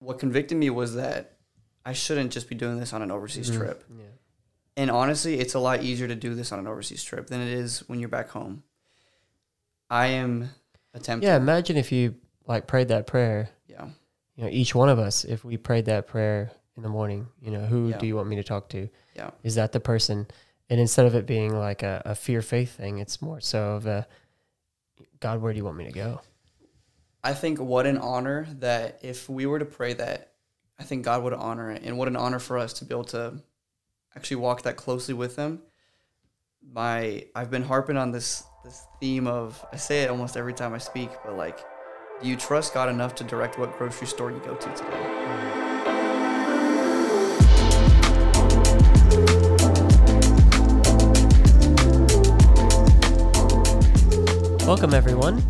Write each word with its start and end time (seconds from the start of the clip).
what 0.00 0.18
convicted 0.18 0.58
me 0.58 0.68
was 0.70 0.94
that 0.96 1.36
I 1.84 1.92
shouldn't 1.92 2.32
just 2.32 2.48
be 2.48 2.54
doing 2.54 2.78
this 2.78 2.92
on 2.92 3.00
an 3.02 3.10
overseas 3.10 3.50
Mhm. 3.50 3.56
trip. 3.56 3.84
Yeah. 3.88 4.04
And 4.76 4.90
honestly, 4.90 5.38
it's 5.40 5.54
a 5.54 5.58
lot 5.58 5.82
easier 5.82 6.08
to 6.08 6.14
do 6.14 6.34
this 6.34 6.52
on 6.52 6.58
an 6.58 6.66
overseas 6.66 7.02
trip 7.04 7.28
than 7.28 7.40
it 7.40 7.48
is 7.48 7.80
when 7.88 8.00
you're 8.00 8.08
back 8.08 8.28
home. 8.30 8.62
I 9.88 10.08
am 10.08 10.50
attempting. 10.94 11.28
Yeah. 11.28 11.36
Imagine 11.36 11.76
if 11.76 11.90
you 11.92 12.14
like 12.46 12.66
prayed 12.66 12.88
that 12.88 13.06
prayer. 13.06 13.50
Yeah. 13.68 13.88
You 14.36 14.44
know, 14.44 14.50
each 14.50 14.74
one 14.74 14.88
of 14.88 14.98
us, 14.98 15.24
if 15.24 15.44
we 15.44 15.56
prayed 15.56 15.86
that 15.86 16.06
prayer 16.06 16.50
in 16.76 16.82
the 16.82 16.88
morning, 16.88 17.28
you 17.40 17.50
know, 17.50 17.66
who 17.66 17.88
Yeah. 17.88 17.98
do 17.98 18.06
you 18.06 18.16
want 18.16 18.28
me 18.28 18.36
to 18.36 18.42
talk 18.44 18.68
to? 18.70 18.88
Yeah. 19.14 19.30
Is 19.42 19.54
that 19.56 19.72
the 19.72 19.80
person? 19.80 20.26
And 20.70 20.78
instead 20.80 21.06
of 21.06 21.14
it 21.14 21.26
being 21.26 21.54
like 21.54 21.82
a, 21.82 22.00
a 22.04 22.14
fear 22.14 22.40
faith 22.42 22.70
thing, 22.76 22.98
it's 22.98 23.20
more 23.20 23.40
so 23.40 23.72
of 23.72 23.86
a 23.86 24.06
God, 25.18 25.42
where 25.42 25.52
do 25.52 25.56
you 25.58 25.64
want 25.64 25.76
me 25.76 25.84
to 25.84 25.92
go? 25.92 26.20
I 27.22 27.34
think 27.34 27.58
what 27.58 27.84
an 27.84 27.98
honor 27.98 28.46
that 28.60 29.00
if 29.02 29.28
we 29.28 29.44
were 29.44 29.58
to 29.58 29.66
pray 29.66 29.92
that, 29.92 30.32
I 30.78 30.84
think 30.84 31.04
God 31.04 31.22
would 31.22 31.34
honor 31.34 31.70
it. 31.70 31.82
And 31.82 31.98
what 31.98 32.08
an 32.08 32.16
honor 32.16 32.38
for 32.38 32.56
us 32.56 32.72
to 32.74 32.86
be 32.86 32.94
able 32.94 33.04
to 33.04 33.42
actually 34.16 34.38
walk 34.38 34.62
that 34.62 34.76
closely 34.76 35.12
with 35.12 35.36
Him. 35.36 35.60
My, 36.72 37.26
I've 37.34 37.50
been 37.50 37.64
harping 37.64 37.98
on 37.98 38.10
this 38.12 38.44
this 38.64 38.86
theme 39.00 39.26
of 39.26 39.64
I 39.72 39.76
say 39.76 40.02
it 40.02 40.10
almost 40.10 40.36
every 40.36 40.52
time 40.52 40.74
I 40.74 40.78
speak, 40.78 41.10
but 41.24 41.36
like, 41.36 41.58
do 42.22 42.28
you 42.28 42.36
trust 42.36 42.72
God 42.72 42.88
enough 42.88 43.14
to 43.16 43.24
direct 43.24 43.58
what 43.58 43.76
grocery 43.76 44.06
store 44.06 44.30
you 44.30 44.40
go 44.40 44.54
to 44.54 44.74
today? 44.74 45.06
Welcome, 54.66 54.94
everyone. 54.94 55.42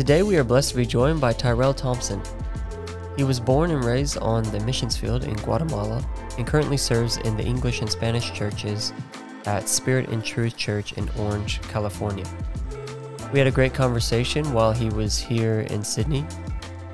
Today 0.00 0.22
we 0.22 0.38
are 0.38 0.44
blessed 0.44 0.70
to 0.70 0.76
be 0.76 0.86
joined 0.86 1.20
by 1.20 1.34
Tyrell 1.34 1.74
Thompson. 1.74 2.22
He 3.18 3.22
was 3.22 3.38
born 3.38 3.70
and 3.70 3.84
raised 3.84 4.16
on 4.16 4.44
the 4.44 4.60
missions 4.60 4.96
field 4.96 5.24
in 5.24 5.34
Guatemala 5.34 6.02
and 6.38 6.46
currently 6.46 6.78
serves 6.78 7.18
in 7.18 7.36
the 7.36 7.44
English 7.44 7.82
and 7.82 7.90
Spanish 7.90 8.32
churches 8.32 8.94
at 9.44 9.68
Spirit 9.68 10.08
and 10.08 10.24
Truth 10.24 10.56
Church 10.56 10.94
in 10.94 11.06
Orange, 11.18 11.60
California. 11.68 12.24
We 13.30 13.38
had 13.38 13.46
a 13.46 13.50
great 13.50 13.74
conversation 13.74 14.54
while 14.54 14.72
he 14.72 14.88
was 14.88 15.18
here 15.18 15.66
in 15.68 15.84
Sydney, 15.84 16.24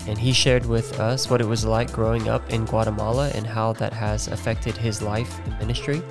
and 0.09 0.19
he 0.19 0.33
shared 0.33 0.67
with 0.67 0.99
us 0.99 1.31
what 1.31 1.41
it 1.41 1.47
was 1.47 1.65
like 1.65 1.93
growing 1.93 2.29
up 2.29 2.51
in 2.51 2.65
Guatemala 2.65 3.29
and 3.37 3.47
how 3.47 3.73
that 3.75 3.93
has 3.93 4.27
affected 4.27 4.77
his 4.77 5.01
life 5.01 5.39
and 5.45 5.57
ministry. 5.61 6.03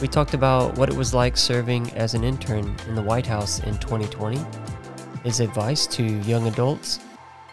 We 0.00 0.08
talked 0.08 0.32
about 0.32 0.78
what 0.78 0.88
it 0.88 0.96
was 0.96 1.12
like 1.12 1.36
serving 1.36 1.90
as 1.92 2.14
an 2.14 2.24
intern 2.24 2.74
in 2.88 2.94
the 2.94 3.02
White 3.02 3.26
House 3.26 3.60
in 3.60 3.76
2020, 3.76 4.38
his 5.26 5.40
advice 5.40 5.88
to 5.88 6.04
young 6.22 6.46
adults, 6.46 7.00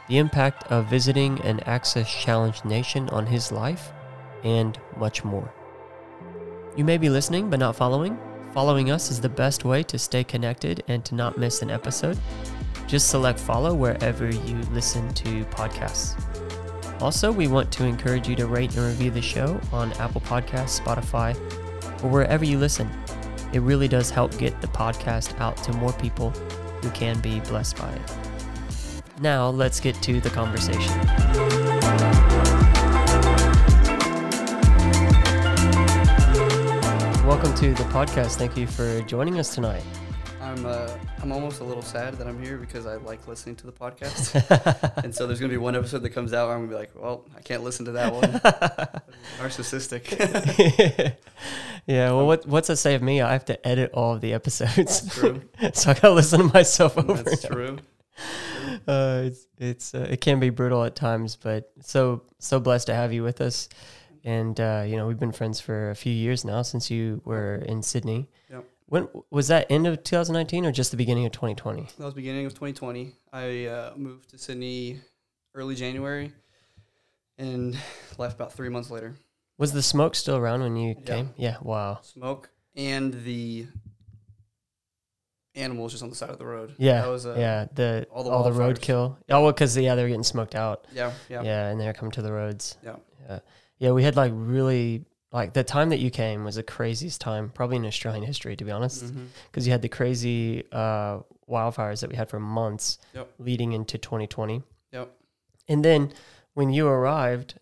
the 0.07 0.19
impact 0.19 0.63
of 0.71 0.85
visiting 0.85 1.41
an 1.41 1.59
access 1.61 2.07
challenged 2.07 2.63
nation 2.65 3.09
on 3.09 3.25
his 3.25 3.51
life, 3.51 3.91
and 4.43 4.79
much 4.95 5.23
more. 5.23 5.51
You 6.75 6.85
may 6.85 6.97
be 6.97 7.09
listening 7.09 7.49
but 7.49 7.59
not 7.59 7.75
following. 7.75 8.15
Following 8.53 8.91
us 8.91 9.09
is 9.09 9.19
the 9.19 9.27
best 9.27 9.65
way 9.65 9.81
to 9.83 9.97
stay 9.97 10.23
connected 10.23 10.83
and 10.87 11.03
to 11.05 11.15
not 11.15 11.39
miss 11.39 11.63
an 11.63 11.71
episode. 11.71 12.19
Just 12.85 13.09
select 13.09 13.39
follow 13.39 13.73
wherever 13.73 14.29
you 14.29 14.57
listen 14.71 15.11
to 15.15 15.43
podcasts. 15.45 16.13
Also, 17.01 17.31
we 17.31 17.47
want 17.47 17.71
to 17.71 17.85
encourage 17.85 18.27
you 18.27 18.35
to 18.35 18.45
rate 18.45 18.77
and 18.77 18.85
review 18.85 19.09
the 19.09 19.21
show 19.21 19.59
on 19.71 19.91
Apple 19.93 20.21
Podcasts, 20.21 20.79
Spotify, 20.79 21.35
or 22.03 22.09
wherever 22.09 22.45
you 22.45 22.59
listen. 22.59 22.87
It 23.51 23.61
really 23.61 23.87
does 23.87 24.11
help 24.11 24.37
get 24.37 24.61
the 24.61 24.67
podcast 24.67 25.39
out 25.39 25.57
to 25.57 25.73
more 25.73 25.93
people 25.93 26.31
who 26.83 26.91
can 26.91 27.19
be 27.21 27.39
blessed 27.39 27.77
by 27.77 27.89
it. 27.91 28.13
Now, 29.21 29.49
let's 29.49 29.79
get 29.79 29.95
to 30.03 30.19
the 30.19 30.29
conversation. 30.29 30.91
Welcome 37.25 37.55
to 37.55 37.73
the 37.73 37.85
podcast. 37.85 38.35
Thank 38.35 38.57
you 38.57 38.67
for 38.67 39.01
joining 39.03 39.39
us 39.39 39.55
tonight. 39.55 39.83
I'm 40.53 40.67
uh, 40.67 40.87
I'm 41.19 41.31
almost 41.31 41.61
a 41.61 41.63
little 41.63 41.81
sad 41.81 42.13
that 42.15 42.27
I'm 42.27 42.39
here 42.39 42.57
because 42.57 42.85
I 42.85 42.97
like 42.97 43.27
listening 43.27 43.55
to 43.55 43.65
the 43.65 43.71
podcast, 43.71 44.35
and 45.03 45.13
so 45.13 45.25
there's 45.25 45.39
gonna 45.39 45.49
be 45.49 45.57
one 45.57 45.75
episode 45.75 46.03
that 46.03 46.11
comes 46.11 46.31
out 46.31 46.47
where 46.47 46.55
I'm 46.55 46.67
gonna 46.67 46.75
be 46.75 46.79
like, 46.79 46.91
well, 46.95 47.25
I 47.35 47.41
can't 47.41 47.63
listen 47.63 47.85
to 47.85 47.91
that 47.93 48.13
one. 48.13 48.21
Narcissistic. 49.41 51.15
yeah, 51.87 52.11
well, 52.11 52.27
what, 52.27 52.45
what's 52.45 52.67
that 52.67 52.77
say 52.77 52.93
of 52.93 53.01
me? 53.01 53.19
I 53.19 53.31
have 53.31 53.45
to 53.45 53.67
edit 53.67 53.93
all 53.93 54.13
of 54.13 54.21
the 54.21 54.33
episodes. 54.33 55.11
So 55.73 55.89
I 55.89 55.93
gotta 55.95 56.11
listen 56.11 56.47
to 56.47 56.53
myself 56.53 56.99
over. 56.99 57.23
That's 57.23 57.47
true. 57.47 57.79
uh, 58.87 59.23
it's 59.25 59.47
it's 59.57 59.95
uh, 59.95 60.07
it 60.07 60.21
can 60.21 60.39
be 60.39 60.51
brutal 60.51 60.83
at 60.83 60.95
times, 60.95 61.35
but 61.35 61.71
so 61.81 62.21
so 62.37 62.59
blessed 62.59 62.87
to 62.87 62.93
have 62.93 63.11
you 63.11 63.23
with 63.23 63.41
us. 63.41 63.69
And 64.23 64.59
uh, 64.59 64.83
you 64.85 64.97
know, 64.97 65.07
we've 65.07 65.19
been 65.19 65.31
friends 65.31 65.59
for 65.59 65.89
a 65.89 65.95
few 65.95 66.13
years 66.13 66.45
now 66.45 66.61
since 66.61 66.91
you 66.91 67.23
were 67.25 67.55
in 67.55 67.81
Sydney. 67.81 68.29
Yep. 68.51 68.65
When 68.87 69.07
was 69.31 69.47
that? 69.47 69.65
End 69.71 69.87
of 69.87 70.03
2019 70.03 70.65
or 70.65 70.71
just 70.71 70.91
the 70.91 70.97
beginning 70.97 71.25
of 71.25 71.31
2020? 71.31 71.87
That 71.97 72.05
was 72.05 72.13
beginning 72.13 72.45
of 72.45 72.53
2020. 72.53 73.13
I 73.31 73.65
uh, 73.65 73.93
moved 73.95 74.29
to 74.31 74.37
Sydney 74.37 74.99
early 75.55 75.75
January, 75.75 76.31
and 77.37 77.77
left 78.17 78.35
about 78.35 78.53
three 78.53 78.69
months 78.69 78.89
later. 78.91 79.15
Was 79.57 79.71
the 79.73 79.81
smoke 79.83 80.15
still 80.15 80.35
around 80.37 80.61
when 80.61 80.75
you 80.75 80.95
Yeah. 80.99 81.05
came? 81.15 81.29
Yeah. 81.37 81.57
Wow. 81.61 81.99
Smoke 82.01 82.49
and 82.75 83.13
the 83.23 83.67
animals 85.55 85.91
just 85.91 86.03
on 86.03 86.09
the 86.09 86.15
side 86.15 86.29
of 86.29 86.39
the 86.39 86.45
road. 86.45 86.73
Yeah. 86.77 87.01
that 87.01 87.07
was 87.09 87.25
uh, 87.25 87.35
yeah. 87.37 87.65
The 87.73 88.07
all 88.11 88.27
all 88.29 88.43
the 88.43 88.51
the, 88.51 88.59
wildfires. 88.59 88.77
roadkill. 88.79 89.17
Oh, 89.29 89.43
well, 89.43 89.51
because 89.51 89.77
yeah, 89.77 89.95
they 89.95 90.01
were 90.03 90.09
getting 90.09 90.23
smoked 90.23 90.55
out. 90.55 90.87
yeah, 90.93 91.13
yeah, 91.29 91.43
Yeah. 91.43 91.67
and 91.69 91.79
they're 91.79 91.93
coming 91.93 92.11
to 92.13 92.21
the 92.21 92.31
roads. 92.33 92.77
Yeah. 92.83 92.95
Yeah. 93.29 93.39
Yeah. 93.77 93.91
We 93.91 94.03
had 94.03 94.15
like 94.15 94.31
really 94.35 95.05
like 95.33 95.53
the 95.53 95.63
time 95.63 95.89
that 95.89 95.99
you 95.99 96.09
came 96.11 96.43
was 96.45 96.55
the 96.55 96.63
craziest 96.63 97.19
time 97.19 97.49
probably 97.49 97.77
in 97.77 97.85
Australian 97.85 98.23
history, 98.23 98.55
to 98.55 98.63
be 98.63 98.71
honest. 98.71 99.11
Because 99.51 99.65
you 99.65 99.71
had 99.73 99.81
the 99.81 99.89
crazy 99.89 100.63
uh, 100.71 101.19
wildfires 101.49 102.01
that 102.01 102.09
we 102.09 102.15
had 102.15 102.29
for 102.29 102.39
months 102.39 102.99
Yep. 103.13 103.27
leading 103.39 103.73
into 103.73 103.97
2020. 103.97 104.61
Yep. 104.91 105.11
And 105.67 105.83
then 105.83 106.13
when 106.53 106.69
you 106.71 106.87
arrived, 106.87 107.59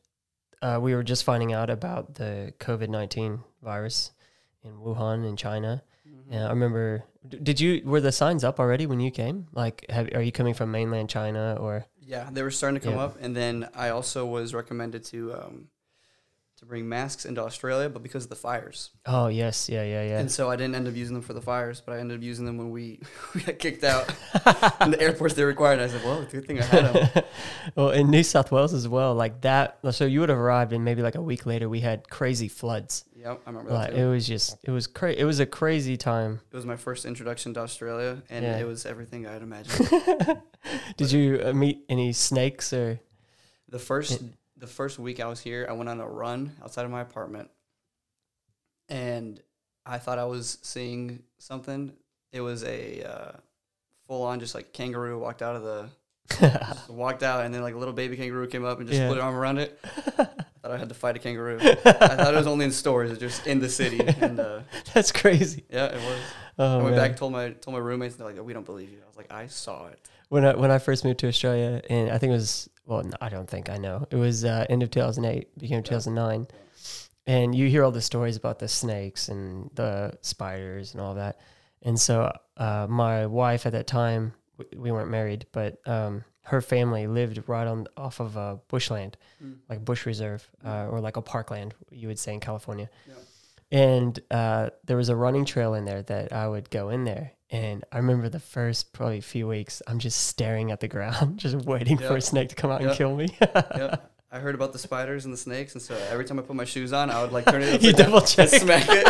uh, 0.62 0.80
we 0.82 0.94
were 0.94 1.02
just 1.04 1.24
finding 1.24 1.54
out 1.54 1.70
about 1.70 2.16
the 2.16 2.54
COVID 2.60 2.90
19 2.90 3.40
virus 3.64 4.12
in 4.64 4.74
Wuhan 4.74 5.26
in 5.28 5.36
China. 5.38 5.82
Mhm. 6.08 6.34
And 6.36 6.44
I 6.44 6.50
remember, 6.50 7.06
did 7.28 7.60
you, 7.62 7.82
were 7.86 8.02
the 8.02 8.12
signs 8.12 8.44
up 8.44 8.60
already 8.60 8.86
when 8.86 9.00
you 9.00 9.12
came? 9.12 9.48
Like, 9.54 9.86
have, 9.90 10.10
are 10.14 10.22
you 10.22 10.32
coming 10.34 10.54
from 10.54 10.72
mainland 10.72 11.10
China 11.10 11.56
or? 11.60 11.86
Yeah, 12.02 12.30
they 12.32 12.44
were 12.44 12.52
starting 12.52 12.80
to 12.82 12.86
come 12.86 12.96
Yeah. 12.98 13.06
up, 13.06 13.18
and 13.22 13.34
then 13.36 13.70
I 13.74 13.90
also 13.90 14.26
was 14.26 14.54
recommended 14.54 15.06
to 15.06 15.34
um, 15.36 15.68
to 16.62 16.68
bring 16.68 16.88
masks 16.88 17.26
into 17.26 17.42
Australia, 17.44 17.90
but 17.90 18.02
because 18.04 18.24
of 18.24 18.30
the 18.30 18.36
fires, 18.36 18.92
Oh, 19.08 19.28
yes. 19.28 19.68
Yeah, 19.68 19.84
yeah, 19.84 20.04
yeah. 20.04 20.20
and 20.20 20.32
so 20.32 20.50
I 20.50 20.56
didn't 20.56 20.76
end 20.76 20.88
up 20.88 20.96
using 20.96 21.16
them 21.16 21.24
for 21.24 21.34
the 21.34 21.42
fires, 21.42 21.82
but 21.84 21.94
I 21.96 22.00
ended 22.00 22.18
up 22.20 22.24
using 22.24 22.46
them 22.46 22.58
when 22.58 22.70
we 22.70 23.00
we 23.36 23.42
got 23.42 23.58
kicked 23.58 23.84
out 23.84 24.08
in 24.82 24.92
the 24.92 24.98
airports 25.02 25.34
they 25.34 25.44
required. 25.44 25.80
And 25.80 25.90
I 25.90 25.94
said, 25.94 26.04
"Well, 26.06 26.24
good 26.32 26.46
thing 26.46 26.60
I 26.60 26.64
had 26.66 26.94
them." 26.94 27.24
well, 27.76 27.90
in 27.90 28.12
New 28.12 28.22
South 28.24 28.52
Wales 28.52 28.74
as 28.76 28.88
well, 28.88 29.16
like 29.16 29.42
that. 29.42 29.80
So 29.92 30.06
you 30.06 30.20
would 30.20 30.30
have 30.30 30.38
arrived, 30.38 30.72
and 30.72 30.86
maybe 30.86 31.02
like 31.02 31.16
a 31.16 31.22
week 31.22 31.46
later, 31.48 31.68
we 31.68 31.80
had 31.82 32.08
crazy 32.10 32.48
floods. 32.48 33.06
yep, 33.16 33.42
I 33.46 33.50
remember 33.50 33.72
that 33.72 33.78
Like, 33.90 33.94
it 33.94 34.06
was 34.08 34.28
just, 34.28 34.58
it 34.64 34.70
was 34.72 34.86
crazy. 34.86 35.20
It 35.20 35.26
was 35.26 35.40
a 35.40 35.48
crazy 35.48 35.98
time. 35.98 36.42
It 36.52 36.56
was 36.56 36.66
my 36.66 36.76
first 36.78 37.06
introduction 37.06 37.56
to 37.56 37.62
Australia, 37.62 38.22
and 38.30 38.46
Yeah. 38.46 38.60
it 38.60 38.68
was 38.68 38.86
everything 38.86 39.26
I 39.26 39.34
had 39.34 39.42
imagined. 39.42 39.90
Did 40.98 41.12
you 41.12 41.42
uh, 41.44 41.54
meet 41.54 41.86
any 41.90 42.14
snakes 42.14 42.72
or? 42.72 43.00
the 43.68 43.80
first 43.80 44.22
the 44.62 44.68
first 44.68 44.98
week 45.00 45.20
I 45.20 45.26
was 45.28 45.40
here, 45.42 45.66
I 45.68 45.74
went 45.74 45.90
on 45.90 46.00
a 46.00 46.08
run 46.08 46.56
outside 46.64 46.86
of 46.86 46.92
my 46.92 47.02
apartment, 47.02 47.50
and 48.90 49.42
I 49.86 49.98
thought 49.98 50.20
I 50.20 50.26
was 50.26 50.60
seeing 50.62 51.24
something. 51.40 51.92
It 52.32 52.42
was 52.42 52.64
a 52.64 53.04
uh, 53.04 53.32
full 54.08 54.24
on 54.24 54.40
just 54.40 54.56
like 54.56 54.72
kangaroo 54.72 55.20
walked 55.20 55.42
out 55.42 55.56
of 55.56 55.64
the 55.64 55.90
walked 56.90 57.24
out, 57.24 57.44
and 57.46 57.54
then 57.54 57.62
like 57.62 57.74
a 57.74 57.78
little 57.78 57.94
baby 57.94 58.16
kangaroo 58.16 58.48
came 58.48 58.64
up 58.64 58.80
and 58.80 58.88
just 58.88 59.00
Yeah. 59.02 59.08
put 59.10 59.18
an 59.18 59.24
arm 59.24 59.36
around 59.36 59.58
it. 59.58 59.80
I 59.84 60.24
thought 60.62 60.72
I 60.72 60.78
had 60.78 60.90
to 60.90 60.96
fight 60.96 61.16
a 61.16 61.20
kangaroo. 61.20 61.58
I 61.62 61.74
thought 61.76 62.34
it 62.34 62.38
was 62.38 62.48
only 62.48 62.66
in 62.66 62.72
stores, 62.72 63.18
just 63.18 63.48
in 63.48 63.60
the 63.60 63.70
city, 63.70 64.00
and 64.22 64.40
uh, 64.40 64.60
That's 64.94 65.12
crazy. 65.12 65.66
yeah, 65.70 65.86
it 65.88 65.96
was. 65.96 66.20
Oh, 66.60 66.80
I 66.80 66.84
went 66.84 66.96
man. 66.96 67.10
back, 67.10 67.18
told 67.18 67.32
my 67.32 67.50
told 67.50 67.74
my 67.74 67.80
roommates, 67.80 68.16
and 68.16 68.26
they're 68.26 68.34
like, 68.36 68.46
"We 68.46 68.54
don't 68.54 68.66
believe 68.66 68.92
you." 68.92 69.00
I 69.04 69.08
was 69.08 69.18
like, 69.18 69.32
"I 69.32 69.48
saw 69.48 69.88
it." 69.88 70.00
when 70.30 70.46
I 70.46 70.56
when 70.56 70.70
I 70.72 70.78
first 70.80 71.04
moved 71.04 71.20
to 71.20 71.28
Australia, 71.28 71.82
and 71.90 72.10
I 72.12 72.18
think 72.18 72.30
it 72.30 72.36
was 72.36 72.70
well, 72.92 73.04
no, 73.04 73.14
I 73.22 73.30
don't 73.30 73.50
think 73.50 73.70
I 73.70 73.78
know. 73.78 74.06
It 74.12 74.18
was 74.18 74.44
uh, 74.44 74.66
end 74.70 74.84
of 74.84 74.92
2008, 74.92 75.58
beginning 75.58 75.80
of 75.80 75.86
2009, 75.86 76.48
and 77.26 77.56
you 77.56 77.70
hear 77.70 77.84
all 77.86 77.92
the 77.92 78.02
stories 78.02 78.36
about 78.36 78.60
the 78.60 78.68
snakes 78.68 79.30
and 79.30 79.70
the 79.76 80.18
spiders 80.22 80.92
and 80.94 81.02
all 81.02 81.14
that. 81.16 81.40
And 81.84 82.00
so, 82.00 82.32
uh, 82.58 82.88
my 82.90 83.26
wife 83.28 83.66
at 83.66 83.72
that 83.72 83.88
time, 83.88 84.34
we 84.76 84.92
weren't 84.92 85.10
married, 85.10 85.46
but 85.54 85.80
um, 85.88 86.24
her 86.44 86.62
family 86.62 87.08
lived 87.08 87.42
right 87.48 87.66
on 87.66 87.88
off 87.96 88.20
of 88.20 88.38
uh, 88.38 88.58
bushland, 88.68 89.18
Mm. 89.44 89.56
like 89.70 89.84
bush 89.84 90.06
reserve 90.06 90.48
uh, 90.64 90.86
or 90.92 91.00
like 91.02 91.18
a 91.18 91.22
parkland, 91.22 91.74
you 91.90 92.08
would 92.10 92.20
say 92.20 92.34
in 92.34 92.40
California. 92.40 92.90
Yeah. 93.08 93.14
And 93.72 94.20
uh, 94.30 94.72
there 94.86 94.98
was 94.98 95.10
a 95.10 95.16
running 95.16 95.46
trail 95.46 95.74
in 95.76 95.86
there 95.86 96.02
that 96.04 96.34
I 96.34 96.48
would 96.48 96.70
go 96.70 96.90
in 96.90 97.06
there. 97.06 97.32
And 97.50 97.84
I 97.92 97.98
remember 97.98 98.30
the 98.30 98.40
first 98.40 98.94
probably 98.94 99.22
few 99.22 99.48
weeks, 99.48 99.82
I'm 99.88 100.00
just 100.00 100.28
staring 100.28 100.72
at 100.72 100.80
the 100.80 100.88
ground, 100.88 101.38
just 101.40 101.56
waiting 101.66 101.98
for 101.98 102.16
a 102.18 102.22
snake 102.22 102.50
to 102.50 102.56
come 102.56 102.72
out 102.72 102.82
Yeah. 102.82 102.90
and 102.90 102.98
kill 102.98 103.16
me. 103.16 103.28
yeah. 103.42 103.96
I 104.34 104.40
heard 104.40 104.56
about 104.56 104.72
the 104.72 104.80
spiders 104.80 105.26
and 105.26 105.34
the 105.34 105.38
snakes, 105.38 105.74
and 105.74 105.82
so 105.82 105.94
every 106.10 106.24
time 106.24 106.40
I 106.40 106.42
put 106.44 106.56
my 106.56 106.64
shoes 106.64 106.94
on, 106.94 107.10
I 107.10 107.22
would 107.22 107.34
like 107.34 107.44
turn 107.46 107.62
it 107.62 107.82
You 107.84 107.92
double 107.92 108.20
and 108.20 108.28
check. 108.28 108.48
smack 108.48 108.86
it. 108.88 109.06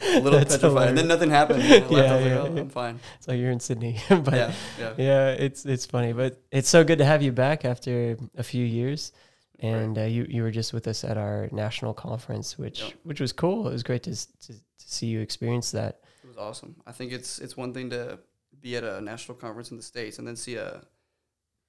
a 0.00 0.20
little 0.20 0.32
That's 0.38 0.56
petrified, 0.56 0.88
and 0.88 0.98
then 0.98 1.06
nothing 1.06 1.30
happened. 1.30 1.62
I 1.62 1.68
laughed, 1.78 1.84
I 1.84 1.88
was 1.88 1.90
Yeah, 1.92 1.98
like, 1.98 2.24
yeah, 2.24 2.38
oh, 2.40 2.54
yeah. 2.54 2.60
I'm 2.62 2.68
fine. 2.70 2.98
So 3.20 3.32
you're 3.32 3.52
in 3.52 3.60
Sydney, 3.60 3.98
but 4.08 4.34
yeah, 4.34 4.52
yeah. 4.80 4.92
yeah, 4.96 5.28
it's 5.30 5.64
it's 5.64 5.86
funny, 5.86 6.12
but 6.12 6.40
it's 6.50 6.68
so 6.68 6.82
good 6.82 6.98
to 6.98 7.04
have 7.04 7.22
you 7.22 7.30
back 7.30 7.64
after 7.64 8.16
a 8.36 8.42
few 8.42 8.64
years. 8.64 9.12
And 9.60 9.98
uh, 9.98 10.02
you 10.02 10.24
you 10.28 10.42
were 10.42 10.52
just 10.52 10.72
with 10.72 10.86
us 10.86 11.02
at 11.04 11.16
our 11.18 11.48
national 11.50 11.92
conference, 11.94 12.56
which 12.58 12.80
Yep. 12.82 12.92
which 13.02 13.20
was 13.20 13.32
cool. 13.32 13.66
It 13.68 13.72
was 13.72 13.82
great 13.82 14.04
to, 14.04 14.14
to 14.14 14.52
to 14.52 14.60
see 14.76 15.06
you 15.08 15.20
experience 15.20 15.72
that. 15.72 16.00
It 16.22 16.28
was 16.28 16.36
awesome. 16.36 16.76
I 16.86 16.92
think 16.92 17.12
it's 17.12 17.38
it's 17.40 17.56
one 17.56 17.74
thing 17.74 17.90
to 17.90 18.20
be 18.60 18.76
at 18.76 18.84
a 18.84 19.00
national 19.00 19.36
conference 19.36 19.70
in 19.70 19.76
the 19.76 19.82
states 19.82 20.18
and 20.18 20.26
then 20.28 20.36
see 20.36 20.54
a 20.56 20.82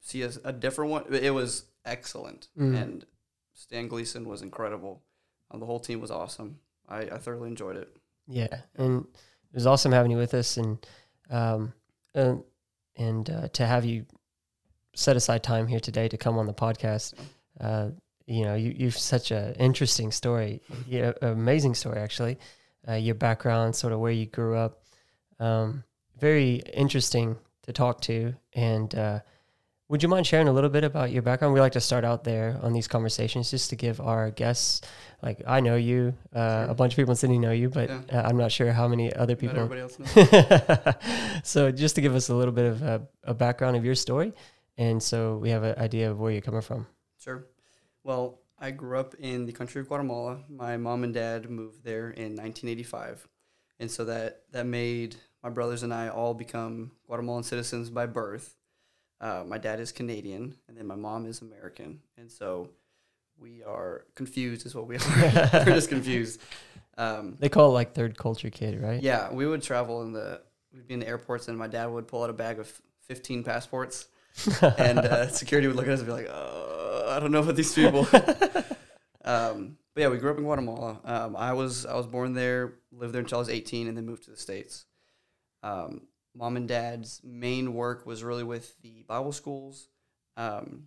see 0.01 0.21
a, 0.21 0.29
a 0.43 0.53
different 0.53 0.91
one. 0.91 1.03
It 1.13 1.31
was 1.33 1.65
excellent, 1.83 2.47
Mm. 2.57 2.81
and 2.81 3.05
Stan 3.53 3.87
Gleason 3.87 4.27
was 4.29 4.41
incredible. 4.41 5.01
Uh, 5.51 5.57
the 5.57 5.65
whole 5.65 5.79
team 5.79 5.99
was 5.99 6.11
awesome. 6.11 6.59
I, 6.87 6.99
I 7.01 7.17
thoroughly 7.17 7.49
enjoyed 7.49 7.75
it. 7.75 7.95
Yeah, 8.27 8.61
and 8.77 9.01
it 9.51 9.55
was 9.55 9.65
awesome 9.65 9.91
having 9.91 10.11
you 10.11 10.17
with 10.17 10.33
us, 10.35 10.57
and 10.57 10.85
um, 11.31 11.73
uh, 12.13 12.35
and 12.95 13.29
uh, 13.29 13.47
to 13.49 13.65
have 13.65 13.83
you 13.83 14.05
set 14.95 15.15
aside 15.15 15.41
time 15.43 15.65
here 15.67 15.79
today 15.79 16.07
to 16.07 16.17
come 16.17 16.37
on 16.37 16.45
the 16.45 16.53
podcast. 16.53 17.13
Uh, 17.59 17.89
you 18.25 18.43
know, 18.45 18.55
you 18.55 18.73
you've 18.77 18.97
such 18.97 19.31
an 19.31 19.53
interesting 19.55 20.11
story, 20.11 20.61
yeah, 20.87 21.11
amazing 21.21 21.73
story 21.75 21.97
actually. 21.99 22.37
Uh, 22.87 22.93
your 22.93 23.15
background, 23.15 23.75
sort 23.75 23.91
of 23.93 23.99
where 23.99 24.11
you 24.11 24.25
grew 24.25 24.55
up, 24.55 24.83
um, 25.39 25.83
very 26.19 26.55
interesting 26.73 27.37
to 27.63 27.73
talk 27.73 28.01
to. 28.01 28.33
And 28.53 28.93
uh, 28.95 29.19
would 29.89 30.01
you 30.03 30.09
mind 30.09 30.25
sharing 30.27 30.47
a 30.47 30.51
little 30.53 30.69
bit 30.69 30.83
about 30.83 31.11
your 31.11 31.21
background? 31.23 31.53
We 31.53 31.59
like 31.59 31.73
to 31.73 31.81
start 31.81 32.05
out 32.05 32.23
there 32.23 32.57
on 32.61 32.71
these 32.73 32.87
conversations 32.87 33.49
just 33.51 33.69
to 33.71 33.75
give 33.75 33.99
our 33.99 34.31
guests, 34.31 34.81
like 35.21 35.41
I 35.47 35.59
know 35.59 35.75
you, 35.75 36.13
uh, 36.33 36.63
Sure. 36.65 36.71
a 36.71 36.75
bunch 36.75 36.93
of 36.93 36.97
people 36.97 37.11
in 37.11 37.15
Sydney 37.17 37.39
know 37.39 37.51
you, 37.51 37.69
but 37.69 37.89
Yeah. 37.89 38.01
uh, 38.13 38.27
I'm 38.27 38.37
not 38.37 38.51
sure 38.51 38.71
how 38.71 38.87
many 38.87 39.11
other 39.13 39.35
people. 39.35 39.57
everybody 39.57 39.81
else 39.81 39.97
know. 39.99 40.93
so 41.43 41.71
just 41.71 41.95
to 41.95 42.01
give 42.01 42.15
us 42.15 42.29
a 42.29 42.35
little 42.35 42.53
bit 42.53 42.65
of 42.65 42.81
a, 42.81 43.01
a 43.23 43.33
background 43.33 43.75
of 43.75 43.83
your 43.83 43.95
story, 43.95 44.33
and 44.77 45.01
so 45.01 45.37
we 45.37 45.49
have 45.49 45.63
an 45.63 45.77
idea 45.77 46.09
of 46.11 46.19
where 46.19 46.31
you're 46.31 46.41
coming 46.41 46.61
from. 46.61 46.87
Sure. 47.29 47.45
Well, 48.03 48.39
I 48.57 48.71
grew 48.71 48.97
up 48.99 49.13
in 49.19 49.45
the 49.45 49.51
country 49.51 49.79
of 49.81 49.87
Guatemala. 49.87 50.39
My 50.49 50.77
mom 50.77 51.03
and 51.03 51.13
dad 51.13 51.47
moved 51.47 51.83
there 51.83 52.09
in 52.09 52.35
1985, 52.35 53.27
and 53.79 53.91
so 53.91 54.03
that 54.05 54.41
that 54.51 54.65
made 54.65 55.15
my 55.43 55.49
brothers 55.49 55.83
and 55.83 55.93
I 55.93 56.09
all 56.09 56.33
become 56.33 56.91
Guatemalan 57.05 57.43
citizens 57.43 57.91
by 57.91 58.07
birth. 58.07 58.55
Uh, 59.21 59.43
my 59.45 59.59
dad 59.59 59.79
is 59.79 59.91
Canadian, 59.91 60.55
and 60.67 60.75
then 60.75 60.87
my 60.87 60.95
mom 60.95 61.27
is 61.27 61.41
American, 61.41 61.99
and 62.17 62.31
so 62.31 62.69
we 63.39 63.61
are 63.63 64.05
confused, 64.15 64.65
is 64.65 64.73
what 64.73 64.87
we 64.87 64.95
are. 64.95 65.01
We're 65.53 65.75
just 65.75 65.89
confused. 65.89 66.41
Um, 66.97 67.37
They 67.39 67.49
call 67.49 67.69
it 67.69 67.73
like 67.73 67.93
third 67.93 68.17
culture 68.17 68.49
kid, 68.49 68.81
right? 68.81 69.03
yeah, 69.03 69.31
we 69.31 69.45
would 69.45 69.61
travel 69.61 70.01
in 70.01 70.13
the 70.13 70.41
we'd 70.73 70.87
be 70.87 70.95
in 70.95 70.99
the 70.99 71.07
airports, 71.07 71.47
and 71.47 71.55
my 71.57 71.67
dad 71.67 71.85
would 71.87 72.07
pull 72.07 72.23
out 72.23 72.31
a 72.31 72.33
bag 72.33 72.57
of 72.59 72.81
15 73.07 73.43
passports 73.43 74.07
and 74.77 74.99
uh, 74.99 75.27
security 75.29 75.67
would 75.67 75.75
look 75.75 75.87
at 75.87 75.93
us 75.93 75.99
and 75.99 76.07
be 76.07 76.13
like, 76.13 76.29
uh, 76.29 77.07
I 77.09 77.19
don't 77.19 77.31
know 77.31 77.39
about 77.41 77.55
these 77.55 77.73
people. 77.73 78.07
um, 79.25 79.77
but 79.93 80.01
yeah, 80.01 80.07
we 80.09 80.17
grew 80.17 80.31
up 80.31 80.37
in 80.37 80.43
Guatemala. 80.43 80.99
Um, 81.03 81.35
I 81.35 81.53
was 81.53 81.85
I 81.85 81.95
was 81.95 82.07
born 82.07 82.33
there, 82.33 82.73
lived 82.91 83.13
there 83.13 83.21
until 83.21 83.39
I 83.39 83.41
was 83.41 83.49
18, 83.49 83.87
and 83.87 83.97
then 83.97 84.05
moved 84.05 84.23
to 84.25 84.31
the 84.31 84.37
states. 84.37 84.85
Um, 85.63 86.07
mom 86.35 86.55
and 86.57 86.67
dad's 86.67 87.21
main 87.23 87.73
work 87.73 88.05
was 88.05 88.23
really 88.23 88.43
with 88.43 88.79
the 88.81 89.03
Bible 89.07 89.31
schools. 89.31 89.89
Um, 90.37 90.85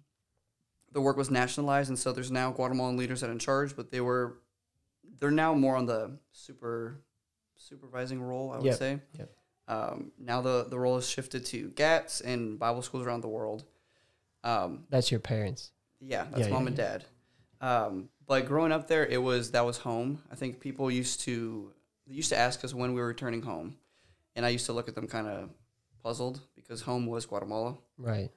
the 0.92 1.00
work 1.00 1.16
was 1.16 1.30
nationalized, 1.30 1.88
and 1.88 1.98
so 1.98 2.12
there's 2.12 2.30
now 2.30 2.52
Guatemalan 2.52 2.96
leaders 2.96 3.20
that 3.20 3.28
are 3.28 3.32
in 3.32 3.38
charge, 3.38 3.74
but 3.76 3.90
they 3.90 4.00
were 4.00 4.38
they're 5.18 5.30
now 5.30 5.52
more 5.54 5.76
on 5.76 5.86
the 5.86 6.18
super 6.32 7.02
supervising 7.56 8.20
role, 8.22 8.50
I 8.52 8.56
would 8.56 8.66
Yep, 8.66 8.78
say. 8.78 9.00
yep. 9.18 9.30
Um, 9.68 10.12
now 10.18 10.40
the 10.42 10.66
the 10.68 10.78
role 10.78 10.96
has 10.96 11.08
shifted 11.08 11.46
to 11.46 11.68
GATS 11.70 12.20
and 12.20 12.58
Bible 12.58 12.82
schools 12.82 13.06
around 13.06 13.20
the 13.22 13.28
world. 13.28 13.64
Um, 14.44 14.84
That's 14.90 15.10
your 15.10 15.20
parents. 15.20 15.70
yeah, 16.00 16.24
that's 16.30 16.46
Yeah, 16.46 16.52
mom 16.52 16.62
yeah, 16.62 16.68
and 16.68 16.76
dad. 16.76 17.04
Um, 17.60 18.08
but 18.26 18.46
growing 18.46 18.72
up 18.72 18.88
there, 18.88 19.06
it 19.06 19.22
was 19.22 19.52
that 19.52 19.64
was 19.64 19.78
home. 19.78 20.22
I 20.30 20.34
think 20.34 20.58
people 20.60 20.90
used 20.90 21.20
to 21.22 21.72
they 22.08 22.14
used 22.14 22.30
to 22.30 22.36
ask 22.38 22.64
us 22.64 22.74
when 22.74 22.92
we 22.92 23.00
were 23.00 23.06
returning 23.06 23.42
home, 23.42 23.76
and 24.34 24.44
I 24.44 24.48
used 24.48 24.66
to 24.66 24.72
look 24.72 24.88
at 24.88 24.94
them 24.96 25.06
kind 25.06 25.28
of 25.28 25.50
puzzled 26.02 26.40
because 26.56 26.80
home 26.82 27.06
was 27.06 27.24
Guatemala, 27.26 27.76
Right. 27.96 28.30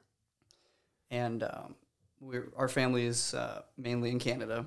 and 1.09 1.41
um, 1.43 1.75
we 2.19 2.39
our 2.55 2.67
family 2.67 3.05
is 3.05 3.33
uh, 3.33 3.63
mainly 3.77 4.11
in 4.11 4.19
Canada, 4.19 4.65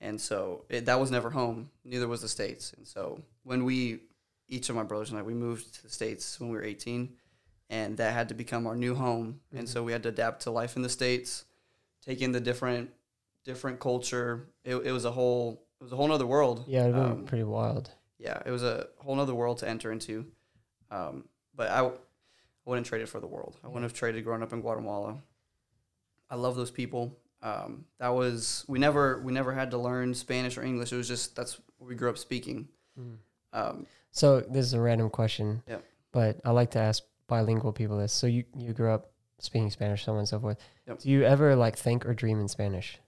and 0.00 0.20
so 0.20 0.64
it, 0.68 0.86
that 0.86 0.98
was 0.98 1.10
never 1.12 1.30
home. 1.30 1.70
Neither 1.84 2.08
was 2.08 2.22
the 2.22 2.28
states, 2.28 2.72
and 2.76 2.86
so 2.86 3.20
when 3.44 3.64
we 3.64 4.00
each 4.48 4.68
of 4.68 4.76
my 4.76 4.82
brothers 4.82 5.10
and 5.10 5.18
I 5.18 5.22
we 5.22 5.34
moved 5.34 5.74
to 5.74 5.82
the 5.82 5.88
states 5.90 6.38
when 6.40 6.50
we 6.50 6.56
were 6.56 6.64
eighteen, 6.64 7.14
and 7.70 7.96
that 7.98 8.12
had 8.12 8.28
to 8.30 8.34
become 8.34 8.66
our 8.66 8.76
new 8.76 8.94
home, 8.94 9.40
and 9.52 9.66
Mhm. 9.66 9.70
so 9.70 9.82
we 9.84 9.92
had 9.92 10.02
to 10.04 10.08
adapt 10.08 10.42
to 10.42 10.50
life 10.50 10.76
in 10.76 10.82
the 10.82 10.88
states, 10.88 11.44
take 12.02 12.20
in 12.22 12.32
the 12.32 12.40
different 12.40 12.90
different 13.44 13.80
culture. 13.80 14.48
It, 14.64 14.76
it 14.76 14.92
was 14.92 15.04
a 15.04 15.12
whole 15.12 15.62
it 15.80 15.84
was 15.84 15.92
a 15.92 15.96
whole 15.96 16.10
other 16.12 16.26
world. 16.26 16.64
Yeah, 16.66 16.82
it'd 16.84 16.94
been 16.94 17.04
Um, 17.04 17.24
pretty 17.24 17.44
wild. 17.44 17.90
yeah, 18.18 18.42
it 18.44 18.50
was 18.50 18.62
a 18.64 18.88
whole 18.98 19.18
other 19.20 19.34
world 19.34 19.58
to 19.58 19.68
enter 19.68 19.92
into. 19.92 20.26
Um, 20.90 21.28
but 21.54 21.70
I, 21.70 21.92
wouldn't 22.64 22.86
trade 22.86 23.00
it 23.00 23.08
for 23.08 23.18
the 23.20 23.26
world. 23.26 23.56
I 23.64 23.66
wouldn't 23.68 23.84
have 23.84 23.94
traded 23.94 24.24
growing 24.24 24.42
up 24.42 24.52
in 24.52 24.60
Guatemala. 24.60 25.22
I 26.28 26.34
love 26.34 26.54
those 26.56 26.70
people. 26.70 27.16
Um, 27.40 27.86
that 27.98 28.08
was 28.08 28.64
we 28.68 28.78
never 28.78 29.22
we 29.22 29.32
never 29.32 29.52
had 29.54 29.70
to 29.70 29.78
learn 29.78 30.12
Spanish 30.14 30.58
or 30.58 30.62
English. 30.62 30.92
It 30.92 30.96
was 30.96 31.08
just 31.08 31.34
that's 31.36 31.58
what 31.78 31.88
we 31.88 31.94
grew 31.94 32.10
up 32.10 32.18
speaking. 32.18 32.68
Um, 33.54 33.86
So 34.10 34.40
this 34.40 34.64
is 34.66 34.72
a 34.74 34.80
random 34.80 35.10
question. 35.10 35.62
Yep. 35.68 35.84
But 36.12 36.40
I 36.44 36.50
like 36.50 36.70
to 36.72 36.78
ask 36.78 37.02
bilingual 37.26 37.72
people 37.72 37.98
this. 37.98 38.12
So 38.12 38.26
you 38.26 38.44
you 38.56 38.72
grew 38.72 38.90
up 38.90 39.12
speaking 39.38 39.70
Spanish, 39.70 40.04
so 40.04 40.12
on 40.12 40.18
and 40.18 40.28
so 40.28 40.40
forth. 40.40 40.58
Yep. 40.86 41.00
Do 41.00 41.10
you 41.10 41.22
ever 41.24 41.54
like 41.54 41.76
think 41.76 42.06
or 42.06 42.14
dream 42.14 42.40
in 42.40 42.48
Spanish? 42.48 42.98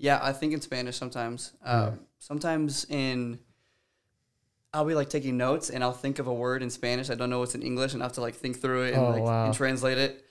yeah, 0.00 0.20
I 0.22 0.32
think 0.32 0.52
in 0.52 0.60
Spanish 0.60 0.96
sometimes. 0.96 1.52
Um, 1.64 1.80
Yeah. 1.82 1.90
Sometimes 2.20 2.84
in 2.88 3.38
I'll 4.72 4.84
be 4.84 4.94
like 4.94 5.08
taking 5.08 5.36
notes 5.36 5.70
and 5.70 5.82
I'll 5.82 5.92
think 5.92 6.18
of 6.18 6.26
a 6.26 6.32
word 6.34 6.62
in 6.62 6.70
Spanish. 6.70 7.10
I 7.10 7.14
don't 7.14 7.30
know 7.30 7.38
what's 7.40 7.54
in 7.54 7.62
English 7.62 7.94
and 7.94 8.02
I 8.02 8.06
have 8.06 8.12
to 8.14 8.20
like 8.20 8.34
think 8.34 8.60
through 8.60 8.84
it 8.84 8.94
and 8.94 9.02
Oh, 9.02 9.10
like 9.10 9.22
wow. 9.22 9.46
and 9.46 9.54
translate 9.54 9.98
it. 9.98 10.24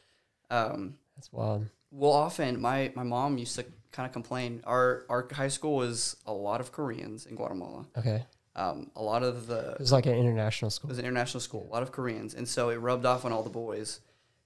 Um, 0.50 0.96
That's 1.16 1.32
wild. 1.34 1.66
Well, 1.92 2.12
often 2.12 2.62
my 2.62 2.92
my 2.96 3.04
mom 3.04 3.38
used 3.38 3.56
to 3.56 3.66
kind 3.92 4.06
of 4.06 4.14
complain. 4.14 4.62
Our 4.66 5.06
our 5.10 5.28
high 5.32 5.48
school 5.48 5.76
was 5.76 6.16
a 6.26 6.34
lot 6.34 6.62
of 6.62 6.72
Koreans 6.72 7.26
in 7.26 7.36
Guatemala. 7.36 7.88
Okay. 7.98 8.26
Um, 8.58 8.90
a 8.96 9.02
lot 9.04 9.22
of 9.24 9.46
the 9.48 9.72
It 9.74 9.80
was 9.80 9.92
like 9.92 10.08
an 10.08 10.16
international 10.16 10.72
school. 10.72 10.90
it 10.90 10.92
was 10.94 11.00
an 11.00 11.06
international 11.06 11.40
school, 11.42 11.68
a 11.70 11.72
lot 11.74 11.84
of 11.84 11.92
Koreans, 11.92 12.34
and 12.34 12.48
so 12.48 12.70
it 12.70 12.78
rubbed 12.78 13.06
off 13.06 13.24
on 13.24 13.32
all 13.32 13.44
the 13.44 13.50
boys. 13.52 14.00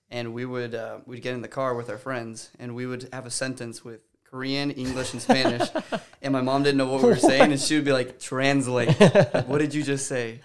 And 0.10 0.34
we 0.34 0.44
would 0.46 0.76
uh, 0.76 0.98
we'd 1.06 1.22
get 1.22 1.34
in 1.34 1.42
the 1.42 1.48
car 1.48 1.74
with 1.74 1.90
our 1.90 1.98
friends, 1.98 2.50
and 2.60 2.76
we 2.76 2.86
would 2.86 3.08
have 3.14 3.26
a 3.26 3.32
sentence 3.32 3.86
with 3.86 4.02
Korean, 4.30 4.70
English, 4.72 5.14
and 5.14 5.22
Spanish. 5.22 5.70
and 6.22 6.34
my 6.34 6.42
mom 6.42 6.64
didn't 6.64 6.78
know 6.78 6.88
what 6.92 7.02
we 7.02 7.08
were 7.10 7.16
saying, 7.16 7.52
and 7.54 7.60
she 7.62 7.76
would 7.76 7.86
be 7.86 7.94
like, 7.94 8.20
"Translate. 8.20 9.00
Like, 9.00 9.48
what 9.48 9.60
did 9.60 9.74
you 9.74 9.82
just 9.84 10.08
say?" 10.08 10.42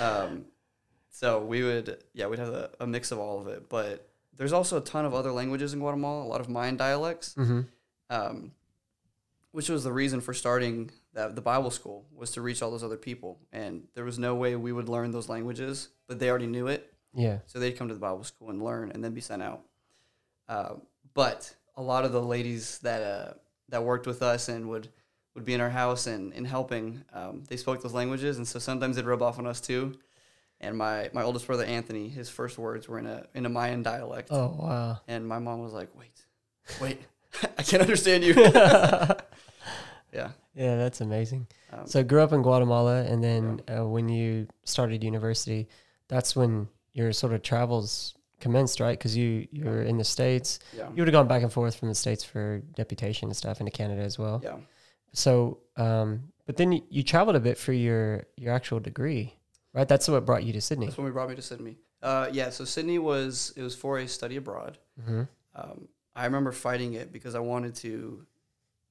Um, 0.00 0.44
so 1.10 1.42
we 1.44 1.62
would, 1.64 1.98
yeah, 2.14 2.26
we'd 2.28 2.38
have 2.38 2.48
a, 2.50 2.70
a 2.80 2.86
mix 2.86 3.10
of 3.10 3.18
all 3.18 3.40
of 3.40 3.48
it. 3.48 3.68
But 3.68 4.08
there's 4.36 4.52
also 4.52 4.78
a 4.78 4.80
ton 4.80 5.04
of 5.04 5.14
other 5.14 5.32
languages 5.32 5.72
in 5.72 5.80
Guatemala, 5.80 6.22
a 6.24 6.28
lot 6.28 6.40
of 6.40 6.48
Mayan 6.48 6.76
dialects 6.76 7.34
Mm-hmm. 7.34 7.60
um, 8.10 8.52
which 9.52 9.68
was 9.70 9.82
the 9.84 9.92
reason 9.92 10.20
for 10.20 10.34
starting 10.34 10.90
that 11.16 11.34
the 11.34 11.40
Bible 11.42 11.70
school 11.70 12.06
was 12.14 12.30
to 12.32 12.40
reach 12.42 12.62
all 12.62 12.70
those 12.70 12.84
other 12.84 12.96
people, 12.96 13.40
and 13.52 13.82
there 13.94 14.04
was 14.04 14.18
no 14.18 14.34
way 14.36 14.54
we 14.54 14.70
would 14.72 14.88
learn 14.88 15.10
those 15.10 15.28
languages, 15.28 15.88
but 16.06 16.18
they 16.20 16.30
already 16.30 16.46
knew 16.46 16.68
it, 16.68 16.92
Yeah. 17.12 17.38
so 17.46 17.58
they'd 17.58 17.72
come 17.76 17.88
to 17.88 17.94
the 17.94 18.00
Bible 18.00 18.22
school 18.24 18.50
and 18.50 18.62
learn, 18.62 18.90
and 18.92 19.02
then 19.02 19.12
be 19.12 19.20
sent 19.20 19.42
out. 19.42 19.62
Uh, 20.48 20.74
but 21.14 21.52
a 21.76 21.82
lot 21.82 22.04
of 22.04 22.12
the 22.12 22.22
ladies 22.22 22.78
that 22.78 23.02
uh, 23.02 23.32
that 23.70 23.82
worked 23.82 24.06
with 24.06 24.22
us 24.22 24.48
and 24.48 24.68
would 24.68 24.88
would 25.34 25.44
be 25.44 25.52
in 25.54 25.60
our 25.60 25.68
house 25.70 26.06
and, 26.06 26.32
and 26.34 26.46
helping, 26.46 27.02
um, 27.12 27.42
they 27.48 27.56
spoke 27.56 27.82
those 27.82 27.92
languages, 27.92 28.36
and 28.38 28.46
so 28.48 28.58
sometimes 28.58 28.96
they'd 28.96 29.04
rub 29.04 29.22
off 29.22 29.38
on 29.38 29.46
us 29.46 29.60
too. 29.60 29.98
And 30.60 30.78
my, 30.78 31.10
my 31.12 31.22
oldest 31.22 31.46
brother 31.46 31.64
Anthony, 31.64 32.08
his 32.08 32.30
first 32.30 32.56
words 32.56 32.88
were 32.88 32.98
in 32.98 33.06
a 33.06 33.26
in 33.34 33.44
a 33.44 33.48
Mayan 33.50 33.82
dialect, 33.82 34.28
Oh 34.30 34.56
wow. 34.58 35.00
and 35.08 35.26
my 35.26 35.38
mom 35.38 35.60
was 35.62 35.72
like, 35.74 35.88
"Wait, 35.98 36.18
wait, 36.80 37.00
I 37.58 37.62
can't 37.62 37.82
understand 37.82 38.22
you." 38.24 38.34
yeah. 40.16 40.30
Yeah, 40.54 40.76
that's 40.82 41.00
amazing. 41.02 41.46
Um, 41.72 41.86
So 41.86 42.02
grew 42.02 42.22
up 42.22 42.32
in 42.32 42.40
Guatemala, 42.42 42.96
and 43.10 43.22
then 43.22 43.60
uh, 43.68 43.86
when 43.94 44.08
you 44.08 44.46
started 44.64 45.04
university, 45.04 45.68
that's 46.08 46.34
when 46.34 46.68
your 46.94 47.12
sort 47.12 47.32
of 47.34 47.40
travels 47.42 48.14
commenced, 48.40 48.80
right? 48.80 48.98
Because 48.98 49.14
you 49.20 49.46
you 49.56 49.64
were 49.70 49.82
in 49.90 49.96
the 49.98 50.04
states. 50.04 50.58
yeah. 50.76 50.88
You 50.94 50.98
would 51.02 51.08
have 51.08 51.18
gone 51.20 51.28
back 51.28 51.42
and 51.42 51.52
forth 51.52 51.74
from 51.78 51.88
the 51.88 51.94
states 51.94 52.24
for 52.24 52.62
deputation 52.74 53.28
and 53.28 53.36
stuff 53.36 53.60
into 53.60 53.70
Canada 53.80 54.02
as 54.02 54.18
well. 54.18 54.40
Yeah. 54.42 54.56
So, 55.12 55.58
um, 55.76 56.32
but 56.46 56.56
then 56.56 56.72
you, 56.72 56.82
you 56.90 57.02
traveled 57.02 57.36
a 57.36 57.40
bit 57.40 57.58
for 57.58 57.72
your 57.74 58.24
your 58.36 58.52
actual 58.54 58.80
degree, 58.80 59.34
right? 59.74 59.88
That's 59.88 60.08
what 60.08 60.24
brought 60.24 60.44
you 60.44 60.52
to 60.54 60.60
Sydney. 60.60 60.86
That's 60.86 60.98
when 60.98 61.06
we 61.06 61.12
brought 61.12 61.28
me 61.28 61.36
to 61.36 61.42
Sydney. 61.42 61.76
Uh, 62.02 62.28
yeah. 62.32 62.50
So 62.50 62.64
Sydney 62.64 62.98
was 62.98 63.52
it 63.56 63.62
was 63.62 63.74
for 63.76 63.98
a 63.98 64.06
study 64.08 64.36
abroad. 64.36 64.78
hmm 65.04 65.22
Um, 65.54 65.88
I 66.14 66.24
remember 66.24 66.52
fighting 66.52 66.94
it 66.94 67.12
because 67.12 67.34
I 67.34 67.40
wanted 67.40 67.74
to. 67.84 68.24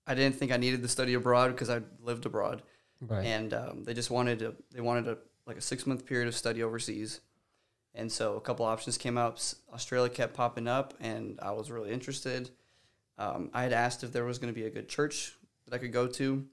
I 0.08 0.14
didn't 0.16 0.36
think 0.36 0.52
I 0.52 0.58
needed 0.58 0.82
to 0.84 0.88
study 0.88 1.14
abroad 1.16 1.52
because 1.52 1.70
I 1.70 1.82
lived 2.02 2.26
abroad, 2.26 2.62
Right. 3.02 3.26
and 3.26 3.54
um, 3.54 3.84
they 3.84 3.94
just 3.94 4.12
wanted 4.12 4.40
to. 4.40 4.56
They 4.72 4.82
wanted 4.82 5.08
a 5.08 5.18
like 5.48 5.58
a 5.58 5.62
six 5.62 5.86
month 5.86 6.06
period 6.06 6.28
of 6.28 6.36
study 6.36 6.62
overseas, 6.64 7.22
and 7.94 8.12
so 8.12 8.36
a 8.36 8.42
couple 8.42 8.66
options 8.66 8.98
came 8.98 9.18
up. 9.18 9.38
Australia 9.74 10.10
kept 10.10 10.34
popping 10.34 10.68
up, 10.68 10.94
and 11.00 11.40
I 11.42 11.52
was 11.52 11.70
really 11.72 11.92
interested. 11.92 12.50
Um, 13.18 13.50
I 13.54 13.64
had 13.64 13.74
asked 13.74 14.04
if 14.04 14.12
there 14.12 14.26
was 14.26 14.40
going 14.40 14.54
to 14.54 14.60
be 14.60 14.66
a 14.68 14.70
good 14.70 14.90
church 14.90 15.36
that 15.66 15.74
I 15.74 15.78
could 15.78 15.94
go 15.94 16.06
to, 16.08 16.46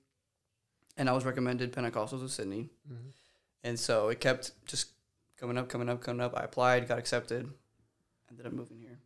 and 0.96 1.08
I 1.08 1.12
was 1.12 1.24
recommended 1.24 1.72
Pentecostals 1.72 2.22
of 2.22 2.30
Sydney, 2.30 2.70
Mhm. 2.90 3.12
and 3.64 3.78
so 3.80 4.08
it 4.08 4.20
kept 4.20 4.52
just 4.66 4.92
coming 5.36 5.58
up, 5.58 5.68
coming 5.68 5.88
up, 5.88 6.00
coming 6.00 6.20
up. 6.20 6.36
I 6.38 6.44
applied, 6.44 6.86
got 6.88 6.98
accepted, 6.98 7.50
ended 8.30 8.46
up 8.46 8.52
moving 8.52 8.78
here. 8.78 8.98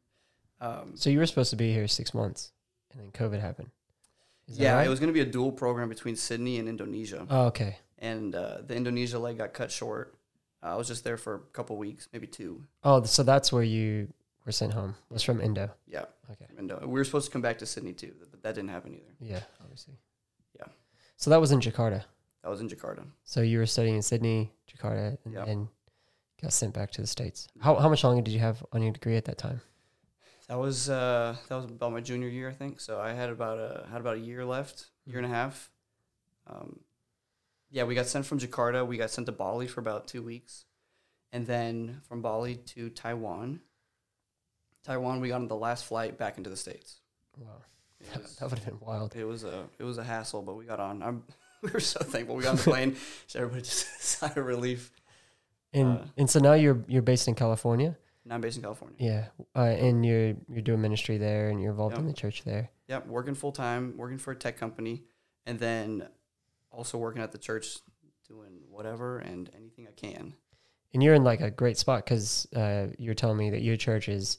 Um, 0.60 0.96
So 0.96 1.10
you 1.10 1.18
were 1.18 1.26
supposed 1.26 1.50
to 1.50 1.56
be 1.56 1.72
here 1.72 1.88
six 1.88 2.12
months, 2.12 2.52
and 2.90 3.00
then 3.00 3.10
COVID 3.12 3.40
happened. 3.40 3.70
Is 4.48 4.58
yeah, 4.58 4.74
right? 4.74 4.86
it 4.86 4.90
was 4.90 5.00
going 5.00 5.08
to 5.08 5.12
be 5.14 5.20
a 5.20 5.30
dual 5.30 5.50
program 5.52 5.88
between 5.88 6.14
Sydney 6.16 6.58
and 6.58 6.68
Indonesia, 6.68 7.26
Oh, 7.28 7.46
okay. 7.46 7.78
and 7.98 8.34
uh, 8.34 8.58
the 8.66 8.76
Indonesia 8.76 9.18
leg 9.18 9.38
got 9.38 9.52
cut 9.54 9.70
short. 9.72 10.14
Uh, 10.62 10.66
I 10.74 10.76
was 10.76 10.86
just 10.86 11.02
there 11.04 11.16
for 11.16 11.34
a 11.34 11.38
couple 11.52 11.76
weeks, 11.76 12.08
maybe 12.12 12.26
two. 12.28 12.62
Oh, 12.84 13.02
so 13.02 13.22
that's 13.24 13.52
where 13.52 13.64
you 13.64 14.08
were 14.44 14.52
sent 14.52 14.72
home. 14.72 14.94
Was 15.10 15.22
from 15.24 15.40
Indo. 15.40 15.70
Yeah, 15.88 16.04
Okay. 16.30 16.46
and 16.58 16.70
uh, 16.70 16.78
we 16.82 16.86
were 16.92 17.04
supposed 17.04 17.26
to 17.26 17.32
come 17.32 17.42
back 17.42 17.58
to 17.58 17.66
Sydney 17.66 17.92
too, 17.92 18.12
but 18.30 18.42
that 18.42 18.54
didn't 18.54 18.70
happen 18.70 18.94
either. 18.94 19.14
Yeah, 19.20 19.40
obviously. 19.60 19.94
Yeah. 20.58 20.66
So 21.16 21.30
that 21.30 21.40
was 21.40 21.50
in 21.50 21.60
Jakarta. 21.60 22.04
That 22.44 22.48
was 22.50 22.60
in 22.60 22.68
Jakarta. 22.68 23.02
So 23.24 23.40
you 23.40 23.58
were 23.58 23.66
studying 23.66 23.96
in 23.96 24.02
Sydney, 24.02 24.52
Jakarta, 24.70 25.18
and 25.24 25.34
Yeah. 25.34 25.44
then 25.44 25.68
got 26.40 26.52
sent 26.52 26.72
back 26.72 26.92
to 26.92 27.00
the 27.00 27.06
states. 27.08 27.48
How 27.60 27.74
how 27.74 27.88
much 27.88 28.04
longer 28.04 28.22
did 28.22 28.30
you 28.32 28.40
have 28.40 28.64
on 28.72 28.82
your 28.82 28.92
degree 28.92 29.16
at 29.16 29.24
that 29.24 29.38
time? 29.38 29.60
That 30.48 30.58
was 30.58 30.88
uh, 30.88 31.36
that 31.48 31.54
was 31.56 31.64
about 31.64 31.92
my 31.92 32.00
junior 32.00 32.28
year, 32.28 32.48
I 32.48 32.52
think. 32.52 32.80
So 32.80 33.00
I 33.00 33.12
had 33.12 33.30
about 33.30 33.58
a 33.58 33.86
had 33.90 34.00
about 34.00 34.16
a 34.16 34.20
year 34.20 34.44
left, 34.44 34.86
year 35.04 35.18
and 35.18 35.26
a 35.26 35.30
half. 35.30 35.70
Um, 36.46 36.80
yeah, 37.70 37.82
we 37.84 37.94
got 37.96 38.06
sent 38.06 38.26
from 38.26 38.38
Jakarta. 38.38 38.86
We 38.86 38.96
got 38.96 39.10
sent 39.10 39.26
to 39.26 39.32
Bali 39.32 39.66
for 39.66 39.80
about 39.80 40.06
two 40.06 40.22
weeks, 40.22 40.64
and 41.32 41.46
then 41.46 42.00
from 42.08 42.22
Bali 42.22 42.56
to 42.56 42.90
Taiwan. 42.90 43.60
Taiwan, 44.84 45.20
we 45.20 45.28
got 45.28 45.40
on 45.40 45.48
the 45.48 45.56
last 45.56 45.84
flight 45.84 46.16
back 46.16 46.38
into 46.38 46.48
the 46.48 46.56
states. 46.56 47.00
Wow, 47.36 47.48
It 48.00 48.12
that, 48.38 48.48
would 48.48 48.60
have 48.60 48.64
been 48.64 48.78
wild. 48.80 49.16
it 49.16 49.24
was 49.24 49.42
a 49.42 49.64
it 49.80 49.82
was 49.84 49.98
a 49.98 50.04
hassle, 50.04 50.42
but 50.42 50.54
we 50.54 50.64
got 50.64 50.78
on. 50.78 51.02
I'm 51.02 51.24
we 51.62 51.70
were 51.72 51.80
so 51.80 51.98
thankful 52.04 52.36
we 52.36 52.44
got 52.44 52.50
on 52.50 52.56
the 52.56 52.62
plane. 52.62 52.96
so 53.26 53.40
everybody 53.40 53.62
just 53.62 54.00
sigh 54.00 54.28
of 54.28 54.36
relief. 54.36 54.92
And 55.72 55.98
Uh, 55.98 56.04
and 56.16 56.30
so 56.30 56.38
now 56.38 56.52
you're 56.52 56.84
you're 56.86 57.02
based 57.02 57.26
in 57.26 57.34
California. 57.34 57.98
Now 58.26 58.35
I'm 58.35 58.40
based 58.40 58.56
in 58.56 58.62
California. 58.62 58.97
Yeah, 58.99 59.26
uh, 59.54 59.61
and 59.68 60.04
you're 60.04 60.35
you're 60.49 60.62
doing 60.62 60.80
ministry 60.83 61.16
there, 61.16 61.49
and 61.49 61.61
you're 61.61 61.71
involved 61.71 61.97
in 61.97 62.06
the 62.06 62.12
church 62.12 62.42
there. 62.45 62.71
Yep, 62.88 63.06
working 63.06 63.35
full 63.35 63.52
time, 63.52 63.95
working 63.97 64.18
for 64.18 64.33
a 64.33 64.37
tech 64.37 64.59
company, 64.59 65.04
and 65.47 65.59
then 65.61 66.09
also 66.73 66.99
working 66.99 67.23
at 67.23 67.30
the 67.33 67.38
church, 67.38 67.78
doing 68.28 68.59
whatever 68.68 69.18
and 69.18 69.49
anything 69.56 69.87
I 69.88 69.92
can. 69.92 70.35
And 70.92 71.02
you're 71.02 71.14
in 71.14 71.23
like 71.25 71.40
a 71.40 71.50
great 71.50 71.78
spot 71.78 72.04
because 72.04 72.47
uh, 72.54 72.88
you're 72.99 73.14
telling 73.14 73.37
me 73.37 73.50
that 73.50 73.62
your 73.62 73.76
church 73.76 74.09
is 74.09 74.38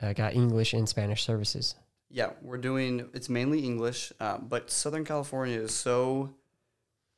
uh, 0.00 0.12
got 0.12 0.34
English 0.34 0.72
and 0.72 0.88
Spanish 0.88 1.24
services. 1.24 1.74
Yeah, 2.10 2.30
we're 2.40 2.58
doing. 2.58 3.08
It's 3.14 3.28
mainly 3.28 3.64
English, 3.64 4.12
um, 4.20 4.46
but 4.48 4.70
Southern 4.70 5.04
California 5.04 5.58
is 5.58 5.74
so 5.74 6.34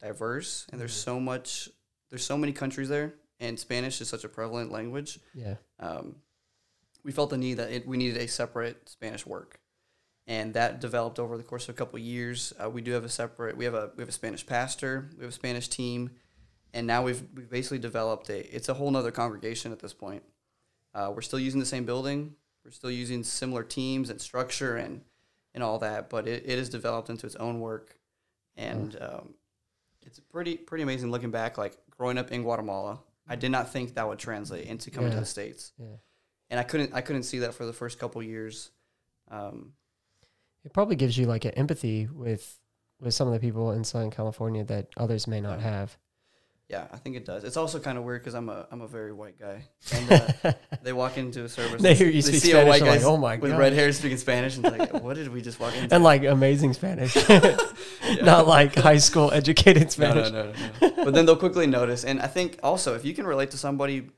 diverse, 0.01 0.67
and 0.71 0.81
there's 0.81 0.93
Mhm. 0.95 1.05
so 1.05 1.21
much. 1.21 1.69
There's 2.09 2.25
so 2.25 2.39
many 2.39 2.53
countries 2.53 2.89
there, 2.89 3.15
and 3.41 3.59
Spanish 3.59 4.01
is 4.01 4.09
such 4.09 4.25
a 4.25 4.29
prevalent 4.29 4.71
language. 4.73 5.19
Yeah. 5.35 5.57
Um, 5.79 6.17
we 7.05 7.13
felt 7.13 7.31
the 7.31 7.39
need 7.39 7.55
that 7.55 7.71
it, 7.71 7.87
we 7.87 7.97
needed 7.97 8.17
a 8.21 8.27
separate 8.27 8.89
Spanish 8.89 9.25
work, 9.25 9.61
and 10.27 10.55
that 10.55 10.81
developed 10.81 11.19
over 11.19 11.37
the 11.37 11.45
course 11.45 11.69
of 11.69 11.75
a 11.75 11.79
couple 11.79 11.97
of 11.97 12.03
years. 12.03 12.53
Uh, 12.63 12.69
we 12.69 12.83
do 12.83 12.93
have 12.93 13.05
a 13.05 13.09
separate. 13.09 13.57
We 13.57 13.65
have 13.65 13.75
a 13.75 13.91
we 13.97 14.03
have 14.03 14.09
a 14.09 14.13
Spanish 14.13 14.45
pastor. 14.45 15.09
We 15.17 15.23
have 15.23 15.31
a 15.31 15.35
Spanish 15.35 15.69
team, 15.69 16.11
and 16.75 16.87
now 16.87 17.03
we've 17.03 17.23
we've 17.35 17.51
basically 17.51 17.79
developed 17.79 18.29
a. 18.31 18.55
It's 18.55 18.69
a 18.69 18.75
whole 18.75 18.91
nother 18.91 19.13
congregation 19.13 19.73
at 19.73 19.79
this 19.79 19.95
point. 19.95 20.23
Uh, 20.95 21.13
we're 21.15 21.23
still 21.23 21.39
using 21.39 21.61
the 21.61 21.67
same 21.67 21.85
building. 21.85 22.35
We're 22.65 22.73
still 22.73 22.91
using 22.91 23.23
similar 23.23 23.63
teams 23.63 24.11
and 24.11 24.21
structure 24.21 24.77
and 24.77 25.03
and 25.55 25.63
all 25.63 25.79
that, 25.79 26.11
but 26.11 26.27
it, 26.27 26.43
it 26.45 26.59
has 26.59 26.69
developed 26.69 27.09
into 27.09 27.27
its 27.27 27.37
own 27.37 27.61
work, 27.61 27.97
and 28.57 28.97
um, 29.01 29.35
it's 30.03 30.19
pretty 30.19 30.57
pretty 30.57 30.83
amazing 30.83 31.11
looking 31.11 31.31
back. 31.31 31.57
Like 31.57 31.77
growing 31.91 32.19
up 32.19 32.33
in 32.33 32.43
Guatemala, 32.43 32.99
I 33.29 33.37
did 33.37 33.51
not 33.51 33.71
think 33.73 33.95
that 33.95 34.07
would 34.09 34.19
translate 34.19 34.67
into 34.67 34.91
coming 34.91 35.11
to 35.11 35.19
the 35.21 35.27
states 35.27 35.73
Yeah. 35.79 35.97
and 36.51 36.61
I 36.61 36.63
couldn't 36.63 36.95
I 36.95 37.01
couldn't 37.01 37.25
see 37.25 37.41
that 37.41 37.55
for 37.55 37.67
the 37.67 37.73
first 37.73 37.99
couple 37.99 38.23
years. 38.23 38.71
Um, 39.29 39.73
It 40.65 40.73
probably 40.73 40.97
gives 40.97 41.17
you 41.19 41.27
like 41.27 41.45
an 41.45 41.53
empathy 41.53 42.07
with 42.13 42.59
with 43.01 43.15
some 43.15 43.29
of 43.29 43.35
the 43.35 43.41
people 43.41 43.73
in 43.73 43.85
Southern 43.85 44.11
California 44.11 44.65
that 44.65 44.89
others 44.97 45.27
may 45.27 45.41
not 45.41 45.61
have. 45.61 45.99
Yeah, 46.69 46.87
I 46.93 46.97
think 46.97 47.15
it 47.17 47.25
does. 47.25 47.45
It's 47.45 47.57
also 47.57 47.79
kind 47.79 47.97
of 47.97 48.03
weird 48.05 48.23
because 48.23 48.35
I'm 48.35 48.49
a 48.49 48.67
I'm 48.73 48.81
a 48.81 48.89
very 48.89 49.13
white 49.13 49.39
guy, 49.39 49.63
and 49.93 50.13
uh, 50.45 50.53
they 50.83 50.93
walk 50.93 51.17
into 51.17 51.45
a 51.45 51.49
service. 51.49 51.81
They 51.81 51.95
hear 51.95 52.09
you 52.09 52.15
they 52.23 52.29
speak 52.29 52.41
see 52.43 52.49
Spanish, 52.51 52.65
a 52.65 52.69
white 52.69 52.81
guy 52.83 52.97
like, 52.97 53.05
"Oh 53.05 53.17
my 53.17 53.37
with 53.37 53.51
God." 53.53 53.59
With 53.59 53.59
red 53.61 53.73
hair 53.73 53.93
speaking 53.93 54.19
Spanish, 54.19 54.57
and 54.57 54.65
like, 54.65 54.93
what 54.95 55.15
did 55.15 55.29
we 55.29 55.41
just 55.43 55.61
walk 55.61 55.77
into? 55.81 55.95
and 55.95 56.03
like 56.03 56.25
amazing 56.25 56.73
Spanish, 56.73 57.15
Yeah. 57.29 57.57
not 58.23 58.47
like 58.49 58.75
high 58.75 58.99
school 58.99 59.31
educated 59.33 59.91
Spanish. 59.93 60.31
no, 60.33 60.47
no, 60.47 60.53
no, 60.81 60.89
no. 60.97 61.05
But 61.05 61.15
then 61.15 61.25
they'll 61.27 61.37
quickly 61.37 61.67
notice, 61.67 62.05
and 62.05 62.21
I 62.21 62.27
think 62.27 62.59
also 62.63 62.95
if 62.95 63.05
you 63.05 63.15
can 63.15 63.27
relate 63.27 63.53
to 63.53 63.59
somebody 63.59 64.09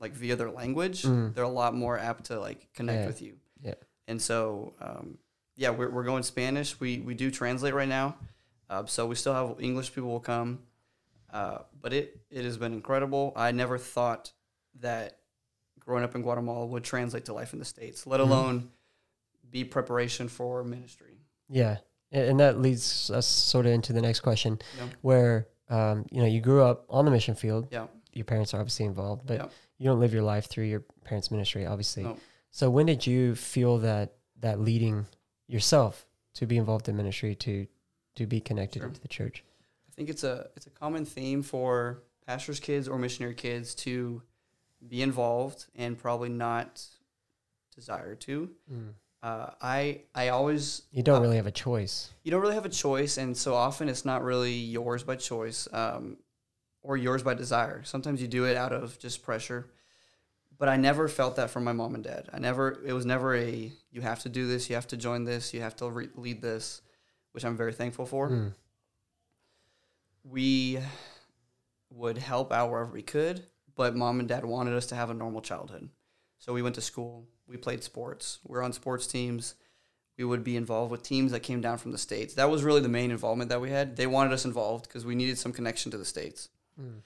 like 0.00 0.12
via 0.14 0.36
their 0.36 0.50
language, 0.50 1.02
Mm. 1.02 1.34
they're 1.34 1.44
a 1.44 1.48
lot 1.48 1.74
more 1.74 1.98
apt 1.98 2.24
to 2.26 2.40
like 2.40 2.68
connect 2.74 3.00
Yeah. 3.00 3.06
with 3.06 3.22
you. 3.22 3.34
Yeah. 3.62 3.74
And 4.08 4.20
so, 4.20 4.74
um, 4.80 5.18
yeah, 5.56 5.70
we're, 5.70 5.88
we're 5.90 6.04
going 6.04 6.22
Spanish. 6.22 6.78
We 6.80 6.98
we 7.00 7.14
do 7.14 7.30
translate 7.30 7.74
right 7.74 7.88
now, 7.88 8.16
uh, 8.70 8.84
so 8.86 9.06
we 9.06 9.14
still 9.14 9.32
have 9.34 9.60
English 9.60 9.94
people 9.94 10.10
will 10.10 10.20
come, 10.20 10.60
uh, 11.34 11.58
but 11.82 11.92
it 11.92 12.18
it 12.30 12.44
has 12.44 12.56
been 12.56 12.72
incredible. 12.72 13.32
I 13.36 13.52
never 13.52 13.76
thought 13.76 14.32
that 14.80 15.18
growing 15.80 16.04
up 16.04 16.14
in 16.14 16.22
Guatemala 16.22 16.64
would 16.64 16.84
translate 16.84 17.26
to 17.26 17.34
life 17.34 17.52
in 17.52 17.58
the 17.58 17.64
states, 17.66 18.06
let 18.06 18.20
Mhm. 18.20 18.24
alone 18.24 18.70
be 19.50 19.64
preparation 19.64 20.28
for 20.28 20.64
ministry. 20.64 21.18
Yeah, 21.50 21.78
and 22.10 22.40
that 22.40 22.58
leads 22.60 23.10
us 23.10 23.26
sort 23.26 23.66
of 23.66 23.72
into 23.72 23.92
the 23.92 24.00
next 24.00 24.20
question, 24.20 24.58
Yeah. 24.78 24.88
where 25.02 25.48
um, 25.68 26.06
you 26.10 26.20
know 26.20 26.26
you 26.26 26.40
grew 26.40 26.62
up 26.62 26.84
on 26.88 27.04
the 27.04 27.10
mission 27.10 27.34
field. 27.34 27.68
Yeah. 27.70 27.86
Your 28.12 28.24
parents 28.26 28.54
are 28.54 28.60
obviously 28.60 28.84
involved, 28.86 29.26
but 29.26 29.38
Yeah. 29.40 29.48
you 29.78 29.84
don't 29.86 29.98
live 29.98 30.12
your 30.14 30.22
life 30.22 30.46
through 30.46 30.64
your 30.66 30.80
parents' 31.04 31.30
ministry, 31.30 31.66
obviously. 31.66 32.04
No. 32.04 32.16
So 32.50 32.70
when 32.70 32.86
did 32.86 33.06
you 33.06 33.34
feel 33.34 33.78
that 33.78 34.14
that 34.40 34.60
leading 34.60 35.06
yourself 35.48 36.06
to 36.34 36.46
be 36.46 36.56
involved 36.58 36.88
in 36.88 36.96
ministry 36.96 37.34
to 37.36 37.66
to 38.16 38.26
be 38.26 38.40
connected 38.40 38.80
Sure. 38.80 38.88
into 38.88 39.00
the 39.00 39.08
church? 39.08 39.42
I 39.94 39.96
think 39.96 40.08
it's 40.08 40.24
a 40.24 40.48
it's 40.56 40.66
a 40.66 40.70
common 40.70 41.04
theme 41.04 41.42
for 41.42 42.02
pastors' 42.26 42.58
kids 42.58 42.88
or 42.88 42.98
missionary 42.98 43.34
kids 43.34 43.76
to 43.76 44.22
be 44.88 45.02
involved 45.02 45.66
and 45.76 45.96
probably 45.96 46.28
not 46.30 46.84
desire 47.76 48.16
to. 48.16 48.50
Uh, 49.22 49.50
I 49.62 50.00
I 50.12 50.28
always 50.28 50.82
You 50.90 51.04
don't 51.04 51.18
uh, 51.18 51.20
really 51.20 51.36
have 51.36 51.46
a 51.46 51.52
choice. 51.52 52.10
you 52.24 52.32
don't 52.32 52.40
really 52.42 52.54
have 52.54 52.64
a 52.64 52.70
choice, 52.70 53.18
and 53.18 53.36
so 53.36 53.54
often 53.54 53.88
it's 53.88 54.04
not 54.04 54.24
really 54.24 54.52
yours 54.52 55.04
by 55.04 55.14
choice 55.14 55.68
um, 55.72 56.16
or 56.82 56.96
yours 56.96 57.22
by 57.22 57.34
desire. 57.34 57.84
Sometimes 57.84 58.20
you 58.20 58.26
do 58.26 58.46
it 58.46 58.56
out 58.56 58.72
of 58.72 58.98
just 58.98 59.22
pressure. 59.22 59.70
But 60.58 60.68
I 60.68 60.76
never 60.76 61.08
felt 61.08 61.36
that 61.36 61.50
from 61.50 61.64
my 61.64 61.72
mom 61.72 61.94
and 61.94 62.02
dad. 62.04 62.28
I 62.32 62.38
never. 62.40 62.82
It 62.84 62.92
was 62.92 63.06
never 63.06 63.34
a 63.36 63.70
you 63.92 64.00
have 64.00 64.20
to 64.20 64.28
do 64.28 64.48
this, 64.48 64.68
you 64.68 64.74
have 64.74 64.88
to 64.88 64.96
join 64.96 65.22
this, 65.24 65.54
you 65.54 65.60
have 65.60 65.76
to 65.76 65.88
re- 65.88 66.08
lead 66.16 66.42
this, 66.42 66.82
which 67.32 67.44
I'm 67.44 67.56
very 67.56 67.72
thankful 67.72 68.06
for 68.06 68.30
Mm. 68.30 68.54
We 70.24 70.78
would 71.90 72.18
help 72.18 72.52
out 72.52 72.70
wherever 72.70 72.90
we 72.90 73.02
could, 73.02 73.46
but 73.76 73.94
mom 73.94 74.18
and 74.18 74.28
dad 74.28 74.44
wanted 74.44 74.74
us 74.74 74.86
to 74.86 74.94
have 74.94 75.10
a 75.10 75.14
normal 75.14 75.40
childhood. 75.40 75.88
So 76.38 76.52
we 76.52 76.62
went 76.62 76.74
to 76.76 76.80
school, 76.80 77.26
we 77.46 77.56
played 77.56 77.82
sports, 77.82 78.38
we 78.44 78.54
were 78.54 78.62
on 78.62 78.72
sports 78.72 79.06
teams. 79.06 79.54
We 80.16 80.24
would 80.24 80.44
be 80.44 80.56
involved 80.56 80.92
with 80.92 81.02
teams 81.02 81.32
that 81.32 81.40
came 81.40 81.60
down 81.60 81.78
from 81.78 81.90
the 81.90 81.98
States. 81.98 82.34
That 82.34 82.48
was 82.48 82.62
really 82.62 82.80
the 82.80 82.88
main 82.88 83.10
involvement 83.10 83.50
that 83.50 83.60
we 83.60 83.70
had. 83.70 83.96
They 83.96 84.06
wanted 84.06 84.32
us 84.32 84.44
involved 84.44 84.86
because 84.86 85.04
we 85.04 85.16
needed 85.16 85.38
some 85.38 85.52
connection 85.52 85.90
to 85.90 85.98
the 85.98 86.04
States. 86.04 86.50
Mm. 86.80 87.00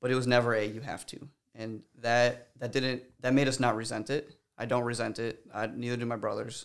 But 0.00 0.10
it 0.10 0.14
was 0.14 0.26
never 0.26 0.54
a 0.54 0.66
you 0.66 0.80
have 0.80 1.04
to. 1.08 1.28
And 1.54 1.82
that 2.00 2.48
that 2.58 2.72
didn't 2.72 3.02
that 3.20 3.34
made 3.34 3.48
us 3.48 3.60
not 3.60 3.76
resent 3.76 4.08
it. 4.08 4.34
I 4.56 4.64
don't 4.64 4.84
resent 4.84 5.18
it. 5.18 5.44
I, 5.52 5.66
neither 5.66 5.98
do 5.98 6.06
my 6.06 6.16
brothers. 6.16 6.64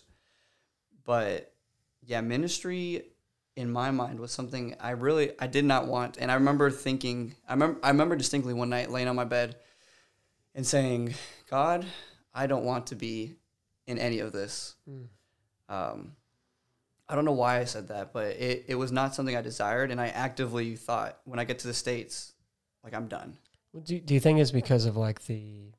But 1.04 1.52
yeah, 2.02 2.22
ministry 2.22 3.02
in 3.56 3.70
my 3.70 3.90
mind 3.90 4.18
was 4.18 4.32
something 4.32 4.74
I 4.80 4.90
really 4.90 5.32
I 5.38 5.46
did 5.46 5.64
not 5.64 5.86
want. 5.86 6.16
And 6.18 6.30
I 6.30 6.34
remember 6.34 6.70
thinking 6.70 7.34
I 7.48 7.52
remember 7.52 7.80
I 7.82 7.88
remember 7.88 8.16
distinctly 8.16 8.54
one 8.54 8.70
night 8.70 8.90
laying 8.90 9.08
on 9.08 9.16
my 9.16 9.24
bed 9.24 9.56
and 10.54 10.66
saying, 10.66 11.14
God, 11.50 11.84
I 12.32 12.46
don't 12.46 12.64
want 12.64 12.88
to 12.88 12.96
be 12.96 13.34
in 13.86 13.98
any 13.98 14.20
of 14.20 14.32
this. 14.32 14.74
Mm. 14.88 15.06
Um, 15.68 16.12
I 17.08 17.14
don't 17.14 17.24
know 17.24 17.32
why 17.32 17.58
I 17.58 17.64
said 17.64 17.88
that, 17.88 18.12
but 18.12 18.36
it, 18.36 18.64
it 18.68 18.74
was 18.76 18.90
not 18.90 19.14
something 19.14 19.36
I 19.36 19.42
desired. 19.42 19.90
And 19.90 20.00
I 20.00 20.08
actively 20.08 20.76
thought 20.76 21.18
when 21.24 21.38
I 21.38 21.44
get 21.44 21.58
to 21.60 21.66
the 21.66 21.74
States, 21.74 22.32
like 22.82 22.94
I'm 22.94 23.08
done. 23.08 23.36
Well, 23.72 23.82
Do 23.82 23.98
Do 23.98 24.14
you 24.14 24.20
think 24.20 24.38
it's 24.38 24.50
because 24.50 24.86
of 24.86 24.96
like 24.96 25.24
the 25.26 25.72